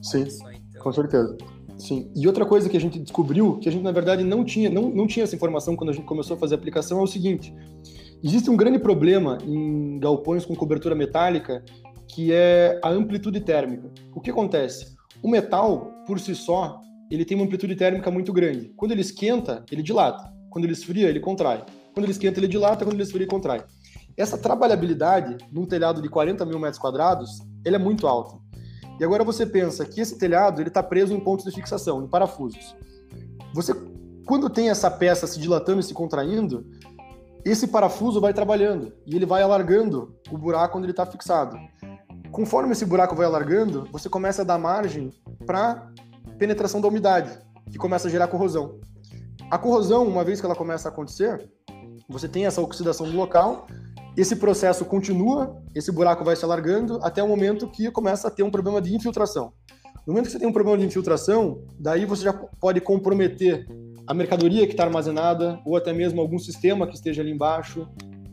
Sim, 0.00 0.28
só, 0.30 0.50
então. 0.50 0.82
com 0.82 0.92
certeza. 0.92 1.36
Sim. 1.76 2.10
E 2.14 2.26
outra 2.26 2.44
coisa 2.44 2.68
que 2.68 2.76
a 2.76 2.80
gente 2.80 2.98
descobriu, 2.98 3.58
que 3.58 3.68
a 3.68 3.72
gente 3.72 3.82
na 3.82 3.92
verdade 3.92 4.24
não 4.24 4.44
tinha, 4.44 4.68
não, 4.68 4.90
não 4.90 5.06
tinha 5.06 5.24
essa 5.24 5.34
informação 5.34 5.76
quando 5.76 5.90
a 5.90 5.92
gente 5.92 6.04
começou 6.04 6.36
a 6.36 6.38
fazer 6.38 6.54
a 6.54 6.58
aplicação, 6.58 6.98
é 6.98 7.02
o 7.02 7.06
seguinte: 7.06 7.54
existe 8.22 8.50
um 8.50 8.56
grande 8.56 8.78
problema 8.78 9.38
em 9.44 9.98
galpões 9.98 10.44
com 10.44 10.54
cobertura 10.56 10.94
metálica, 10.94 11.64
que 12.08 12.32
é 12.32 12.80
a 12.82 12.88
amplitude 12.88 13.40
térmica. 13.40 13.90
O 14.14 14.20
que 14.20 14.30
acontece? 14.30 14.96
O 15.22 15.28
metal, 15.28 15.92
por 16.08 16.18
si 16.18 16.34
só, 16.34 16.80
ele 17.10 17.22
tem 17.22 17.36
uma 17.36 17.44
amplitude 17.44 17.76
térmica 17.76 18.10
muito 18.10 18.32
grande. 18.32 18.72
Quando 18.74 18.92
ele 18.92 19.02
esquenta, 19.02 19.62
ele 19.70 19.82
dilata. 19.82 20.32
Quando 20.48 20.64
ele 20.64 20.72
esfria, 20.72 21.06
ele 21.06 21.20
contrai. 21.20 21.62
Quando 21.92 22.04
ele 22.04 22.12
esquenta, 22.12 22.40
ele 22.40 22.48
dilata. 22.48 22.82
Quando 22.82 22.94
ele 22.94 23.02
esfria, 23.02 23.24
ele 23.24 23.30
contrai. 23.30 23.62
Essa 24.16 24.38
trabalhabilidade 24.38 25.36
num 25.52 25.66
telhado 25.66 26.00
de 26.00 26.08
40 26.08 26.46
mil 26.46 26.58
metros 26.58 26.78
quadrados, 26.78 27.40
ele 27.62 27.76
é 27.76 27.78
muito 27.78 28.06
alta. 28.06 28.38
E 28.98 29.04
agora 29.04 29.22
você 29.22 29.44
pensa 29.44 29.84
que 29.84 30.00
esse 30.00 30.16
telhado 30.18 30.62
ele 30.62 30.68
está 30.68 30.82
preso 30.82 31.12
em 31.12 31.20
pontos 31.20 31.44
de 31.44 31.52
fixação, 31.52 32.02
em 32.02 32.08
parafusos. 32.08 32.74
Você, 33.54 33.74
quando 34.26 34.48
tem 34.48 34.70
essa 34.70 34.90
peça 34.90 35.26
se 35.26 35.38
dilatando 35.38 35.80
e 35.80 35.84
se 35.84 35.92
contraindo, 35.92 36.66
esse 37.44 37.68
parafuso 37.68 38.18
vai 38.18 38.32
trabalhando 38.32 38.94
e 39.06 39.14
ele 39.14 39.26
vai 39.26 39.42
alargando 39.42 40.16
o 40.30 40.38
buraco 40.38 40.78
onde 40.78 40.86
ele 40.86 40.92
está 40.92 41.04
fixado. 41.04 41.58
Conforme 42.30 42.72
esse 42.72 42.84
buraco 42.84 43.14
vai 43.14 43.26
alargando, 43.26 43.88
você 43.90 44.08
começa 44.08 44.42
a 44.42 44.44
dar 44.44 44.58
margem 44.58 45.10
para 45.46 45.90
penetração 46.38 46.80
da 46.80 46.88
umidade, 46.88 47.30
que 47.70 47.78
começa 47.78 48.08
a 48.08 48.10
gerar 48.10 48.28
corrosão. 48.28 48.78
A 49.50 49.58
corrosão, 49.58 50.06
uma 50.06 50.24
vez 50.24 50.40
que 50.40 50.46
ela 50.46 50.54
começa 50.54 50.88
a 50.88 50.92
acontecer, 50.92 51.50
você 52.08 52.28
tem 52.28 52.46
essa 52.46 52.60
oxidação 52.60 53.06
do 53.10 53.16
local 53.16 53.66
esse 54.18 54.34
processo 54.34 54.84
continua, 54.84 55.62
esse 55.72 55.92
buraco 55.92 56.24
vai 56.24 56.34
se 56.34 56.44
alargando 56.44 56.98
até 57.04 57.22
o 57.22 57.28
momento 57.28 57.68
que 57.68 57.88
começa 57.88 58.26
a 58.26 58.30
ter 58.32 58.42
um 58.42 58.50
problema 58.50 58.82
de 58.82 58.92
infiltração. 58.92 59.52
No 60.04 60.12
momento 60.12 60.26
que 60.26 60.32
você 60.32 60.40
tem 60.40 60.48
um 60.48 60.52
problema 60.52 60.76
de 60.76 60.84
infiltração, 60.84 61.62
daí 61.78 62.04
você 62.04 62.24
já 62.24 62.32
pode 62.32 62.80
comprometer 62.80 63.64
a 64.08 64.12
mercadoria 64.12 64.66
que 64.66 64.72
está 64.72 64.82
armazenada, 64.82 65.60
ou 65.64 65.76
até 65.76 65.92
mesmo 65.92 66.20
algum 66.20 66.36
sistema 66.36 66.84
que 66.84 66.96
esteja 66.96 67.22
ali 67.22 67.30
embaixo, 67.30 67.88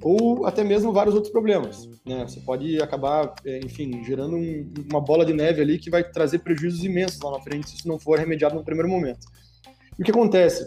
ou 0.06 0.46
até 0.46 0.64
mesmo 0.64 0.94
vários 0.94 1.16
outros 1.16 1.34
problemas. 1.34 1.90
Né? 2.06 2.28
Você 2.28 2.40
pode 2.40 2.80
acabar, 2.80 3.34
é, 3.44 3.60
enfim, 3.66 4.04
gerando 4.04 4.36
um, 4.36 4.72
uma 4.92 5.02
bola 5.02 5.26
de 5.26 5.34
neve 5.34 5.64
ali 5.64 5.80
que 5.80 5.90
vai 5.90 6.04
trazer 6.04 6.40
prejuízos 6.40 6.84
imensos 6.84 7.20
lá 7.20 7.32
na 7.32 7.40
frente 7.40 7.72
se 7.72 7.78
isso 7.78 7.88
não 7.88 7.98
for 7.98 8.20
remediado 8.20 8.54
no 8.54 8.64
primeiro 8.64 8.88
momento. 8.88 9.26
E 9.98 10.04
o 10.04 10.06
que 10.06 10.12
acontece? 10.12 10.64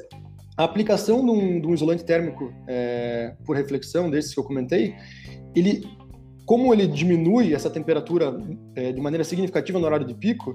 A 0.56 0.64
aplicação 0.64 1.24
de 1.24 1.30
um, 1.30 1.60
de 1.60 1.68
um 1.68 1.72
isolante 1.72 2.04
térmico 2.04 2.52
é, 2.66 3.36
por 3.44 3.54
reflexão, 3.54 4.10
desses 4.10 4.34
que 4.34 4.40
eu 4.40 4.44
comentei, 4.44 4.96
ele, 5.54 5.84
como 6.44 6.74
ele 6.74 6.88
diminui 6.88 7.54
essa 7.54 7.70
temperatura 7.70 8.36
é, 8.74 8.90
de 8.90 9.00
maneira 9.00 9.22
significativa 9.22 9.78
no 9.78 9.86
horário 9.86 10.04
de 10.04 10.14
pico, 10.14 10.52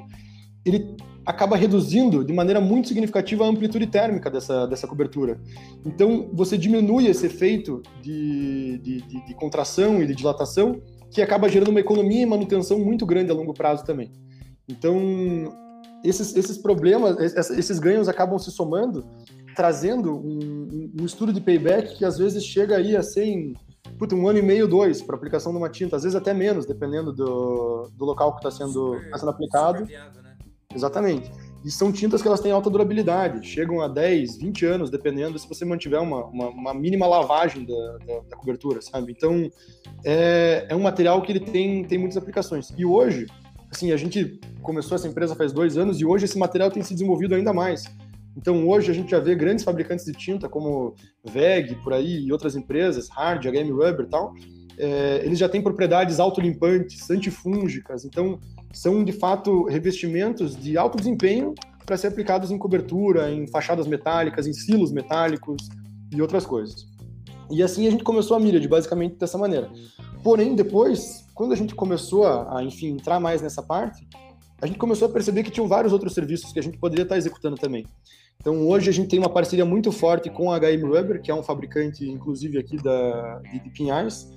ele 0.65 0.95
acaba 1.25 1.55
reduzindo 1.55 2.23
de 2.23 2.33
maneira 2.33 2.59
muito 2.59 2.89
significativa 2.89 3.45
a 3.45 3.47
amplitude 3.47 3.87
térmica 3.87 4.29
dessa, 4.29 4.65
dessa 4.67 4.87
cobertura. 4.87 5.39
Então, 5.85 6.29
você 6.33 6.57
diminui 6.57 7.07
esse 7.07 7.25
efeito 7.25 7.81
de, 8.01 8.77
de, 8.79 9.01
de, 9.01 9.25
de 9.25 9.33
contração 9.35 10.01
e 10.01 10.07
de 10.07 10.15
dilatação, 10.15 10.81
que 11.09 11.21
acaba 11.21 11.47
gerando 11.47 11.69
uma 11.69 11.79
economia 11.79 12.23
e 12.23 12.25
manutenção 12.25 12.79
muito 12.79 13.05
grande 13.05 13.31
a 13.31 13.33
longo 13.33 13.53
prazo 13.53 13.85
também. 13.85 14.11
Então, 14.67 14.97
esses, 16.03 16.35
esses 16.35 16.57
problemas, 16.57 17.17
esses 17.51 17.79
ganhos 17.79 18.09
acabam 18.09 18.37
se 18.37 18.51
somando 18.51 19.05
trazendo 19.55 20.15
um, 20.15 20.91
um, 20.99 21.05
estudo 21.05 21.31
de 21.31 21.39
payback 21.39 21.97
que 21.97 22.05
às 22.05 22.17
vezes 22.17 22.43
chega 22.43 22.77
aí 22.77 22.95
a 22.97 23.03
ser 23.03 23.25
em 23.25 23.53
puta, 23.97 24.15
um 24.15 24.27
ano 24.27 24.39
e 24.39 24.41
meio, 24.41 24.67
dois, 24.67 25.01
para 25.01 25.15
aplicação 25.15 25.51
de 25.51 25.57
uma 25.57 25.69
tinta, 25.69 25.95
às 25.95 26.03
vezes 26.03 26.15
até 26.15 26.33
menos, 26.33 26.65
dependendo 26.65 27.13
do, 27.13 27.89
do 27.95 28.05
local 28.05 28.35
que 28.35 28.47
está 28.47 28.51
sendo, 28.51 28.99
tá 29.11 29.17
sendo 29.17 29.29
aplicado. 29.29 29.85
Viável, 29.85 30.23
né? 30.23 30.32
Exatamente. 30.73 31.31
E 31.63 31.71
são 31.71 31.91
tintas 31.91 32.21
que 32.21 32.27
elas 32.27 32.41
têm 32.41 32.51
alta 32.51 32.69
durabilidade, 32.69 33.47
chegam 33.47 33.81
a 33.81 33.87
10, 33.87 34.37
20 34.37 34.65
anos, 34.65 34.89
dependendo 34.89 35.39
se 35.39 35.47
você 35.47 35.63
mantiver 35.63 36.01
uma, 36.01 36.25
uma, 36.25 36.49
uma 36.49 36.73
mínima 36.73 37.07
lavagem 37.07 37.65
da, 37.65 37.97
da, 38.05 38.19
da, 38.31 38.35
cobertura, 38.35 38.81
sabe? 38.81 39.13
Então, 39.13 39.49
é, 40.03 40.65
é 40.67 40.75
um 40.75 40.81
material 40.81 41.21
que 41.21 41.31
ele 41.31 41.39
tem, 41.39 41.85
tem 41.85 41.97
muitas 41.97 42.17
aplicações. 42.17 42.69
E 42.77 42.83
hoje, 42.83 43.27
assim, 43.71 43.93
a 43.93 43.97
gente 43.97 44.41
começou 44.61 44.95
essa 44.95 45.07
empresa 45.07 45.35
faz 45.35 45.53
dois 45.53 45.77
anos 45.77 46.01
e 46.01 46.05
hoje 46.05 46.25
esse 46.25 46.37
material 46.37 46.69
tem 46.69 46.83
se 46.83 46.93
desenvolvido 46.93 47.33
ainda 47.33 47.53
mais. 47.53 47.85
Então 48.35 48.67
hoje 48.67 48.91
a 48.91 48.93
gente 48.93 49.11
já 49.11 49.19
vê 49.19 49.35
grandes 49.35 49.63
fabricantes 49.63 50.05
de 50.05 50.13
tinta 50.13 50.49
como 50.49 50.95
VEG 51.23 51.75
por 51.83 51.93
aí 51.93 52.25
e 52.25 52.31
outras 52.31 52.55
empresas, 52.55 53.07
Hard, 53.09 53.45
HM 53.45 53.71
Rubber 53.71 54.05
e 54.05 54.09
tal, 54.09 54.33
é, 54.77 55.21
eles 55.23 55.37
já 55.37 55.47
têm 55.47 55.61
propriedades 55.61 56.19
autolimpantes, 56.19 57.09
antifúngicas, 57.09 58.05
então 58.05 58.39
são 58.73 59.03
de 59.03 59.13
fato 59.13 59.65
revestimentos 59.65 60.55
de 60.55 60.77
alto 60.77 60.97
desempenho 60.97 61.53
para 61.85 61.95
ser 61.95 62.07
aplicados 62.07 62.51
em 62.51 62.57
cobertura, 62.57 63.31
em 63.31 63.47
fachadas 63.47 63.87
metálicas, 63.87 64.47
em 64.47 64.53
silos 64.53 64.91
metálicos 64.91 65.69
e 66.11 66.21
outras 66.21 66.45
coisas. 66.45 66.87
E 67.51 67.61
assim 67.61 67.87
a 67.87 67.91
gente 67.91 68.03
começou 68.03 68.35
a 68.35 68.39
Myriad, 68.39 68.67
basicamente 68.67 69.15
dessa 69.15 69.37
maneira. 69.37 69.69
Porém, 70.23 70.55
depois, 70.55 71.25
quando 71.35 71.53
a 71.53 71.55
gente 71.55 71.75
começou 71.75 72.25
a, 72.25 72.63
enfim, 72.63 72.93
entrar 72.93 73.19
mais 73.19 73.41
nessa 73.41 73.61
parte, 73.61 74.07
a 74.61 74.65
gente 74.65 74.79
começou 74.79 75.07
a 75.07 75.11
perceber 75.11 75.43
que 75.43 75.51
tinham 75.51 75.67
vários 75.67 75.91
outros 75.91 76.13
serviços 76.13 76.51
que 76.53 76.59
a 76.59 76.63
gente 76.63 76.77
poderia 76.77 77.03
estar 77.03 77.17
executando 77.17 77.57
também. 77.57 77.85
Então, 78.39 78.67
hoje 78.67 78.89
a 78.89 78.93
gente 78.93 79.09
tem 79.09 79.19
uma 79.19 79.29
parceria 79.29 79.65
muito 79.65 79.91
forte 79.91 80.29
com 80.29 80.51
a 80.51 80.59
HM 80.59 80.83
Rubber, 80.83 81.21
que 81.21 81.29
é 81.29 81.35
um 81.35 81.43
fabricante, 81.43 82.09
inclusive, 82.09 82.57
aqui 82.57 82.77
da, 82.77 83.39
de 83.39 83.69
Pinhais, 83.69 84.29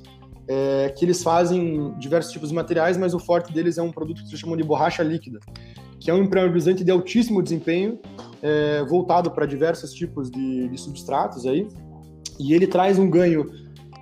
é, 0.48 0.92
que 0.96 1.04
eles 1.04 1.22
fazem 1.22 1.94
diversos 1.98 2.32
tipos 2.32 2.50
de 2.50 2.54
materiais, 2.54 2.96
mas 2.96 3.14
o 3.14 3.18
forte 3.18 3.52
deles 3.52 3.78
é 3.78 3.82
um 3.82 3.90
produto 3.90 4.22
que 4.22 4.28
se 4.28 4.36
chama 4.36 4.56
de 4.56 4.62
borracha 4.62 5.02
líquida. 5.02 5.40
que 5.98 6.10
é 6.10 6.14
um 6.14 6.22
impermeabilizante 6.22 6.84
de 6.84 6.90
altíssimo 6.90 7.42
desempenho, 7.42 7.98
é, 8.42 8.84
voltado 8.84 9.30
para 9.30 9.46
diversos 9.46 9.92
tipos 9.92 10.30
de, 10.30 10.68
de 10.68 10.78
substratos 10.78 11.46
aí, 11.46 11.66
e 12.38 12.52
ele 12.52 12.66
traz 12.66 12.98
um 12.98 13.08
ganho 13.08 13.46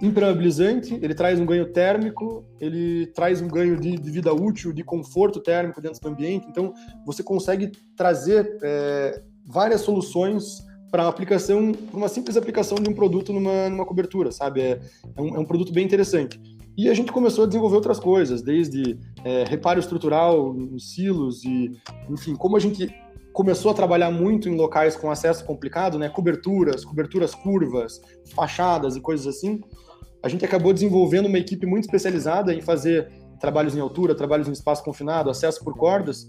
impermeabilizante, 0.02 0.98
ele 1.00 1.14
traz 1.14 1.38
um 1.40 1.46
ganho 1.46 1.72
térmico, 1.72 2.44
ele 2.60 3.06
traz 3.06 3.40
um 3.40 3.48
ganho 3.48 3.78
de, 3.78 3.96
de, 3.96 4.10
vida 4.10 4.34
útil, 4.34 4.72
de 4.72 4.82
conforto 4.82 5.40
térmico 5.40 5.80
dentro 5.80 6.00
do 6.00 6.08
ambiente. 6.08 6.46
Então, 6.48 6.74
você 7.06 7.22
consegue 7.22 7.72
trazer 7.96 8.58
é, 8.62 9.22
várias 9.46 9.82
soluções 9.82 10.64
para 10.94 11.08
aplicação, 11.08 11.72
para 11.72 11.96
uma 11.96 12.06
simples 12.06 12.36
aplicação 12.36 12.78
de 12.78 12.88
um 12.88 12.94
produto 12.94 13.32
numa, 13.32 13.68
numa 13.68 13.84
cobertura, 13.84 14.30
sabe? 14.30 14.60
É, 14.60 14.80
é, 15.16 15.20
um, 15.20 15.34
é, 15.34 15.38
um, 15.40 15.44
produto 15.44 15.72
bem 15.72 15.84
interessante. 15.84 16.40
E 16.78 16.88
a 16.88 16.94
gente 16.94 17.10
começou 17.10 17.42
a 17.42 17.46
desenvolver 17.48 17.74
outras 17.74 17.98
coisas, 17.98 18.42
desde 18.42 18.96
é, 19.24 19.42
reparo 19.42 19.80
estrutural 19.80 20.54
em 20.56 20.78
silos 20.78 21.42
e, 21.42 21.72
enfim, 22.08 22.36
como 22.36 22.56
a 22.56 22.60
gente 22.60 22.94
começou 23.32 23.72
a 23.72 23.74
trabalhar 23.74 24.12
muito 24.12 24.48
em 24.48 24.54
locais 24.54 24.94
com 24.94 25.10
acesso 25.10 25.44
complicado, 25.44 25.98
né? 25.98 26.08
Coberturas, 26.08 26.84
coberturas 26.84 27.34
curvas, 27.34 28.00
fachadas 28.32 28.94
e 28.94 29.00
coisas 29.00 29.26
assim. 29.26 29.60
A 30.22 30.28
gente 30.28 30.44
acabou 30.44 30.72
desenvolvendo 30.72 31.26
uma 31.26 31.38
equipe 31.38 31.66
muito 31.66 31.86
especializada 31.86 32.54
em 32.54 32.60
fazer 32.60 33.10
trabalhos 33.40 33.76
em 33.76 33.80
altura, 33.80 34.14
trabalhos 34.14 34.46
em 34.46 34.52
espaço 34.52 34.84
confinado, 34.84 35.28
acesso 35.28 35.64
por 35.64 35.76
cordas, 35.76 36.28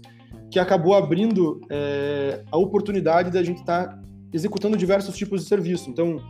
que 0.50 0.58
acabou 0.58 0.94
abrindo 0.96 1.60
é, 1.70 2.42
a 2.50 2.58
oportunidade 2.58 3.30
da 3.30 3.44
gente 3.44 3.60
estar 3.60 3.90
tá 3.90 4.06
executando 4.36 4.76
diversos 4.76 5.16
tipos 5.16 5.42
de 5.42 5.48
serviço. 5.48 5.90
Então, 5.90 6.20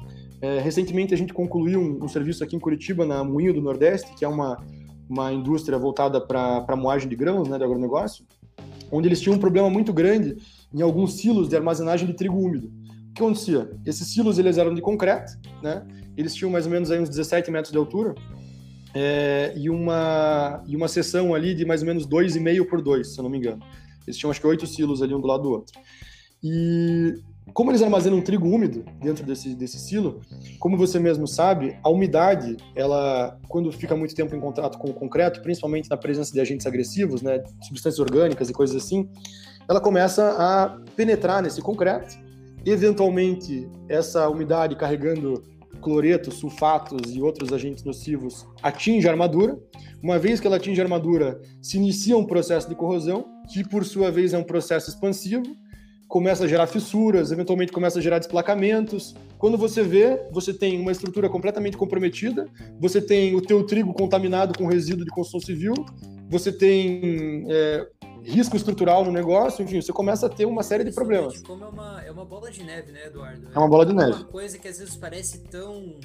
é, 0.41 0.61
recentemente 0.61 1.13
a 1.13 1.17
gente 1.17 1.33
concluiu 1.33 1.81
um, 1.81 2.05
um, 2.05 2.09
serviço 2.09 2.43
aqui 2.45 2.57
em 2.57 2.61
Curitiba, 2.61 3.05
na 3.05 3.25
Moinho 3.25 3.53
do 3.53 3.61
Nordeste, 3.61 4.15
que 4.15 4.25
é 4.25 4.29
uma, 4.29 4.63
uma 5.09 5.33
indústria 5.33 5.79
voltada 5.79 6.21
para 6.21 6.77
moagem 6.77 7.09
de 7.09 7.17
grãos, 7.17 7.49
né, 7.49 7.59
de 7.59 7.65
agronegócio, 7.65 8.25
onde 8.91 9.09
eles 9.09 9.21
tinham 9.21 9.37
um 9.37 9.41
problema 9.41 9.69
muito 9.69 9.93
grande 9.93 10.37
em 10.73 10.83
alguns 10.83 11.15
silos 11.15 11.49
de 11.49 11.57
armazenagem 11.57 12.07
de 12.07 12.15
trigo 12.15 12.39
úmido. 12.39 12.69
O 12.69 13.15
que 13.15 13.23
acontecia? 13.23 13.71
Esses 13.85 14.13
silos 14.13 14.39
eles 14.39 14.59
eram 14.59 14.75
de 14.75 14.81
concreto, 14.81 15.33
né? 15.63 15.87
Eles 16.17 16.35
tinham 16.35 16.51
mais 16.51 16.67
ou 16.67 16.73
menos 16.73 16.91
aí 16.91 17.01
uns 17.01 17.09
17 17.09 17.51
metros 17.51 17.73
de 17.73 17.79
altura 17.79 18.15
é, 18.95 19.55
e 19.57 19.71
uma 19.71 20.63
e 20.67 20.77
uma 20.77 20.87
seção 20.87 21.35
ali 21.35 21.55
de 21.55 21.65
mais 21.65 21.81
ou 21.81 21.87
menos 21.87 22.07
2,5 22.07 22.69
por 22.69 22.83
2, 22.83 23.15
se 23.15 23.19
eu 23.19 23.23
não 23.23 23.31
me 23.31 23.39
engano. 23.39 23.63
Eles 24.07 24.19
tinham 24.19 24.31
acho 24.31 24.41
que 24.41 24.47
oito 24.47 24.67
silos 24.67 25.03
ali 25.03 25.15
um 25.15 25.21
do 25.21 25.27
lado 25.27 25.43
do 25.43 25.51
outro. 25.51 25.79
E 26.43 27.15
como 27.53 27.71
eles 27.71 27.83
armazenam 27.83 28.21
trigo 28.21 28.49
úmido 28.49 28.85
dentro 29.01 29.25
desse, 29.25 29.55
desse 29.55 29.79
silo, 29.79 30.21
como 30.59 30.77
você 30.77 30.99
mesmo 30.99 31.27
sabe, 31.27 31.79
a 31.83 31.89
umidade, 31.89 32.57
ela, 32.75 33.39
quando 33.49 33.71
fica 33.73 33.97
muito 33.97 34.15
tempo 34.15 34.35
em 34.35 34.41
contato 34.41 34.79
com 34.79 34.91
o 34.91 34.95
concreto, 34.95 35.41
principalmente 35.43 35.89
na 35.89 35.97
presença 35.97 36.33
de 36.33 36.41
agentes 36.41 36.67
agressivos, 36.67 37.23
né, 37.23 37.43
substâncias 37.63 37.99
orgânicas 37.99 38.51
e 38.51 38.53
coisas 38.53 38.77
assim, 38.77 39.09
ela 39.69 39.81
começa 39.81 40.37
a 40.39 40.79
penetrar 40.95 41.43
nesse 41.43 41.63
concreto. 41.63 42.17
Eventualmente, 42.65 43.69
essa 43.89 44.29
umidade 44.29 44.75
carregando 44.75 45.43
cloretos, 45.81 46.35
sulfatos 46.35 47.15
e 47.15 47.23
outros 47.23 47.53
agentes 47.53 47.85
nocivos 47.85 48.47
atinge 48.63 49.07
a 49.07 49.13
armadura. 49.13 49.57
Uma 50.03 50.19
vez 50.19 50.41
que 50.41 50.47
ela 50.47 50.57
atinge 50.57 50.81
a 50.81 50.85
armadura, 50.85 51.41
se 51.63 51.77
inicia 51.77 52.17
um 52.17 52.27
processo 52.27 52.69
de 52.69 52.75
corrosão, 52.75 53.25
que 53.49 53.67
por 53.69 53.85
sua 53.85 54.11
vez 54.11 54.35
é 54.35 54.39
um 54.39 54.43
processo 54.43 54.91
expansivo, 54.91 55.45
começa 56.09 56.45
a 56.45 56.49
gerar 56.49 56.67
fissuras, 56.67 57.33
eventualmente 57.33 57.73
começa 57.73 57.99
a 57.99 58.03
gerar 58.03 58.19
desplacamentos. 58.19 59.15
Quando 59.39 59.59
você 59.59 59.83
vê, 59.83 60.27
você 60.31 60.53
tem 60.53 60.81
uma 60.81 60.93
estrutura 60.93 61.29
completamente 61.29 61.77
comprometida, 61.77 62.49
você 62.81 63.01
tem 63.01 63.35
o 63.35 63.41
teu 63.41 63.65
trigo 63.65 63.93
contaminado 63.93 64.57
com 64.57 64.67
resíduo 64.67 65.05
de 65.05 65.11
construção 65.11 65.41
civil, 65.41 65.75
você 66.29 66.53
tem 66.53 67.45
é, 67.49 67.87
risco 68.23 68.57
estrutural 68.57 69.05
no 69.05 69.13
negócio, 69.13 69.65
enfim, 69.65 69.81
você 69.81 69.93
começa 69.93 70.27
a 70.27 70.29
ter 70.29 70.47
uma 70.47 70.63
série 70.63 70.85
de 70.85 70.93
problemas. 70.93 71.41
Como 71.43 71.65
é 71.65 71.69
uma, 71.69 72.03
é 72.03 72.11
uma 72.11 72.25
bola 72.25 72.51
de 72.51 72.63
neve, 72.63 72.93
né, 72.93 73.07
Eduardo? 73.07 73.49
É 73.55 73.59
uma 73.59 73.69
bola 73.69 73.87
de 73.87 73.95
neve. 73.95 74.13
É 74.13 74.17
uma 74.17 74.25
coisa 74.25 74.59
que 74.59 74.69
às 74.69 74.79
vezes 74.79 74.97
parece 74.97 75.39
tão 75.45 75.99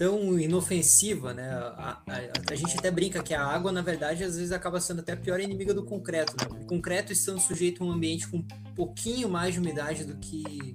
tão 0.00 0.40
inofensiva, 0.40 1.34
né? 1.34 1.50
A, 1.50 2.00
a, 2.08 2.52
a, 2.52 2.54
gente 2.54 2.78
até 2.78 2.90
brinca 2.90 3.22
que 3.22 3.34
a 3.34 3.44
água, 3.44 3.70
na 3.70 3.82
verdade, 3.82 4.24
às 4.24 4.34
vezes 4.34 4.50
acaba 4.50 4.80
sendo 4.80 5.00
até 5.00 5.12
a 5.12 5.16
pior 5.16 5.38
inimiga 5.38 5.74
do 5.74 5.84
concreto, 5.84 6.34
né? 6.40 6.58
O 6.62 6.64
concreto 6.64 7.12
estando 7.12 7.38
sujeito 7.38 7.84
a 7.84 7.86
um 7.86 7.92
ambiente 7.92 8.26
com 8.26 8.38
um 8.38 8.74
pouquinho 8.74 9.28
mais 9.28 9.52
de 9.52 9.60
umidade 9.60 10.04
do 10.04 10.16
que 10.16 10.74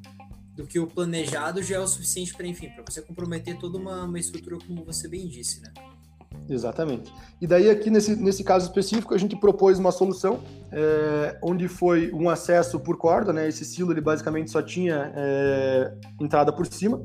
do 0.55 0.67
que 0.67 0.79
o 0.79 0.85
planejado 0.85 1.61
já 1.63 1.77
é 1.77 1.79
o 1.79 1.87
suficiente 1.87 2.35
para, 2.35 2.45
enfim, 2.45 2.69
para 2.69 2.83
você 2.87 3.01
comprometer 3.01 3.57
toda 3.57 3.79
uma, 3.79 4.03
uma 4.03 4.19
estrutura, 4.19 4.57
como 4.65 4.85
você 4.85 5.07
bem 5.07 5.27
disse, 5.27 5.59
né? 5.59 5.73
Exatamente. 6.47 7.11
E 7.41 7.47
daí 7.47 7.67
aqui 7.67 7.89
nesse, 7.89 8.15
nesse 8.15 8.43
caso 8.43 8.67
específico 8.67 9.15
a 9.15 9.17
gente 9.17 9.35
propôs 9.35 9.79
uma 9.79 9.91
solução 9.91 10.43
é, 10.71 11.35
onde 11.41 11.67
foi 11.67 12.11
um 12.13 12.29
acesso 12.29 12.79
por 12.79 12.95
corda, 12.95 13.33
né? 13.33 13.47
Esse 13.47 13.65
silo 13.65 13.91
ele 13.91 14.01
basicamente 14.01 14.51
só 14.51 14.61
tinha 14.61 15.11
é, 15.15 15.91
entrada 16.21 16.53
por 16.53 16.67
cima. 16.67 17.03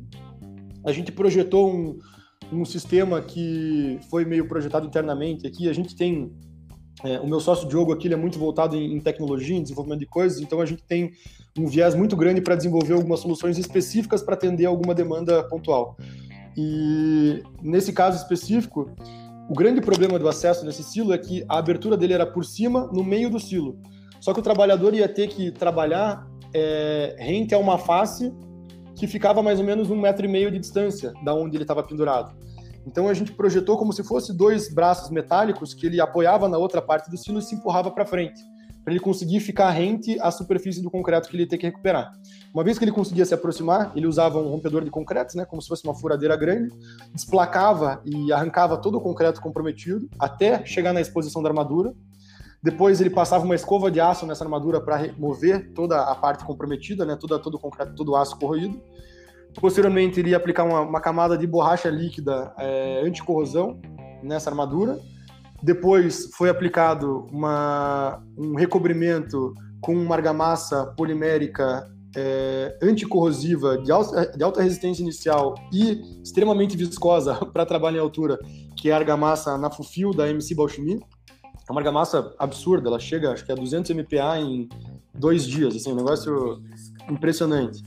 A 0.85 0.93
gente 0.93 1.13
projetou 1.13 1.71
um, 1.71 1.99
um 2.53 2.65
sistema 2.65 3.21
que 3.21 3.99
foi 4.11 4.25
meio 4.25 4.49
projetado 4.49 4.87
internamente 4.87 5.47
aqui. 5.47 5.69
A 5.69 5.73
gente 5.73 5.95
tem 5.95 6.33
é, 7.05 7.19
o 7.19 7.27
meu 7.27 7.41
sócio 7.41 7.69
Diogo 7.69 7.93
aqui 7.93 8.07
ele 8.07 8.15
é 8.15 8.17
muito 8.17 8.39
voltado 8.39 8.77
em, 8.77 8.95
em, 8.95 9.01
tecnologia, 9.01 9.57
em 9.57 9.63
desenvolvimento 9.63 10.01
de 10.01 10.07
coisas, 10.07 10.41
então 10.41 10.61
a 10.61 10.67
gente 10.67 10.83
tem 10.83 11.13
um 11.59 11.67
viés 11.67 11.95
muito 11.95 12.17
grande 12.17 12.41
para 12.41 12.55
desenvolver 12.55 12.93
algumas 12.93 13.21
soluções 13.21 13.57
específicas 13.59 14.23
para 14.23 14.35
atender 14.35 14.67
alguma 14.67 14.95
demanda 14.95 15.43
pontual. 15.45 15.97
E 16.57 17.43
nesse 17.63 17.93
caso 17.93 18.19
específico, 18.19 18.91
o 19.49 19.55
grande 19.55 19.81
problema 19.81 20.19
do 20.19 20.29
acesso 20.29 20.65
nesse 20.65 20.83
silo 20.83 21.13
é 21.13 21.19
que 21.19 21.45
a 21.49 21.59
abertura 21.59 21.97
dele 21.97 22.13
era 22.13 22.27
por 22.27 22.45
cima, 22.45 22.89
no 22.93 23.03
meio 23.03 23.31
do 23.31 23.41
silo. 23.41 23.79
Só 24.21 24.35
que 24.35 24.41
o 24.41 24.43
trabalhador 24.43 24.95
ia 24.95 25.09
ter 25.09 25.29
que 25.29 25.51
trabalhar 25.51 26.27
é, 26.53 27.17
rente 27.19 27.55
a 27.55 27.59
uma 27.59 27.79
face 27.79 28.33
que 29.01 29.07
ficava 29.07 29.43
mais 29.43 29.59
ou 29.59 29.65
menos 29.65 29.91
um 29.91 29.99
metro 29.99 30.27
e 30.27 30.29
meio 30.29 30.51
de 30.51 30.59
distância 30.59 31.15
da 31.25 31.35
onde 31.35 31.57
ele 31.57 31.65
estava 31.65 31.83
pendurado. 31.83 32.37
Então 32.87 33.09
a 33.09 33.15
gente 33.15 33.33
projetou 33.33 33.79
como 33.79 33.95
se 33.95 34.05
fosse 34.05 34.37
dois 34.37 34.73
braços 34.73 35.11
metálicos 35.11 35.73
que 35.73 35.87
ele 35.87 35.99
apoiava 36.03 36.51
na 36.51 36.59
outra 36.59 36.83
parte 36.83 37.11
do 37.11 37.17
silo 37.17 37.39
e 37.39 37.43
se 37.43 37.55
empurrava 37.55 37.91
para 37.91 38.05
frente 38.05 38.39
para 38.85 38.95
ele 38.95 39.01
conseguir 39.01 39.41
ficar 39.41 39.71
rente 39.71 40.19
à 40.21 40.31
superfície 40.31 40.83
do 40.83 40.91
concreto 40.91 41.29
que 41.29 41.37
ele 41.37 41.47
ter 41.47 41.59
que 41.59 41.67
recuperar. 41.67 42.13
Uma 42.53 42.65
vez 42.65 42.79
que 42.79 42.85
ele 42.85 42.93
conseguia 42.93 43.25
se 43.27 43.35
aproximar, 43.35 43.93
ele 43.95 44.07
usava 44.07 44.39
um 44.39 44.49
rompedor 44.49 44.83
de 44.83 44.91
concreto, 44.91 45.37
né, 45.37 45.45
como 45.45 45.61
se 45.61 45.69
fosse 45.69 45.85
uma 45.85 45.95
furadeira 45.95 46.35
grande, 46.35 46.75
desplacava 47.15 48.03
e 48.05 48.33
arrancava 48.33 48.79
todo 48.79 48.97
o 48.97 49.01
concreto 49.01 49.41
comprometido 49.41 50.09
até 50.19 50.65
chegar 50.65 50.93
na 50.93 51.01
exposição 51.01 51.43
da 51.43 51.51
armadura. 51.51 51.95
Depois 52.63 53.01
ele 53.01 53.11
passava 53.11 53.45
uma 53.45 53.55
escova 53.55 53.91
de 53.91 54.01
aço 54.01 54.27
nessa 54.27 54.45
armadura 54.45 54.81
para 54.81 54.97
remover 54.97 55.73
toda 55.73 56.03
a 56.03 56.15
parte 56.15 56.45
comprometida, 56.45 57.07
né, 57.07 57.17
toda, 57.17 57.39
todo 57.39 57.55
o 57.55 57.59
concreto, 57.59 57.95
todo 57.95 58.13
o 58.13 58.17
aço 58.17 58.39
corroído. 58.39 58.81
Posteriormente 59.61 60.21
ele 60.21 60.31
ia 60.31 60.37
aplicar 60.37 60.65
uma, 60.65 60.81
uma 60.81 61.01
camada 61.01 61.37
de 61.37 61.47
borracha 61.47 61.89
líquida 61.89 62.53
é, 62.59 63.03
anticorrosão 63.05 63.81
nessa 64.23 64.51
armadura 64.51 64.99
depois 65.63 66.31
foi 66.35 66.49
aplicado 66.49 67.27
uma, 67.31 68.23
um 68.37 68.55
recobrimento 68.55 69.55
com 69.81 69.95
uma 69.95 70.15
argamassa 70.15 70.87
polimérica 70.97 71.87
é, 72.17 72.79
anticorrosiva 72.83 73.79
de 73.79 73.93
alta, 73.93 74.33
de 74.37 74.43
alta 74.43 74.63
resistência 74.63 75.03
inicial 75.03 75.55
e 75.73 76.21
extremamente 76.23 76.77
viscosa 76.77 77.35
para 77.53 77.67
trabalho 77.67 77.99
em 77.99 78.01
altura, 78.01 78.39
que 78.77 78.91
é 78.91 78.93
a 78.93 78.97
argamassa 78.97 79.57
na 79.59 79.71
Fufil 79.71 80.13
da 80.13 80.29
MC 80.29 80.55
Bauchimi. 80.55 80.99
É 81.71 81.73
uma 81.73 81.81
argamassa 81.81 82.35
absurda, 82.37 82.89
ela 82.89 82.99
chega 82.99 83.31
acho 83.31 83.47
que 83.47 83.53
a 83.53 83.55
200 83.55 83.93
MPa 83.93 84.41
em 84.41 84.69
dois 85.15 85.47
dias, 85.47 85.77
assim, 85.77 85.93
um 85.93 85.95
negócio 85.95 86.61
impressionante. 87.09 87.81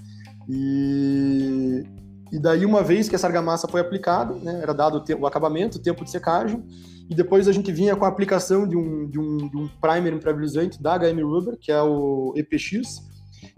E, 0.47 1.83
e 2.31 2.39
daí, 2.39 2.65
uma 2.65 2.81
vez 2.81 3.09
que 3.09 3.15
essa 3.15 3.27
argamassa 3.27 3.67
foi 3.67 3.81
aplicada, 3.81 4.35
né, 4.35 4.61
era 4.61 4.73
dado 4.73 5.03
o, 5.05 5.19
o 5.19 5.27
acabamento, 5.27 5.79
o 5.79 5.81
tempo 5.81 6.05
de 6.05 6.11
secagem, 6.11 6.63
e 7.09 7.13
depois 7.13 7.45
a 7.49 7.51
gente 7.51 7.73
vinha 7.73 7.93
com 7.93 8.05
a 8.05 8.07
aplicação 8.07 8.65
de 8.65 8.77
um, 8.77 9.05
de 9.05 9.19
um, 9.19 9.49
de 9.49 9.57
um 9.57 9.67
primer 9.81 10.13
impermeabilizante 10.13 10.81
da 10.81 10.97
HM 10.97 11.21
Rubber, 11.21 11.57
que 11.59 11.69
é 11.69 11.81
o 11.81 12.33
EPX, 12.37 13.03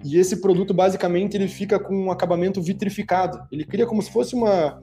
e 0.04 0.18
esse 0.18 0.42
produto 0.42 0.74
basicamente 0.74 1.38
ele 1.38 1.48
fica 1.48 1.78
com 1.78 1.96
um 2.06 2.12
acabamento 2.12 2.60
vitrificado. 2.64 3.46
Ele 3.52 3.64
cria 3.64 3.86
como 3.86 4.02
se 4.02 4.12
fosse 4.12 4.34
uma 4.34 4.82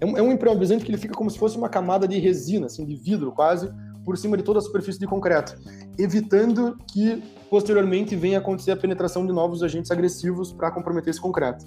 é 0.00 0.06
um, 0.06 0.18
é 0.18 0.22
um 0.22 0.30
impermeabilizante 0.30 0.84
que 0.84 0.90
ele 0.90 0.98
fica 0.98 1.14
como 1.14 1.30
se 1.30 1.38
fosse 1.38 1.56
uma 1.56 1.68
camada 1.68 2.06
de 2.06 2.18
resina, 2.18 2.66
assim, 2.66 2.84
de 2.84 2.94
vidro 2.94 3.32
quase, 3.32 3.72
por 4.04 4.16
cima 4.18 4.36
de 4.36 4.42
toda 4.42 4.58
a 4.58 4.62
superfície 4.62 4.98
de 4.98 5.06
concreto, 5.06 5.56
evitando 5.98 6.76
que 6.92 7.22
posteriormente 7.50 8.14
venha 8.16 8.38
acontecer 8.38 8.72
a 8.72 8.76
penetração 8.76 9.26
de 9.26 9.32
novos 9.32 9.62
agentes 9.62 9.90
agressivos 9.90 10.52
para 10.52 10.70
comprometer 10.70 11.10
esse 11.10 11.20
concreto. 11.20 11.64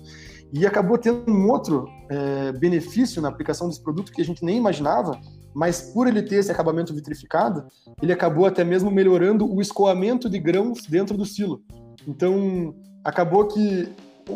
E 0.53 0.65
acabou 0.65 0.97
tendo 0.97 1.29
um 1.29 1.49
outro 1.49 1.87
é, 2.09 2.51
benefício 2.53 3.21
na 3.21 3.29
aplicação 3.29 3.67
desse 3.67 3.81
produto 3.81 4.11
que 4.11 4.21
a 4.21 4.25
gente 4.25 4.43
nem 4.43 4.57
imaginava, 4.57 5.19
mas 5.53 5.81
por 5.93 6.07
ele 6.07 6.21
ter 6.21 6.35
esse 6.35 6.51
acabamento 6.51 6.93
vitrificado, 6.93 7.65
ele 8.01 8.13
acabou 8.13 8.45
até 8.45 8.63
mesmo 8.63 8.91
melhorando 8.91 9.51
o 9.51 9.61
escoamento 9.61 10.29
de 10.29 10.39
grãos 10.39 10.83
dentro 10.87 11.17
do 11.17 11.25
silo. 11.25 11.61
Então, 12.07 12.75
acabou 13.03 13.45
que 13.47 13.89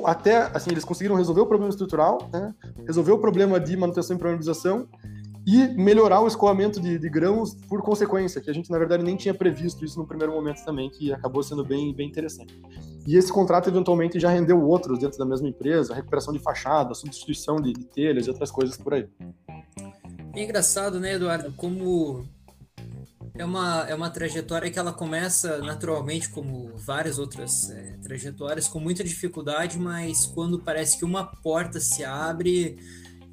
até 0.06 0.50
assim 0.54 0.72
eles 0.72 0.86
conseguiram 0.86 1.16
resolver 1.16 1.42
o 1.42 1.46
problema 1.46 1.70
estrutural, 1.70 2.30
né? 2.32 2.54
resolver 2.86 3.12
o 3.12 3.20
problema 3.20 3.60
de 3.60 3.76
manutenção 3.76 4.16
e 4.16 4.18
impermeabilização 4.18 4.88
e 5.46 5.68
melhorar 5.70 6.22
o 6.22 6.28
escoamento 6.28 6.80
de, 6.80 7.00
de, 7.00 7.10
grãos 7.10 7.56
por 7.68 7.82
consequência, 7.82 8.40
que 8.40 8.50
a 8.50 8.54
gente 8.54 8.70
na 8.70 8.78
verdade 8.78 9.04
nem 9.04 9.16
tinha 9.16 9.34
previsto 9.34 9.84
isso 9.84 9.98
no 9.98 10.06
primeiro 10.06 10.32
momento 10.32 10.64
também, 10.64 10.90
que 10.90 11.12
acabou 11.12 11.42
sendo 11.42 11.64
bem, 11.64 11.94
bem 11.94 12.08
interessante. 12.08 12.60
E 13.08 13.16
esse 13.16 13.32
contrato 13.32 13.68
eventualmente 13.68 14.20
já 14.20 14.30
rendeu 14.30 14.62
outros 14.62 15.00
dentro 15.00 15.18
da 15.18 15.26
mesma 15.26 15.50
empresa, 15.50 15.96
recuperação 15.96 16.34
de 16.34 16.40
fachada, 16.40 16.94
substituição 16.94 17.60
de, 17.60 17.74
de 17.74 17.86
telhas 17.86 18.28
e 18.28 18.30
outras 18.30 18.52
coisas 18.52 18.78
por 18.78 18.94
aí. 18.94 19.08
É 20.36 20.44
engraçado, 20.44 21.00
né, 21.00 21.16
Eduardo, 21.16 21.52
como 21.58 22.24
é 23.34 23.44
uma, 23.44 23.86
é 23.90 23.96
uma 23.96 24.10
trajetória 24.10 24.70
que 24.70 24.78
ela 24.78 24.94
começa 24.94 25.58
naturalmente, 25.60 26.30
como 26.30 26.72
várias 26.78 27.18
outras 27.18 27.70
é, 27.72 27.98
trajetórias, 28.04 28.68
com 28.68 28.80
muita 28.80 29.04
dificuldade, 29.04 29.80
mas 29.80 30.26
quando 30.26 30.60
parece 30.60 30.98
que 30.98 31.06
uma 31.06 31.26
porta 31.26 31.80
se 31.80 32.04
abre, 32.04 32.78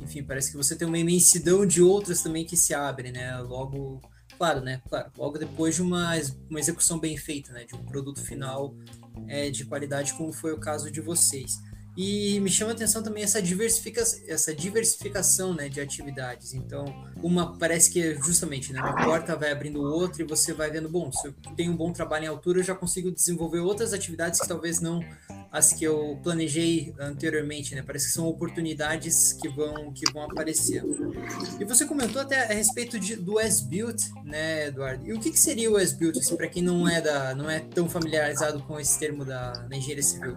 enfim, 0.01 0.23
parece 0.23 0.51
que 0.51 0.57
você 0.57 0.77
tem 0.77 0.87
uma 0.87 0.99
imensidão 0.99 1.67
de 1.67 1.83
outras 1.83 2.23
também 2.23 2.45
que 2.45 2.57
se 2.57 2.75
abrem, 2.75 3.13
né? 3.13 3.39
Logo, 3.39 4.01
claro, 4.37 4.61
né? 4.61 4.81
Claro, 4.89 5.11
logo 5.17 5.39
depois 5.39 5.75
de 5.75 5.83
uma, 5.83 6.13
uma 6.49 6.61
execução 6.61 6.99
bem 6.99 7.17
feita, 7.17 7.53
né? 7.53 7.65
De 7.65 7.75
um 7.75 7.85
produto 7.85 8.21
final 8.21 8.75
é, 9.27 9.51
de 9.51 9.65
qualidade, 9.65 10.15
como 10.15 10.33
foi 10.33 10.53
o 10.53 10.59
caso 10.59 10.91
de 10.91 11.01
vocês. 11.01 11.59
E 12.01 12.39
me 12.39 12.49
chama 12.49 12.71
a 12.71 12.75
atenção 12.75 13.03
também 13.03 13.25
essa, 13.25 13.43
diversifica 13.43 14.01
essa 14.29 14.55
diversificação 14.55 15.53
né, 15.53 15.69
de 15.69 15.81
atividades. 15.81 16.55
Então, 16.55 16.85
uma 17.21 17.59
parece 17.59 17.91
que 17.91 18.01
é 18.01 18.15
justamente 18.15 18.73
né, 18.73 18.81
uma 18.81 18.95
porta 19.05 19.35
vai 19.35 19.51
abrindo 19.51 19.83
outra 19.83 20.23
e 20.23 20.25
você 20.25 20.53
vai 20.53 20.71
vendo, 20.71 20.89
bom, 20.89 21.11
se 21.11 21.27
eu 21.27 21.35
tenho 21.57 21.73
um 21.73 21.77
bom 21.77 21.93
trabalho 21.93 22.27
em 22.27 22.29
altura, 22.29 22.61
eu 22.61 22.63
já 22.63 22.73
consigo 22.73 23.11
desenvolver 23.11 23.59
outras 23.59 23.93
atividades 23.93 24.39
que 24.39 24.47
talvez 24.47 24.81
não 24.81 25.01
as 25.51 25.73
que 25.73 25.85
eu 25.85 26.19
planejei 26.23 26.95
anteriormente, 26.99 27.75
né? 27.75 27.83
Parece 27.83 28.07
que 28.07 28.13
são 28.13 28.27
oportunidades 28.27 29.33
que 29.33 29.49
vão 29.49 29.93
que 29.93 30.11
vão 30.13 30.23
aparecendo. 30.23 31.15
E 31.59 31.65
você 31.65 31.85
comentou 31.85 32.21
até 32.21 32.45
a 32.45 32.55
respeito 32.55 32.99
de, 32.99 33.17
do 33.17 33.39
S-Built, 33.41 34.03
né, 34.25 34.67
Eduardo? 34.67 35.07
E 35.07 35.13
o 35.13 35.19
que, 35.21 35.31
que 35.31 35.39
seria 35.39 35.71
o 35.71 35.79
S-Built, 35.79 36.17
assim, 36.19 36.37
para 36.37 36.49
quem 36.49 36.63
não 36.63 36.89
é 36.89 37.01
da 37.01 37.35
não 37.35 37.49
é 37.49 37.61
tão 37.61 37.89
familiarizado 37.89 38.63
com 38.63 38.79
esse 38.79 38.99
termo 38.99 39.25
da, 39.25 39.53
da 39.53 39.77
engenharia 39.77 40.03
civil? 40.03 40.37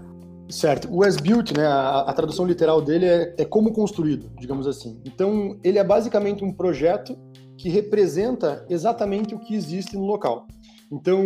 Certo. 0.52 0.90
O 0.92 1.04
as-built, 1.04 1.52
né, 1.56 1.66
a, 1.66 2.02
a, 2.02 2.14
tradução 2.14 2.46
literal 2.46 2.82
dele 2.82 3.06
é, 3.06 3.36
é 3.38 3.46
como 3.46 3.72
construído, 3.72 4.30
digamos 4.38 4.68
assim. 4.68 5.00
Então, 5.06 5.58
ele 5.64 5.80
é 5.80 5.84
basicamente 5.84 6.44
um 6.44 6.52
projeto 6.52 7.18
que 7.58 7.70
representa 7.70 8.66
exatamente 8.70 9.34
o 9.34 9.40
que 9.40 9.56
existe 9.56 9.96
no 9.96 10.06
local. 10.06 10.48
Então, 10.92 11.24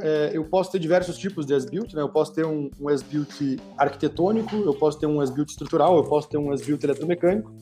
é, 0.00 0.30
eu 0.32 0.44
posso 0.44 0.72
ter 0.72 0.80
diversos 0.80 1.16
tipos 1.16 1.46
de 1.46 1.54
as-built, 1.54 1.94
né? 1.94 2.02
Eu 2.02 2.08
posso 2.08 2.34
ter 2.34 2.44
um, 2.44 2.68
um 2.80 2.88
as-built 2.88 3.60
arquitetônico, 3.78 4.56
eu 4.56 4.74
posso 4.74 4.98
ter 4.98 5.06
um 5.06 5.20
as-built 5.20 5.50
estrutural, 5.50 5.96
eu 5.96 6.04
posso 6.04 6.28
ter 6.28 6.36
um 6.36 6.50
as-built 6.50 6.82
eletromecânico. 6.82 7.52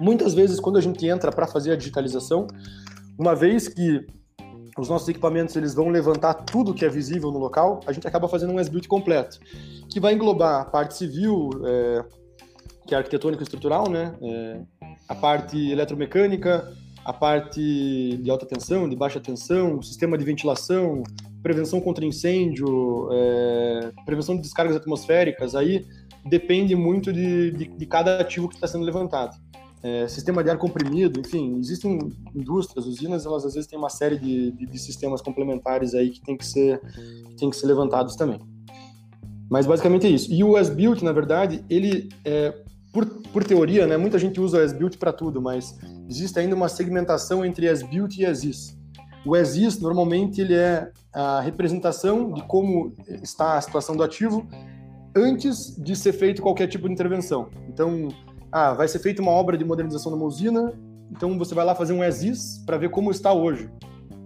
Muitas 0.00 0.32
vezes, 0.32 0.58
quando 0.58 0.78
a 0.78 0.80
gente 0.80 1.06
entra 1.06 1.30
para 1.30 1.46
fazer 1.46 1.72
a 1.72 1.76
digitalização, 1.76 2.46
uma 3.18 3.34
vez 3.34 3.68
que 3.68 4.06
os 4.78 4.88
nossos 4.88 5.06
equipamentos 5.08 5.54
eles 5.54 5.74
vão 5.74 5.90
levantar 5.90 6.32
tudo 6.32 6.72
que 6.72 6.86
é 6.86 6.88
visível 6.88 7.30
no 7.30 7.38
local, 7.38 7.80
a 7.86 7.92
gente 7.92 8.08
acaba 8.08 8.26
fazendo 8.26 8.54
um 8.54 8.58
as-built 8.58 8.86
completo 8.88 9.38
que 9.90 10.00
vai 10.00 10.14
englobar 10.14 10.62
a 10.62 10.64
parte 10.64 10.94
civil, 10.96 11.50
é, 11.66 12.04
que 12.86 12.94
é 12.94 12.98
arquitetônica 12.98 13.42
e 13.42 13.44
estrutural, 13.44 13.90
né? 13.90 14.14
É, 14.22 14.60
a 15.06 15.14
parte 15.14 15.70
eletromecânica, 15.70 16.72
a 17.04 17.12
parte 17.12 18.18
de 18.22 18.30
alta 18.30 18.46
tensão, 18.46 18.88
de 18.88 18.96
baixa 18.96 19.20
tensão, 19.20 19.80
sistema 19.82 20.18
de 20.18 20.24
ventilação, 20.24 21.02
prevenção 21.42 21.80
contra 21.80 22.04
incêndio, 22.04 23.08
é, 23.12 23.92
prevenção 24.04 24.36
de 24.36 24.42
descargas 24.42 24.76
atmosféricas, 24.76 25.54
aí 25.54 25.86
depende 26.24 26.76
muito 26.76 27.12
de, 27.12 27.50
de, 27.52 27.64
de 27.66 27.86
cada 27.86 28.20
ativo 28.20 28.48
que 28.48 28.54
está 28.54 28.66
sendo 28.66 28.84
levantado. 28.84 29.36
É, 29.82 30.06
sistema 30.08 30.44
de 30.44 30.50
ar 30.50 30.58
comprimido, 30.58 31.18
enfim, 31.18 31.58
existem 31.58 31.98
indústrias, 32.34 32.86
usinas, 32.86 33.24
elas 33.24 33.46
às 33.46 33.54
vezes 33.54 33.66
têm 33.66 33.78
uma 33.78 33.88
série 33.88 34.18
de, 34.18 34.50
de, 34.50 34.66
de 34.66 34.78
sistemas 34.78 35.22
complementares 35.22 35.94
aí 35.94 36.10
que 36.10 36.20
tem 36.20 36.36
que 36.36 36.46
ser, 36.46 36.78
que 36.80 37.36
tem 37.36 37.48
que 37.48 37.56
ser 37.56 37.66
levantados 37.66 38.14
também. 38.14 38.38
Mas 39.48 39.66
basicamente 39.66 40.06
é 40.06 40.10
isso. 40.10 40.30
E 40.30 40.44
o 40.44 40.54
as-built, 40.56 41.02
na 41.02 41.12
verdade, 41.12 41.64
ele, 41.68 42.10
é, 42.24 42.62
por, 42.92 43.06
por 43.06 43.44
teoria, 43.44 43.86
né, 43.86 43.96
muita 43.96 44.18
gente 44.18 44.40
usa 44.40 44.58
o 44.58 44.62
as-built 44.62 44.98
para 44.98 45.12
tudo, 45.12 45.40
mas 45.40 45.78
existe 46.08 46.38
ainda 46.38 46.54
uma 46.54 46.68
segmentação 46.68 47.44
entre 47.44 47.68
as-built 47.68 48.16
e 48.18 48.26
as-is. 48.26 48.76
O 49.24 49.34
as-is, 49.34 49.78
normalmente, 49.78 50.40
ele 50.40 50.54
é 50.54 50.90
a 51.12 51.40
representação 51.40 52.32
de 52.32 52.42
como 52.44 52.94
está 53.22 53.56
a 53.56 53.60
situação 53.60 53.96
do 53.96 54.02
ativo 54.02 54.48
antes 55.14 55.76
de 55.76 55.94
ser 55.94 56.12
feito 56.12 56.40
qualquer 56.40 56.66
tipo 56.68 56.86
de 56.86 56.94
intervenção. 56.94 57.48
Então, 57.68 58.08
ah, 58.50 58.72
vai 58.72 58.88
ser 58.88 58.98
feita 58.98 59.20
uma 59.20 59.32
obra 59.32 59.56
de 59.56 59.64
modernização 59.64 60.12
de 60.12 60.18
uma 60.18 60.26
usina, 60.26 60.72
então 61.10 61.38
você 61.38 61.54
vai 61.54 61.64
lá 61.64 61.74
fazer 61.74 61.92
um 61.92 62.02
as-is 62.02 62.62
para 62.64 62.78
ver 62.78 62.90
como 62.90 63.10
está 63.10 63.32
hoje. 63.32 63.70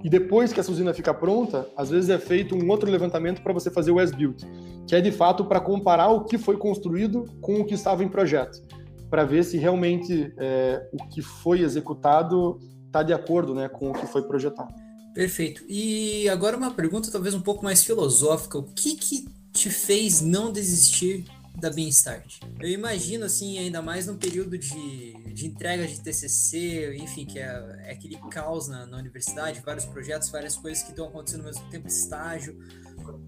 E 0.05 0.09
depois 0.11 0.53
que 0.53 0.61
essa 0.61 0.71
usina 0.71 0.93
fica 0.93 1.15
pronta, 1.15 1.67
às 1.75 1.89
vezes 1.89 2.11
é 2.11 2.19
feito 2.19 2.55
um 2.55 2.69
outro 2.69 2.91
levantamento 2.91 3.43
para 3.43 3.55
você 3.55 3.71
fazer 3.71 3.91
o 3.91 3.99
as-built, 3.99 4.43
que 4.87 4.95
é 4.95 5.01
de 5.01 5.11
fato 5.11 5.47
para 5.47 5.59
comparar 5.59 6.09
o 6.09 6.25
que 6.25 6.37
foi 6.37 6.59
construído 6.59 7.25
com 7.41 7.61
o 7.61 7.65
que 7.65 7.73
estava 7.73 8.05
em 8.05 8.09
projeto, 8.09 8.61
para 9.09 9.25
ver 9.25 9.43
se 9.45 9.57
realmente 9.57 10.31
é, 10.37 10.87
o 10.93 11.09
que 11.09 11.23
foi 11.23 11.63
executado 11.63 12.61
está 12.87 13.03
de 13.03 13.15
acordo 13.15 13.55
né, 13.55 13.67
com 13.67 13.91
o 13.91 13.95
que 13.95 14.07
foi 14.07 14.23
projetado. 14.23 14.75
Perfeito. 15.15 15.65
E 15.67 16.29
agora 16.29 16.57
uma 16.57 16.71
pergunta 16.71 17.11
talvez 17.11 17.35
um 17.35 17.41
pouco 17.41 17.65
mais 17.65 17.83
filosófica. 17.83 18.59
O 18.59 18.65
que, 18.65 18.97
que 18.97 19.25
te 19.53 19.71
fez 19.71 20.21
não 20.21 20.53
desistir 20.53 21.25
da 21.57 21.71
Bean 21.71 21.89
Start? 21.89 22.41
Eu 22.61 22.69
imagino, 22.69 23.25
assim, 23.25 23.59
ainda 23.59 23.81
mais 23.81 24.07
no 24.07 24.17
período 24.17 24.59
de, 24.59 25.13
de 25.33 25.47
entrega 25.47 25.87
de 25.87 26.01
TCC, 26.01 26.97
enfim, 26.97 27.25
que 27.25 27.39
é, 27.39 27.83
é 27.87 27.93
aquele 27.93 28.19
caos 28.31 28.69
na, 28.69 28.87
na, 28.87 28.99
universidade, 28.99 29.63
vários 29.65 29.85
projetos, 29.85 30.31
várias 30.31 30.57
coisas 30.57 30.83
que 30.83 30.91
estão 30.91 31.07
acontecendo 31.07 31.41
ao 31.41 31.47
mesmo 31.47 31.69
tempo, 31.71 31.87
estágio, 31.87 32.59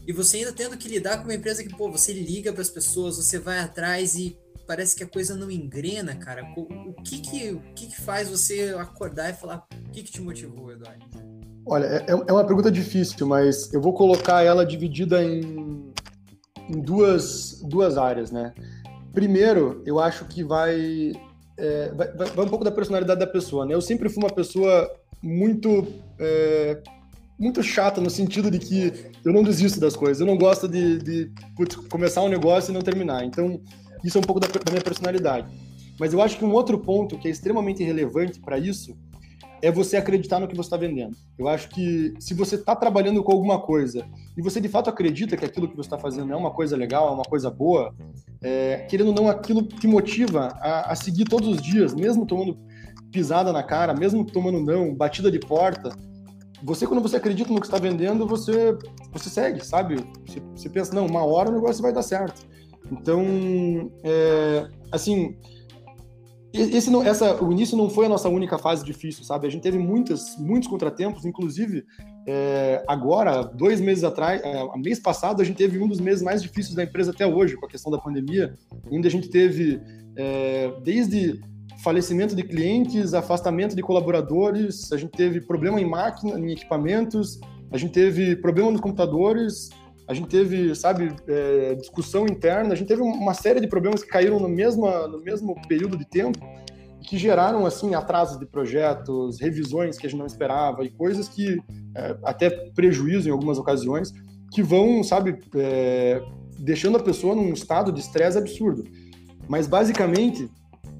e 0.07 0.13
você 0.13 0.39
ainda 0.39 0.53
tendo 0.53 0.77
que 0.77 0.89
lidar 0.89 1.19
com 1.19 1.25
uma 1.25 1.35
empresa 1.35 1.63
que, 1.63 1.75
pô, 1.75 1.91
você 1.91 2.13
liga 2.13 2.53
para 2.53 2.63
as 2.63 2.71
pessoas, 2.71 3.17
você 3.17 3.39
vai 3.39 3.59
atrás 3.59 4.15
e 4.15 4.39
parece 4.67 4.97
que 4.97 5.05
a 5.05 5.07
coisa 5.07 5.35
não 5.35 5.51
engrena, 5.51 6.15
cara. 6.17 6.45
O, 6.57 6.95
que 7.03 7.21
que, 7.21 7.51
o 7.51 7.61
que 7.75 7.87
que 7.87 8.01
faz 8.01 8.29
você 8.29 8.75
acordar 8.79 9.31
e 9.31 9.35
falar, 9.35 9.67
o 9.89 9.91
que 9.91 10.03
que 10.03 10.11
te 10.11 10.21
motivou, 10.21 10.73
Eduardo? 10.73 11.05
Olha, 11.65 11.87
é, 11.87 12.11
é 12.11 12.33
uma 12.33 12.47
pergunta 12.47 12.71
difícil, 12.71 13.27
mas 13.27 13.73
eu 13.73 13.81
vou 13.81 13.93
colocar 13.93 14.43
ela 14.43 14.65
dividida 14.65 15.23
em 15.23 15.86
em 16.69 16.81
duas, 16.81 17.63
duas 17.65 17.97
áreas, 17.97 18.31
né? 18.31 18.53
Primeiro, 19.13 19.83
eu 19.87 19.99
acho 19.99 20.25
que 20.27 20.45
vai, 20.45 21.13
é, 21.57 21.93
vai, 21.95 22.13
vai, 22.13 22.45
um 22.45 22.49
pouco 22.49 22.65
da 22.65 22.71
personalidade 22.71 23.21
da 23.21 23.27
pessoa, 23.27 23.65
né? 23.65 23.75
Eu 23.75 23.81
sempre 23.81 24.09
fui 24.09 24.23
uma 24.23 24.33
pessoa 24.33 24.91
muito 25.23 25.87
é, 26.19 26.79
muito 27.39 27.63
chata 27.63 28.01
no 28.01 28.11
sentido 28.11 28.51
de 28.51 28.59
que 28.59 29.11
eu 29.25 29.33
não 29.33 29.43
desisto 29.43 29.79
das 29.79 29.95
coisas, 29.95 30.21
eu 30.21 30.27
não 30.27 30.37
gosto 30.37 30.67
de, 30.67 30.99
de 30.99 31.31
putz, 31.55 31.77
começar 31.77 32.23
um 32.23 32.29
negócio 32.29 32.71
e 32.71 32.75
não 32.75 32.81
terminar. 32.81 33.25
Então, 33.25 33.61
isso 34.03 34.17
é 34.17 34.21
um 34.21 34.25
pouco 34.25 34.41
da, 34.41 34.49
da 34.49 34.71
minha 34.71 34.83
personalidade. 34.83 35.47
Mas 35.99 36.13
eu 36.13 36.21
acho 36.21 36.39
que 36.39 36.45
um 36.45 36.53
outro 36.53 36.79
ponto 36.79 37.19
que 37.19 37.29
é 37.29 37.31
extremamente 37.31 37.83
relevante 37.83 38.41
para 38.41 38.59
isso 38.59 38.97
é 39.63 39.71
você 39.71 39.97
acreditar 39.97 40.39
no 40.39 40.49
que 40.49 40.55
você 40.55 40.67
está 40.67 40.77
vendendo. 40.77 41.17
Eu 41.39 41.49
acho 41.49 41.69
que 41.69 42.15
se 42.19 42.35
você 42.35 42.57
está 42.57 42.75
trabalhando 42.77 43.23
com 43.23 43.33
alguma 43.33 43.61
coisa 43.61 44.07
e 44.37 44.43
você 44.43 44.61
de 44.61 44.69
fato 44.69 44.91
acredita 44.91 45.37
que 45.37 45.45
aquilo 45.45 45.69
que 45.69 45.77
você 45.77 45.87
está 45.87 45.99
fazendo 45.99 46.33
é 46.33 46.37
uma 46.37 46.51
coisa 46.51 46.77
legal, 46.77 47.09
é 47.09 47.13
uma 47.13 47.25
coisa 47.25 47.51
boa, 47.51 47.95
é, 48.43 48.87
querendo 48.89 49.09
ou 49.09 49.15
não, 49.15 49.29
aquilo 49.29 49.63
te 49.63 49.87
motiva 49.87 50.49
a, 50.61 50.93
a, 50.93 50.95
seguir 50.95 51.25
todos 51.25 51.49
os 51.49 51.63
dias, 51.63 51.95
mesmo 51.95 52.27
tomando 52.27 52.59
pisada 53.11 53.53
na 53.53 53.63
cara, 53.63 53.95
mesmo 53.95 54.25
tomando 54.25 54.61
não, 54.61 54.95
batida 54.95 55.31
de 55.31 55.39
porta. 55.39 55.91
Você, 56.63 56.87
quando 56.87 57.03
você 57.03 57.17
acredita 57.17 57.53
no 57.53 57.61
que 57.61 57.67
está 57.67 57.79
vendendo, 57.79 58.27
você, 58.27 58.77
você 59.13 59.29
segue, 59.29 59.65
sabe? 59.65 59.97
Você, 60.27 60.41
você 60.55 60.69
pensa, 60.69 60.95
não, 60.95 61.07
uma 61.07 61.25
hora 61.25 61.51
o 61.51 61.55
negócio 61.55 61.83
vai 61.83 61.93
dar 61.93 62.03
certo. 62.03 62.47
Então, 62.91 63.91
é, 64.03 64.69
assim, 64.93 65.37
esse 66.53 66.91
não, 66.91 67.03
essa, 67.03 67.43
o 67.43 67.53
início 67.53 67.77
não 67.77 67.91
foi 67.91 68.07
a 68.07 68.09
nossa 68.09 68.29
única 68.29 68.57
fase 68.59 68.85
difícil, 68.85 69.25
sabe? 69.25 69.47
A 69.47 69.51
gente 69.51 69.63
teve 69.63 69.79
muitas, 69.79 70.37
muitos 70.39 70.69
contratempos, 70.69 71.25
inclusive 71.25 71.85
é, 72.27 72.83
agora, 72.87 73.43
dois 73.43 73.81
meses 73.81 74.05
atrás, 74.05 74.41
é, 74.43 74.65
mês 74.77 74.99
passado, 74.99 75.43
a 75.43 75.45
gente 75.45 75.57
teve 75.57 75.79
um 75.79 75.87
dos 75.87 76.01
meses 76.01 76.23
mais 76.23 76.43
difíceis 76.43 76.75
da 76.75 76.83
empresa 76.83 77.11
até 77.11 77.27
hoje, 77.27 77.57
com 77.57 77.67
a 77.67 77.69
questão 77.69 77.91
da 77.93 77.99
pandemia, 77.99 78.57
onde 78.91 79.07
a 79.07 79.11
gente 79.11 79.29
teve 79.29 79.81
é, 80.17 80.73
desde 80.83 81.41
falecimento 81.83 82.35
de 82.35 82.43
clientes, 82.43 83.13
afastamento 83.13 83.77
de 83.77 83.83
colaboradores, 83.83 84.91
a 84.93 84.97
gente 84.97 85.13
teve 85.13 85.41
problema 85.41 85.81
em 85.81 85.89
máquina, 85.89 86.39
em 86.39 86.53
equipamentos, 86.53 87.39
a 87.71 87.77
gente 87.77 87.93
teve 87.93 88.37
problema 88.37 88.71
nos 88.71 88.81
computadores, 88.81 89.69
a 90.09 90.15
gente 90.15 90.29
teve, 90.29 90.75
sabe, 90.75 91.15
é, 91.27 91.75
discussão 91.75 92.27
interna, 92.27 92.73
a 92.73 92.77
gente 92.77 92.89
teve 92.89 93.03
uma 93.03 93.35
série 93.35 93.61
de 93.61 93.67
problemas 93.67 94.03
que 94.03 94.09
caíram 94.09 94.39
no 94.39 94.49
mesmo, 94.49 94.87
no 95.09 95.21
mesmo 95.21 95.55
período 95.67 95.97
de 95.97 96.05
tempo 96.05 96.39
que 97.07 97.17
geraram, 97.17 97.65
assim, 97.65 97.95
atrasos 97.95 98.39
de 98.39 98.47
projetos, 98.47 99.41
revisões 99.41 99.97
que 99.97 100.07
a 100.07 100.11
gente 100.11 100.19
não 100.19 100.27
esperava 100.27 100.85
e 100.85 100.91
coisas 100.91 101.29
que, 101.29 101.59
é, 101.95 102.17
até 102.25 102.51
prejuízo 102.51 103.29
em 103.29 103.33
algumas 103.33 103.59
ocasiões, 103.59 104.13
que 104.53 104.63
vão, 104.63 105.03
sabe, 105.03 105.39
é, 105.55 106.21
deixando 106.59 106.99
a 106.99 107.03
pessoa 107.03 107.35
num 107.35 107.53
estado 107.53 107.93
de 107.93 108.01
estresse 108.01 108.37
absurdo. 108.37 108.85
Mas, 109.49 109.69
basicamente, 109.69 110.51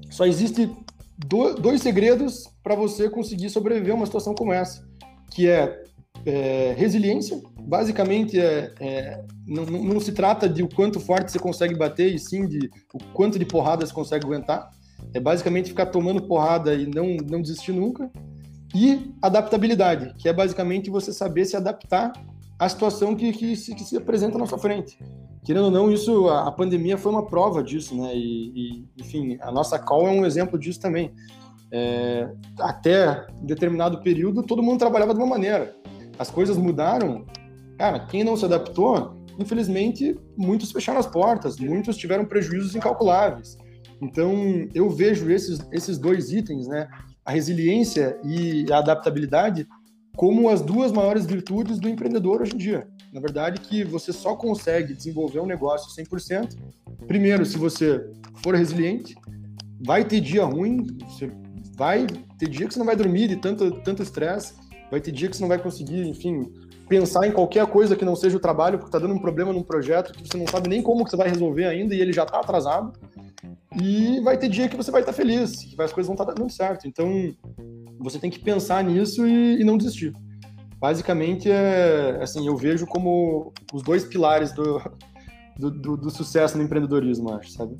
só 0.09 0.25
existe 0.25 0.71
do, 1.17 1.55
dois 1.55 1.81
segredos 1.81 2.47
para 2.63 2.75
você 2.75 3.09
conseguir 3.09 3.49
sobreviver 3.49 3.91
a 3.91 3.95
uma 3.95 4.05
situação 4.05 4.33
como 4.33 4.53
essa, 4.53 4.87
que 5.31 5.47
é, 5.47 5.83
é 6.29 6.75
resiliência. 6.77 7.41
Basicamente, 7.61 8.39
é, 8.39 8.73
é 8.79 9.23
não, 9.45 9.65
não, 9.65 9.99
se 9.99 10.11
trata 10.11 10.47
de 10.47 10.63
o 10.63 10.69
quanto 10.69 10.99
forte 10.99 11.31
você 11.31 11.39
consegue 11.39 11.75
bater, 11.75 12.13
e 12.13 12.19
sim 12.19 12.47
de 12.47 12.69
o 12.93 12.99
quanto 13.13 13.39
de 13.39 13.45
porrada 13.45 13.85
você 13.85 13.93
consegue 13.93 14.25
aguentar. 14.25 14.69
É 15.13 15.19
basicamente 15.19 15.69
ficar 15.69 15.85
tomando 15.87 16.21
porrada 16.21 16.73
e 16.73 16.85
não, 16.85 17.17
não 17.17 17.41
desistir 17.41 17.71
nunca. 17.71 18.11
E 18.75 19.13
adaptabilidade, 19.21 20.13
que 20.17 20.27
é 20.27 20.33
basicamente 20.33 20.89
você 20.89 21.13
saber 21.13 21.45
se 21.45 21.55
adaptar 21.55 22.11
à 22.59 22.67
situação 22.67 23.15
que, 23.15 23.31
que, 23.31 23.55
se, 23.55 23.73
que 23.73 23.83
se 23.83 23.95
apresenta 23.95 24.37
na 24.37 24.45
sua 24.45 24.57
frente. 24.57 24.99
Querendo 25.45 25.65
ou 25.65 25.71
não, 25.71 25.89
isso, 25.91 26.27
a, 26.27 26.47
a 26.47 26.51
pandemia 26.51 26.97
foi 26.97 27.11
uma 27.11 27.25
prova 27.25 27.63
disso, 27.63 27.95
né? 27.95 28.11
E, 28.13 28.51
e, 28.53 28.85
enfim, 28.99 29.37
a 29.39 29.51
nossa 29.51 29.79
call 29.79 30.07
é 30.07 30.11
um 30.11 30.25
exemplo 30.25 30.59
disso 30.59 30.79
também. 30.79 31.13
É, 31.71 32.29
até 32.59 33.27
determinado 33.41 34.01
período, 34.01 34.43
todo 34.43 34.61
mundo 34.61 34.79
trabalhava 34.79 35.13
de 35.13 35.19
uma 35.19 35.27
maneira. 35.27 35.73
As 36.17 36.29
coisas 36.29 36.57
mudaram. 36.57 37.25
Cara, 37.77 37.99
quem 37.99 38.23
não 38.23 38.35
se 38.35 38.45
adaptou, 38.45 39.23
infelizmente, 39.39 40.17
muitos 40.35 40.71
fecharam 40.71 40.99
as 40.99 41.07
portas, 41.07 41.57
muitos 41.57 41.95
tiveram 41.95 42.25
prejuízos 42.25 42.75
incalculáveis. 42.75 43.57
Então, 44.01 44.33
eu 44.73 44.89
vejo 44.89 45.29
esses, 45.29 45.59
esses 45.71 45.97
dois 45.97 46.31
itens, 46.31 46.67
né? 46.67 46.87
A 47.25 47.31
resiliência 47.31 48.19
e 48.23 48.65
a 48.71 48.77
adaptabilidade 48.77 49.67
como 50.15 50.49
as 50.49 50.61
duas 50.61 50.91
maiores 50.91 51.25
virtudes 51.25 51.79
do 51.79 51.87
empreendedor 51.87 52.41
hoje 52.41 52.55
em 52.55 52.57
dia. 52.57 52.87
Na 53.13 53.21
verdade, 53.21 53.61
que 53.61 53.83
você 53.83 54.11
só 54.11 54.35
consegue 54.35 54.93
desenvolver 54.93 55.39
um 55.39 55.45
negócio 55.45 55.91
100%, 56.03 56.57
primeiro, 57.07 57.45
se 57.45 57.57
você 57.57 58.03
for 58.43 58.55
resiliente, 58.55 59.15
vai 59.85 60.03
ter 60.03 60.19
dia 60.19 60.43
ruim, 60.43 60.87
você 61.07 61.31
vai 61.77 62.07
ter 62.39 62.49
dia 62.49 62.67
que 62.67 62.73
você 62.73 62.79
não 62.79 62.85
vai 62.85 62.95
dormir 62.95 63.27
de 63.27 63.35
tanto 63.35 63.71
tanto 63.81 64.01
estresse, 64.01 64.55
vai 64.89 65.01
ter 65.01 65.11
dia 65.11 65.29
que 65.29 65.35
você 65.35 65.41
não 65.41 65.49
vai 65.49 65.59
conseguir, 65.59 66.07
enfim, 66.07 66.51
pensar 66.87 67.27
em 67.27 67.31
qualquer 67.31 67.65
coisa 67.67 67.95
que 67.95 68.05
não 68.05 68.15
seja 68.15 68.37
o 68.37 68.39
trabalho, 68.39 68.77
porque 68.77 68.89
está 68.89 68.99
dando 68.99 69.13
um 69.13 69.19
problema 69.19 69.51
num 69.51 69.63
projeto 69.63 70.13
que 70.13 70.27
você 70.27 70.37
não 70.37 70.47
sabe 70.47 70.69
nem 70.69 70.81
como 70.81 71.03
que 71.03 71.09
você 71.09 71.17
vai 71.17 71.29
resolver 71.29 71.65
ainda 71.65 71.93
e 71.93 72.01
ele 72.01 72.13
já 72.13 72.23
está 72.23 72.39
atrasado. 72.39 72.93
E 73.79 74.19
vai 74.21 74.37
ter 74.37 74.49
dia 74.49 74.67
que 74.67 74.75
você 74.75 74.89
vai 74.89 75.01
estar 75.01 75.13
feliz, 75.13 75.51
que 75.57 75.81
as 75.81 75.93
coisas 75.93 76.07
vão 76.07 76.15
estar 76.15 76.33
dando 76.33 76.49
certo. 76.49 76.87
Então, 76.87 77.33
você 77.99 78.17
tem 78.17 78.29
que 78.29 78.39
pensar 78.39 78.83
nisso 78.83 79.27
e, 79.27 79.61
e 79.61 79.63
não 79.63 79.77
desistir. 79.77 80.13
Basicamente, 80.79 81.49
é, 81.49 82.17
assim, 82.21 82.47
eu 82.47 82.55
vejo 82.55 82.87
como 82.87 83.51
os 83.73 83.83
dois 83.83 84.03
pilares 84.03 84.53
do, 84.53 84.81
do, 85.57 85.71
do, 85.71 85.97
do 85.97 86.09
sucesso 86.09 86.57
no 86.57 86.63
empreendedorismo, 86.63 87.33
acho, 87.33 87.51
sabe? 87.51 87.75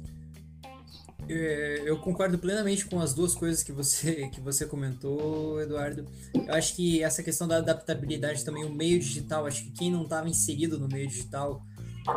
É, 1.29 1.83
eu 1.85 1.97
concordo 1.97 2.37
plenamente 2.37 2.85
com 2.85 2.99
as 2.99 3.13
duas 3.13 3.35
coisas 3.35 3.63
que 3.63 3.71
você, 3.71 4.27
que 4.33 4.39
você 4.39 4.65
comentou, 4.65 5.61
Eduardo. 5.61 6.05
Eu 6.33 6.53
acho 6.53 6.75
que 6.75 7.03
essa 7.03 7.23
questão 7.23 7.47
da 7.47 7.57
adaptabilidade 7.57 8.43
também, 8.43 8.63
o 8.63 8.73
meio 8.73 8.99
digital, 8.99 9.45
acho 9.45 9.63
que 9.63 9.71
quem 9.71 9.91
não 9.91 10.03
estava 10.03 10.29
inserido 10.29 10.79
no 10.79 10.87
meio 10.87 11.07
digital 11.07 11.63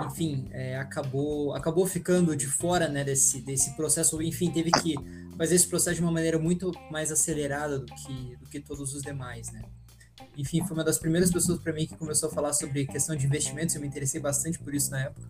enfim, 0.06 0.48
é, 0.52 0.76
acabou, 0.76 1.54
acabou 1.54 1.86
ficando 1.86 2.36
de 2.36 2.46
fora 2.46 2.88
né, 2.88 3.02
desse, 3.02 3.40
desse 3.40 3.74
processo, 3.74 4.22
enfim, 4.22 4.50
teve 4.50 4.70
que 4.70 4.94
fazer 5.36 5.56
esse 5.56 5.66
processo 5.66 5.96
de 5.96 6.02
uma 6.02 6.12
maneira 6.12 6.38
muito 6.38 6.70
mais 6.90 7.11
acelerada 7.11 7.78
do 7.78 7.86
que, 7.86 8.36
do 8.36 8.48
que 8.48 8.61
todos 8.61 8.94
os 8.94 9.02
demais, 9.02 9.50
né? 9.50 9.62
Enfim, 10.41 10.64
foi 10.64 10.76
uma 10.76 10.84
das 10.84 10.99
primeiras 10.99 11.30
pessoas 11.30 11.59
para 11.59 11.72
mim 11.72 11.86
que 11.86 11.95
começou 11.97 12.28
a 12.28 12.32
falar 12.32 12.53
sobre 12.53 12.86
questão 12.86 13.14
de 13.14 13.26
investimentos, 13.26 13.74
eu 13.74 13.80
me 13.80 13.86
interessei 13.86 14.20
bastante 14.20 14.59
por 14.59 14.74
isso 14.74 14.91
na 14.91 15.01
época. 15.01 15.28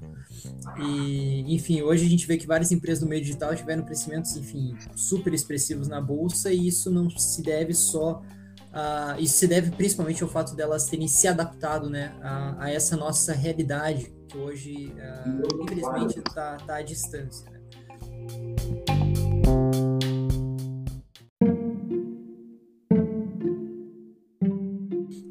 E, 0.78 1.54
enfim, 1.54 1.82
hoje 1.82 2.06
a 2.06 2.08
gente 2.08 2.26
vê 2.26 2.36
que 2.36 2.46
várias 2.46 2.70
empresas 2.70 3.00
do 3.02 3.08
meio 3.08 3.20
digital 3.20 3.54
tiveram 3.54 3.82
crescimentos, 3.82 4.36
enfim, 4.36 4.76
super 4.94 5.34
expressivos 5.34 5.88
na 5.88 6.00
bolsa 6.00 6.52
e 6.52 6.68
isso 6.68 6.90
não 6.90 7.10
se 7.10 7.42
deve 7.42 7.74
só 7.74 8.22
Uh, 8.70 9.20
isso 9.20 9.36
se 9.36 9.48
deve 9.48 9.72
principalmente 9.72 10.22
ao 10.22 10.28
fato 10.28 10.54
delas 10.54 10.86
terem 10.86 11.08
se 11.08 11.26
adaptado 11.26 11.90
né, 11.90 12.14
a, 12.22 12.66
a 12.66 12.70
essa 12.70 12.96
nossa 12.96 13.32
realidade 13.32 14.12
que 14.28 14.38
hoje, 14.38 14.94
uh, 14.94 15.64
infelizmente, 15.64 16.20
está 16.20 16.56
tá 16.58 16.76
à 16.76 16.82
distância. 16.82 17.50
Né? 17.50 18.89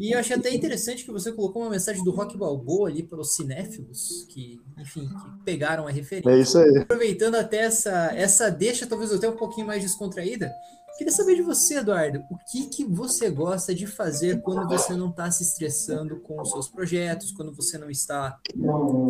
E 0.10 0.14
eu 0.14 0.20
achei 0.20 0.36
até 0.36 0.52
interessante 0.52 1.06
que 1.06 1.12
você 1.12 1.32
colocou 1.32 1.62
uma 1.62 1.70
mensagem 1.70 2.04
do 2.04 2.10
Rock 2.10 2.36
Balboa 2.36 2.90
ali 2.90 3.04
para 3.04 3.20
os 3.20 3.36
cinéfilos, 3.36 4.26
que, 4.30 4.60
enfim, 4.80 5.08
que 5.08 5.44
pegaram 5.46 5.88
a 5.88 5.92
referência. 5.92 6.32
É 6.32 6.40
isso 6.40 6.58
aí. 6.58 6.80
Aproveitando 6.80 7.36
até 7.36 7.58
essa, 7.58 8.12
essa 8.16 8.50
deixa, 8.50 8.88
talvez 8.88 9.14
até 9.14 9.30
um 9.30 9.36
pouquinho 9.36 9.68
mais 9.68 9.84
descontraída, 9.84 10.52
Queria 10.98 11.14
saber 11.14 11.36
de 11.36 11.42
você, 11.44 11.78
Eduardo, 11.78 12.22
o 12.30 12.38
que, 12.52 12.66
que 12.66 12.84
você 12.84 13.30
gosta 13.30 13.74
de 13.74 13.88
fazer 13.88 14.42
quando 14.42 14.68
você 14.68 14.94
não 14.96 15.10
está 15.10 15.32
se 15.32 15.44
estressando 15.44 16.20
com 16.20 16.42
os 16.42 16.52
seus 16.52 16.68
projetos, 16.68 17.32
quando 17.32 17.56
você 17.56 17.78
não 17.78 17.90
está, 17.90 18.38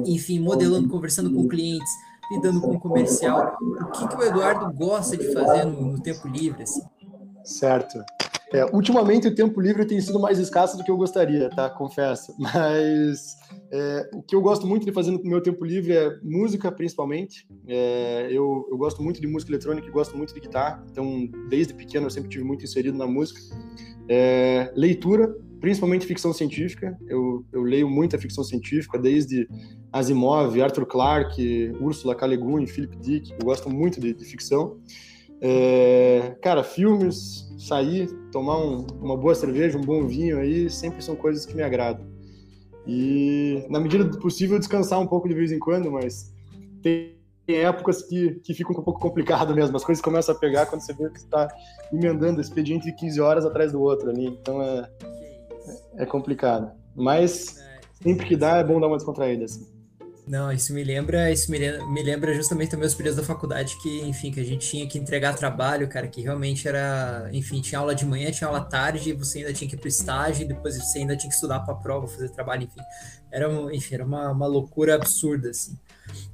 enfim, 0.05 0.39
modelando, 0.39 0.87
conversando 0.87 1.33
com 1.33 1.47
clientes, 1.47 1.89
lidando 2.31 2.61
com 2.61 2.75
o 2.75 2.79
comercial. 2.79 3.57
O 3.59 3.85
que, 3.87 4.07
que 4.07 4.15
o 4.15 4.21
Eduardo 4.21 4.71
gosta 4.71 5.17
de 5.17 5.33
fazer 5.33 5.65
no, 5.65 5.93
no 5.93 5.99
tempo 5.99 6.27
livre? 6.27 6.61
Assim? 6.61 6.83
Certo. 7.43 8.03
É, 8.51 8.65
ultimamente 8.75 9.27
o 9.27 9.35
tempo 9.35 9.61
livre 9.61 9.85
tem 9.85 10.01
sido 10.01 10.19
mais 10.19 10.39
escasso 10.39 10.75
do 10.75 10.83
que 10.83 10.89
eu 10.89 10.97
gostaria, 10.97 11.49
tá? 11.49 11.69
Confesso. 11.69 12.33
Mas 12.39 13.35
é, 13.71 14.09
o 14.13 14.23
que 14.23 14.35
eu 14.35 14.41
gosto 14.41 14.65
muito 14.65 14.85
de 14.85 14.91
fazer 14.91 15.11
no 15.11 15.23
meu 15.23 15.41
tempo 15.41 15.63
livre 15.63 15.93
é 15.93 16.17
música, 16.23 16.71
principalmente. 16.71 17.47
É, 17.67 18.27
eu, 18.31 18.67
eu, 18.69 18.77
gosto 18.77 19.03
muito 19.03 19.21
de 19.21 19.27
música 19.27 19.51
eletrônica 19.51 19.87
e 19.87 19.91
gosto 19.91 20.17
muito 20.17 20.33
de 20.33 20.39
guitarra. 20.39 20.83
Então, 20.91 21.29
desde 21.49 21.73
pequeno 21.73 22.07
eu 22.07 22.09
sempre 22.09 22.29
tive 22.29 22.43
muito 22.43 22.63
inserido 22.63 22.97
na 22.97 23.05
música. 23.05 23.39
É, 24.09 24.71
leitura, 24.75 25.35
principalmente 25.61 26.07
ficção 26.07 26.33
científica. 26.33 26.97
Eu, 27.07 27.45
eu, 27.53 27.61
leio 27.61 27.87
muita 27.87 28.17
ficção 28.17 28.43
científica, 28.43 28.97
desde 28.97 29.47
Asimov, 29.93 30.59
Arthur 30.59 30.87
Clarke, 30.87 31.71
Ursula 31.79 32.15
K. 32.15 32.25
Le 32.25 32.37
Guin, 32.37 32.65
Philip 32.65 32.97
Dick. 32.97 33.31
Eu 33.31 33.45
gosto 33.45 33.69
muito 33.69 33.99
de, 33.99 34.11
de 34.11 34.25
ficção. 34.25 34.79
É, 35.41 36.35
cara, 36.41 36.63
filmes, 36.63 37.47
sair, 37.57 38.07
tomar 38.31 38.57
um, 38.57 38.85
uma 39.01 39.17
boa 39.17 39.33
cerveja, 39.33 39.77
um 39.77 39.81
bom 39.81 40.05
vinho 40.05 40.39
aí, 40.39 40.69
sempre 40.69 41.01
são 41.01 41.15
coisas 41.15 41.45
que 41.45 41.55
me 41.55 41.63
agradam. 41.63 42.05
E, 42.85 43.65
na 43.69 43.79
medida 43.79 44.03
do 44.03 44.19
possível, 44.19 44.57
descansar 44.57 44.99
um 44.99 45.07
pouco 45.07 45.27
de 45.27 45.35
vez 45.35 45.51
em 45.51 45.59
quando, 45.59 45.91
mas 45.91 46.33
tem 46.81 47.15
épocas 47.47 48.03
que, 48.03 48.39
que 48.43 48.53
ficam 48.53 48.75
um 48.75 48.83
pouco 48.83 48.99
complicado 48.99 49.55
mesmo. 49.55 49.75
As 49.75 49.83
coisas 49.83 50.01
começam 50.01 50.35
a 50.35 50.37
pegar 50.37 50.65
quando 50.65 50.81
você 50.81 50.93
vê 50.93 51.09
que 51.09 51.19
está 51.19 51.47
emendando 51.91 52.41
expediente 52.41 52.85
de 52.85 52.95
15 52.95 53.21
horas 53.21 53.45
atrás 53.45 53.71
do 53.71 53.81
outro 53.81 54.09
ali. 54.09 54.27
Então 54.27 54.61
é, 54.61 54.89
é 55.97 56.05
complicado. 56.05 56.71
Mas 56.95 57.63
sempre 58.01 58.25
que 58.25 58.35
dá, 58.35 58.57
é 58.57 58.63
bom 58.63 58.79
dar 58.79 58.87
uma 58.87 58.97
descontraída. 58.97 59.45
Assim. 59.45 59.78
Não, 60.29 60.51
isso 60.51 60.71
me 60.75 60.83
lembra, 60.83 61.31
isso 61.31 61.49
me 61.49 61.57
lembra, 61.57 61.87
me 61.87 62.03
lembra 62.03 62.35
justamente 62.35 62.69
também 62.69 62.85
os 62.85 62.93
períodos 62.93 63.19
da 63.19 63.25
faculdade 63.25 63.75
que, 63.81 64.01
enfim, 64.01 64.31
que 64.31 64.39
a 64.39 64.43
gente 64.43 64.69
tinha 64.69 64.87
que 64.87 64.99
entregar 64.99 65.35
trabalho, 65.35 65.87
cara, 65.87 66.07
que 66.07 66.21
realmente 66.21 66.67
era, 66.67 67.27
enfim, 67.33 67.59
tinha 67.61 67.79
aula 67.79 67.95
de 67.95 68.05
manhã, 68.05 68.29
tinha 68.29 68.47
aula 68.47 68.61
tarde, 68.61 69.11
você 69.11 69.39
ainda 69.39 69.51
tinha 69.53 69.67
que 69.67 69.75
ir 69.75 69.79
pro 69.79 69.87
estágio, 69.87 70.47
depois 70.47 70.77
você 70.77 70.99
ainda 70.99 71.17
tinha 71.17 71.27
que 71.27 71.33
estudar 71.33 71.61
para 71.61 71.73
a 71.73 71.77
prova, 71.77 72.07
fazer 72.07 72.29
trabalho, 72.29 72.61
enfim. 72.61 72.79
Era, 73.31 73.49
enfim, 73.73 73.95
era 73.95 74.05
uma, 74.05 74.29
uma 74.31 74.45
loucura 74.45 74.93
absurda, 74.93 75.49
assim. 75.49 75.75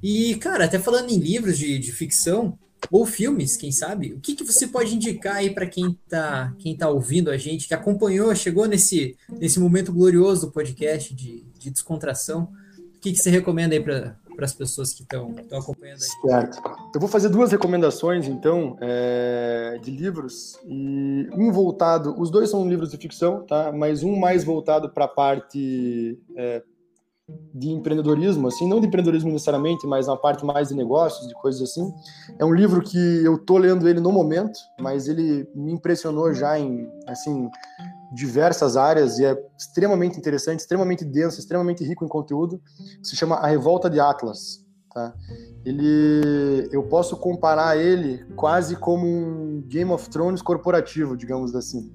E, 0.04 0.36
cara, 0.36 0.66
até 0.66 0.78
falando 0.78 1.10
em 1.10 1.18
livros 1.18 1.58
de, 1.58 1.80
de 1.80 1.94
ficção, 1.94 2.60
ou 2.92 3.06
filmes, 3.06 3.56
quem 3.56 3.72
sabe? 3.72 4.12
O 4.12 4.20
que, 4.20 4.36
que 4.36 4.44
você 4.44 4.68
pode 4.68 4.94
indicar 4.94 5.38
aí 5.38 5.52
para 5.52 5.68
quem 5.68 5.98
tá, 6.10 6.54
quem 6.60 6.76
tá 6.76 6.90
ouvindo 6.90 7.32
a 7.32 7.38
gente, 7.38 7.66
que 7.66 7.74
acompanhou, 7.74 8.36
chegou 8.36 8.66
nesse, 8.66 9.16
nesse 9.40 9.58
momento 9.58 9.94
glorioso 9.94 10.48
do 10.48 10.52
podcast 10.52 11.16
de, 11.16 11.46
de 11.58 11.70
descontração? 11.70 12.52
Que, 13.06 13.12
que 13.12 13.20
você 13.20 13.30
recomenda 13.30 13.76
aí 13.76 13.80
para 13.80 14.16
as 14.40 14.54
pessoas 14.54 14.92
que 14.92 15.04
estão 15.04 15.36
acompanhando 15.52 16.02
aí? 16.02 16.30
Certo. 16.32 16.62
Eu 16.94 17.00
vou 17.00 17.08
fazer 17.08 17.30
duas 17.30 17.52
recomendações, 17.52 18.28
então, 18.28 18.78
é, 18.82 19.80
de 19.84 19.92
livros. 19.92 20.58
E 20.66 21.30
um 21.34 21.52
voltado, 21.52 22.20
os 22.20 22.32
dois 22.32 22.50
são 22.50 22.68
livros 22.68 22.90
de 22.90 22.98
ficção, 22.98 23.46
tá? 23.46 23.72
Mas 23.72 24.04
um 24.04 24.16
mais 24.16 24.44
voltado 24.44 24.90
para 24.90 25.06
a 25.06 25.08
parte 25.08 26.20
é, 26.36 26.64
de 27.54 27.70
empreendedorismo, 27.70 28.48
assim, 28.48 28.68
não 28.68 28.80
de 28.80 28.88
empreendedorismo 28.88 29.32
necessariamente, 29.32 29.86
mas 29.86 30.08
uma 30.08 30.18
parte 30.18 30.44
mais 30.44 30.70
de 30.70 30.76
negócios, 30.76 31.28
de 31.28 31.34
coisas 31.36 31.62
assim. 31.62 31.94
É 32.40 32.46
um 32.46 32.54
livro 32.54 32.82
que 32.82 32.98
eu 33.24 33.38
tô 33.38 33.58
lendo 33.60 33.88
ele 33.88 34.00
no 34.00 34.12
momento, 34.12 34.58
mas 34.80 35.08
ele 35.08 35.48
me 35.54 35.72
impressionou 35.72 36.34
já 36.34 36.58
em, 36.58 36.90
assim, 37.08 37.50
diversas 38.14 38.78
áreas 38.78 39.20
e 39.20 39.26
é 39.26 39.38
extremamente 39.58 40.18
interessante, 40.18 40.60
extremamente 40.60 41.04
denso, 41.04 41.40
extremamente 41.40 41.84
rico 41.84 42.06
em 42.06 42.08
conteúdo. 42.08 42.62
Se 43.02 43.16
chama 43.16 43.36
A 43.36 43.48
Revolta 43.48 43.90
de 43.90 44.00
Atlas. 44.00 44.64
Tá? 44.94 45.14
Ele, 45.66 46.70
eu 46.72 46.84
posso 46.84 47.18
comparar 47.18 47.78
ele 47.78 48.26
quase 48.36 48.76
como 48.78 49.06
um 49.06 49.62
Game 49.68 49.92
of 49.92 50.10
Thrones 50.10 50.42
corporativo, 50.42 51.18
digamos 51.18 51.54
assim. 51.54 51.92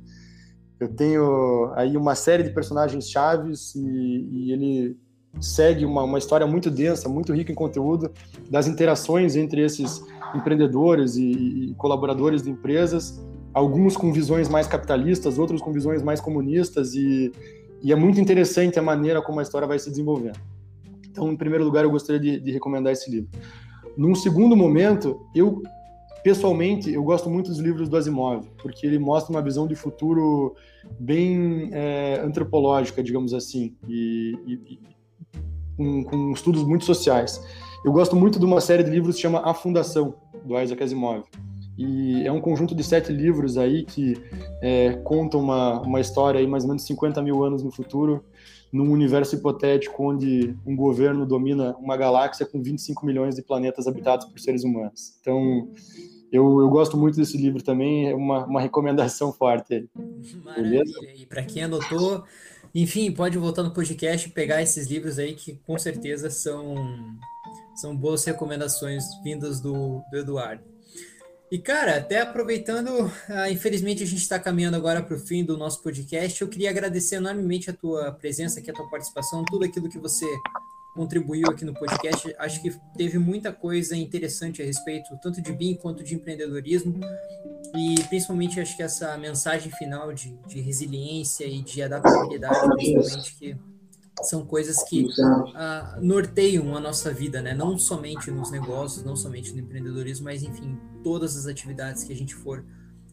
Eu 0.78 0.88
tenho 0.88 1.72
aí 1.74 1.96
uma 1.96 2.14
série 2.14 2.42
de 2.42 2.50
personagens 2.50 3.08
chaves 3.11 3.74
e, 3.74 3.80
e 3.80 4.52
ele 4.52 4.98
segue 5.40 5.84
uma, 5.84 6.02
uma 6.02 6.18
história 6.18 6.46
muito 6.46 6.70
densa, 6.70 7.08
muito 7.08 7.32
rica 7.32 7.52
em 7.52 7.54
conteúdo, 7.54 8.11
das 8.50 8.66
interações 8.66 9.36
entre 9.36 9.62
esses 9.62 10.02
empreendedores 10.34 11.16
e, 11.16 11.70
e 11.70 11.74
colaboradores 11.76 12.42
de 12.42 12.50
empresas, 12.50 13.20
alguns 13.53 13.96
com 13.96 14.12
visões 14.12 14.48
mais 14.48 14.66
capitalistas, 14.66 15.38
outros 15.38 15.61
com 15.61 15.72
visões 15.72 16.03
mais 16.03 16.20
comunistas, 16.20 16.94
e, 16.94 17.32
e 17.82 17.92
é 17.92 17.96
muito 17.96 18.20
interessante 18.20 18.78
a 18.78 18.82
maneira 18.82 19.20
como 19.20 19.40
a 19.40 19.42
história 19.42 19.66
vai 19.66 19.78
se 19.78 19.90
desenvolvendo. 19.90 20.38
Então, 21.11 21.30
em 21.32 21.36
primeiro 21.36 21.64
lugar, 21.64 21.84
eu 21.84 21.90
gostaria 21.90 22.20
de, 22.20 22.40
de 22.40 22.53
recomendar 22.53 22.92
esse 22.92 23.11
livro. 23.11 23.28
Num 23.96 24.14
segundo 24.14 24.57
momento, 24.57 25.20
eu 25.34 25.62
pessoalmente 26.22 26.92
eu 26.92 27.03
gosto 27.03 27.30
muito 27.30 27.48
dos 27.48 27.59
livros 27.59 27.88
do 27.88 27.96
Asimov, 27.96 28.46
porque 28.62 28.86
ele 28.86 28.98
mostra 28.98 29.32
uma 29.32 29.42
visão 29.42 29.66
de 29.66 29.74
futuro 29.74 30.55
bem 30.98 31.70
é, 31.72 32.20
antropológica, 32.22 33.03
digamos 33.03 33.32
assim, 33.32 33.74
e, 33.88 34.38
e, 34.46 34.80
com, 35.76 36.05
com 36.05 36.32
estudos 36.32 36.62
muito 36.62 36.84
sociais. 36.84 37.42
Eu 37.84 37.92
gosto 37.92 38.14
muito 38.14 38.38
de 38.38 38.44
uma 38.44 38.61
série 38.61 38.84
de 38.84 38.90
livros 38.90 39.16
que 39.16 39.22
chama 39.22 39.40
A 39.42 39.55
Fundação, 39.55 40.14
do 40.44 40.59
Isaac 40.61 40.82
Asimov. 40.82 41.24
E 41.81 42.26
é 42.26 42.31
um 42.31 42.43
conjunto 42.43 42.74
de 42.74 42.85
sete 42.85 43.11
livros 43.11 43.57
aí 43.57 43.87
que 43.87 44.14
é, 44.61 44.93
contam 45.03 45.41
uma, 45.41 45.81
uma 45.81 45.99
história 45.99 46.39
aí 46.39 46.47
mais 46.47 46.62
ou 46.62 46.68
menos 46.68 46.85
50 46.85 47.22
mil 47.22 47.43
anos 47.43 47.62
no 47.62 47.70
futuro, 47.70 48.22
num 48.70 48.93
universo 48.93 49.35
hipotético 49.35 50.11
onde 50.11 50.55
um 50.66 50.76
governo 50.76 51.24
domina 51.24 51.74
uma 51.78 51.97
galáxia 51.97 52.45
com 52.45 52.62
25 52.62 53.07
milhões 53.07 53.35
de 53.35 53.41
planetas 53.41 53.87
habitados 53.87 54.26
por 54.26 54.39
seres 54.39 54.62
humanos. 54.62 55.16
Então, 55.22 55.70
eu, 56.31 56.61
eu 56.61 56.68
gosto 56.68 56.99
muito 56.99 57.16
desse 57.16 57.39
livro 57.39 57.62
também, 57.62 58.11
é 58.11 58.14
uma, 58.14 58.45
uma 58.45 58.61
recomendação 58.61 59.33
forte. 59.33 59.89
Maravilha. 60.45 60.83
E 61.16 61.24
para 61.24 61.43
quem 61.43 61.62
anotou, 61.62 62.24
enfim, 62.74 63.11
pode 63.11 63.39
voltar 63.39 63.62
no 63.62 63.72
podcast 63.72 64.28
e 64.28 64.33
pegar 64.33 64.61
esses 64.61 64.87
livros 64.87 65.18
aí 65.18 65.35
que 65.35 65.55
com 65.66 65.78
certeza 65.78 66.28
são, 66.28 66.74
são 67.74 67.97
boas 67.97 68.22
recomendações 68.22 69.03
vindas 69.24 69.62
do, 69.62 70.03
do 70.11 70.18
Eduardo. 70.18 70.69
E, 71.51 71.59
cara, 71.59 71.96
até 71.96 72.20
aproveitando, 72.20 73.11
ah, 73.28 73.51
infelizmente 73.51 74.05
a 74.05 74.07
gente 74.07 74.22
está 74.22 74.38
caminhando 74.38 74.76
agora 74.76 75.03
para 75.03 75.16
o 75.16 75.18
fim 75.18 75.44
do 75.44 75.59
nosso 75.59 75.82
podcast, 75.82 76.40
eu 76.40 76.48
queria 76.48 76.70
agradecer 76.70 77.16
enormemente 77.16 77.68
a 77.68 77.72
tua 77.72 78.12
presença 78.12 78.61
aqui, 78.61 78.70
a 78.70 78.74
tua 78.74 78.88
participação, 78.88 79.44
tudo 79.44 79.64
aquilo 79.64 79.88
que 79.88 79.98
você 79.98 80.24
contribuiu 80.94 81.48
aqui 81.48 81.64
no 81.64 81.74
podcast. 81.74 82.32
Acho 82.38 82.62
que 82.62 82.70
teve 82.96 83.18
muita 83.18 83.53
coisa 83.53 83.96
interessante 83.96 84.62
a 84.62 84.64
respeito, 84.64 85.09
tanto 85.20 85.42
de 85.42 85.53
BIM 85.53 85.74
quanto 85.74 86.05
de 86.05 86.14
empreendedorismo, 86.14 87.01
e 87.74 88.01
principalmente 88.09 88.61
acho 88.61 88.76
que 88.76 88.82
essa 88.84 89.18
mensagem 89.18 89.72
final 89.72 90.12
de, 90.12 90.36
de 90.46 90.61
resiliência 90.61 91.46
e 91.46 91.62
de 91.62 91.82
adaptabilidade, 91.82 92.68
principalmente, 92.76 93.34
que 93.34 93.57
são 94.22 94.44
coisas 94.44 94.82
que 94.84 95.04
uh, 95.04 96.00
norteiam 96.00 96.76
a 96.76 96.80
nossa 96.80 97.12
vida, 97.12 97.40
né? 97.40 97.54
Não 97.54 97.78
somente 97.78 98.30
nos 98.30 98.50
negócios, 98.50 99.04
não 99.04 99.16
somente 99.16 99.52
no 99.52 99.60
empreendedorismo, 99.60 100.24
mas 100.24 100.42
enfim, 100.42 100.78
todas 101.02 101.36
as 101.36 101.46
atividades 101.46 102.04
que 102.04 102.12
a 102.12 102.16
gente 102.16 102.34
for 102.34 102.64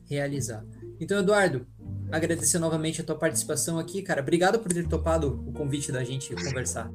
realizar. 0.05 0.63
Então, 0.99 1.19
Eduardo, 1.19 1.65
agradecer 2.11 2.59
novamente 2.59 3.01
a 3.01 3.03
tua 3.03 3.15
participação 3.15 3.77
aqui, 3.77 4.01
cara. 4.01 4.21
Obrigado 4.21 4.59
por 4.59 4.71
ter 4.71 4.87
topado 4.87 5.43
o 5.45 5.51
convite 5.51 5.91
da 5.91 6.03
gente 6.03 6.33
conversar. 6.35 6.91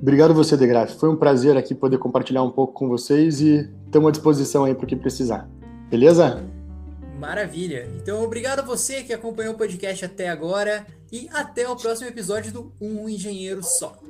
Obrigado 0.00 0.34
você, 0.34 0.56
Degraf. 0.56 0.94
Foi 0.96 1.08
um 1.08 1.16
prazer 1.16 1.56
aqui 1.56 1.74
poder 1.74 1.98
compartilhar 1.98 2.42
um 2.42 2.50
pouco 2.50 2.72
com 2.72 2.88
vocês 2.88 3.40
e 3.40 3.70
estamos 3.84 4.08
à 4.08 4.10
disposição 4.10 4.64
aí 4.64 4.74
para 4.74 4.84
o 4.84 4.88
que 4.88 4.96
precisar. 4.96 5.48
Beleza? 5.88 6.42
Maravilha. 7.20 7.88
Então, 7.96 8.22
obrigado 8.24 8.60
a 8.60 8.62
você 8.62 9.04
que 9.04 9.12
acompanhou 9.12 9.54
o 9.54 9.56
podcast 9.56 10.04
até 10.04 10.28
agora 10.28 10.84
e 11.12 11.28
até 11.30 11.68
o 11.68 11.76
próximo 11.76 12.08
episódio 12.08 12.50
do 12.50 12.72
Um 12.80 13.06
Engenheiro 13.06 13.62
Só. 13.62 14.00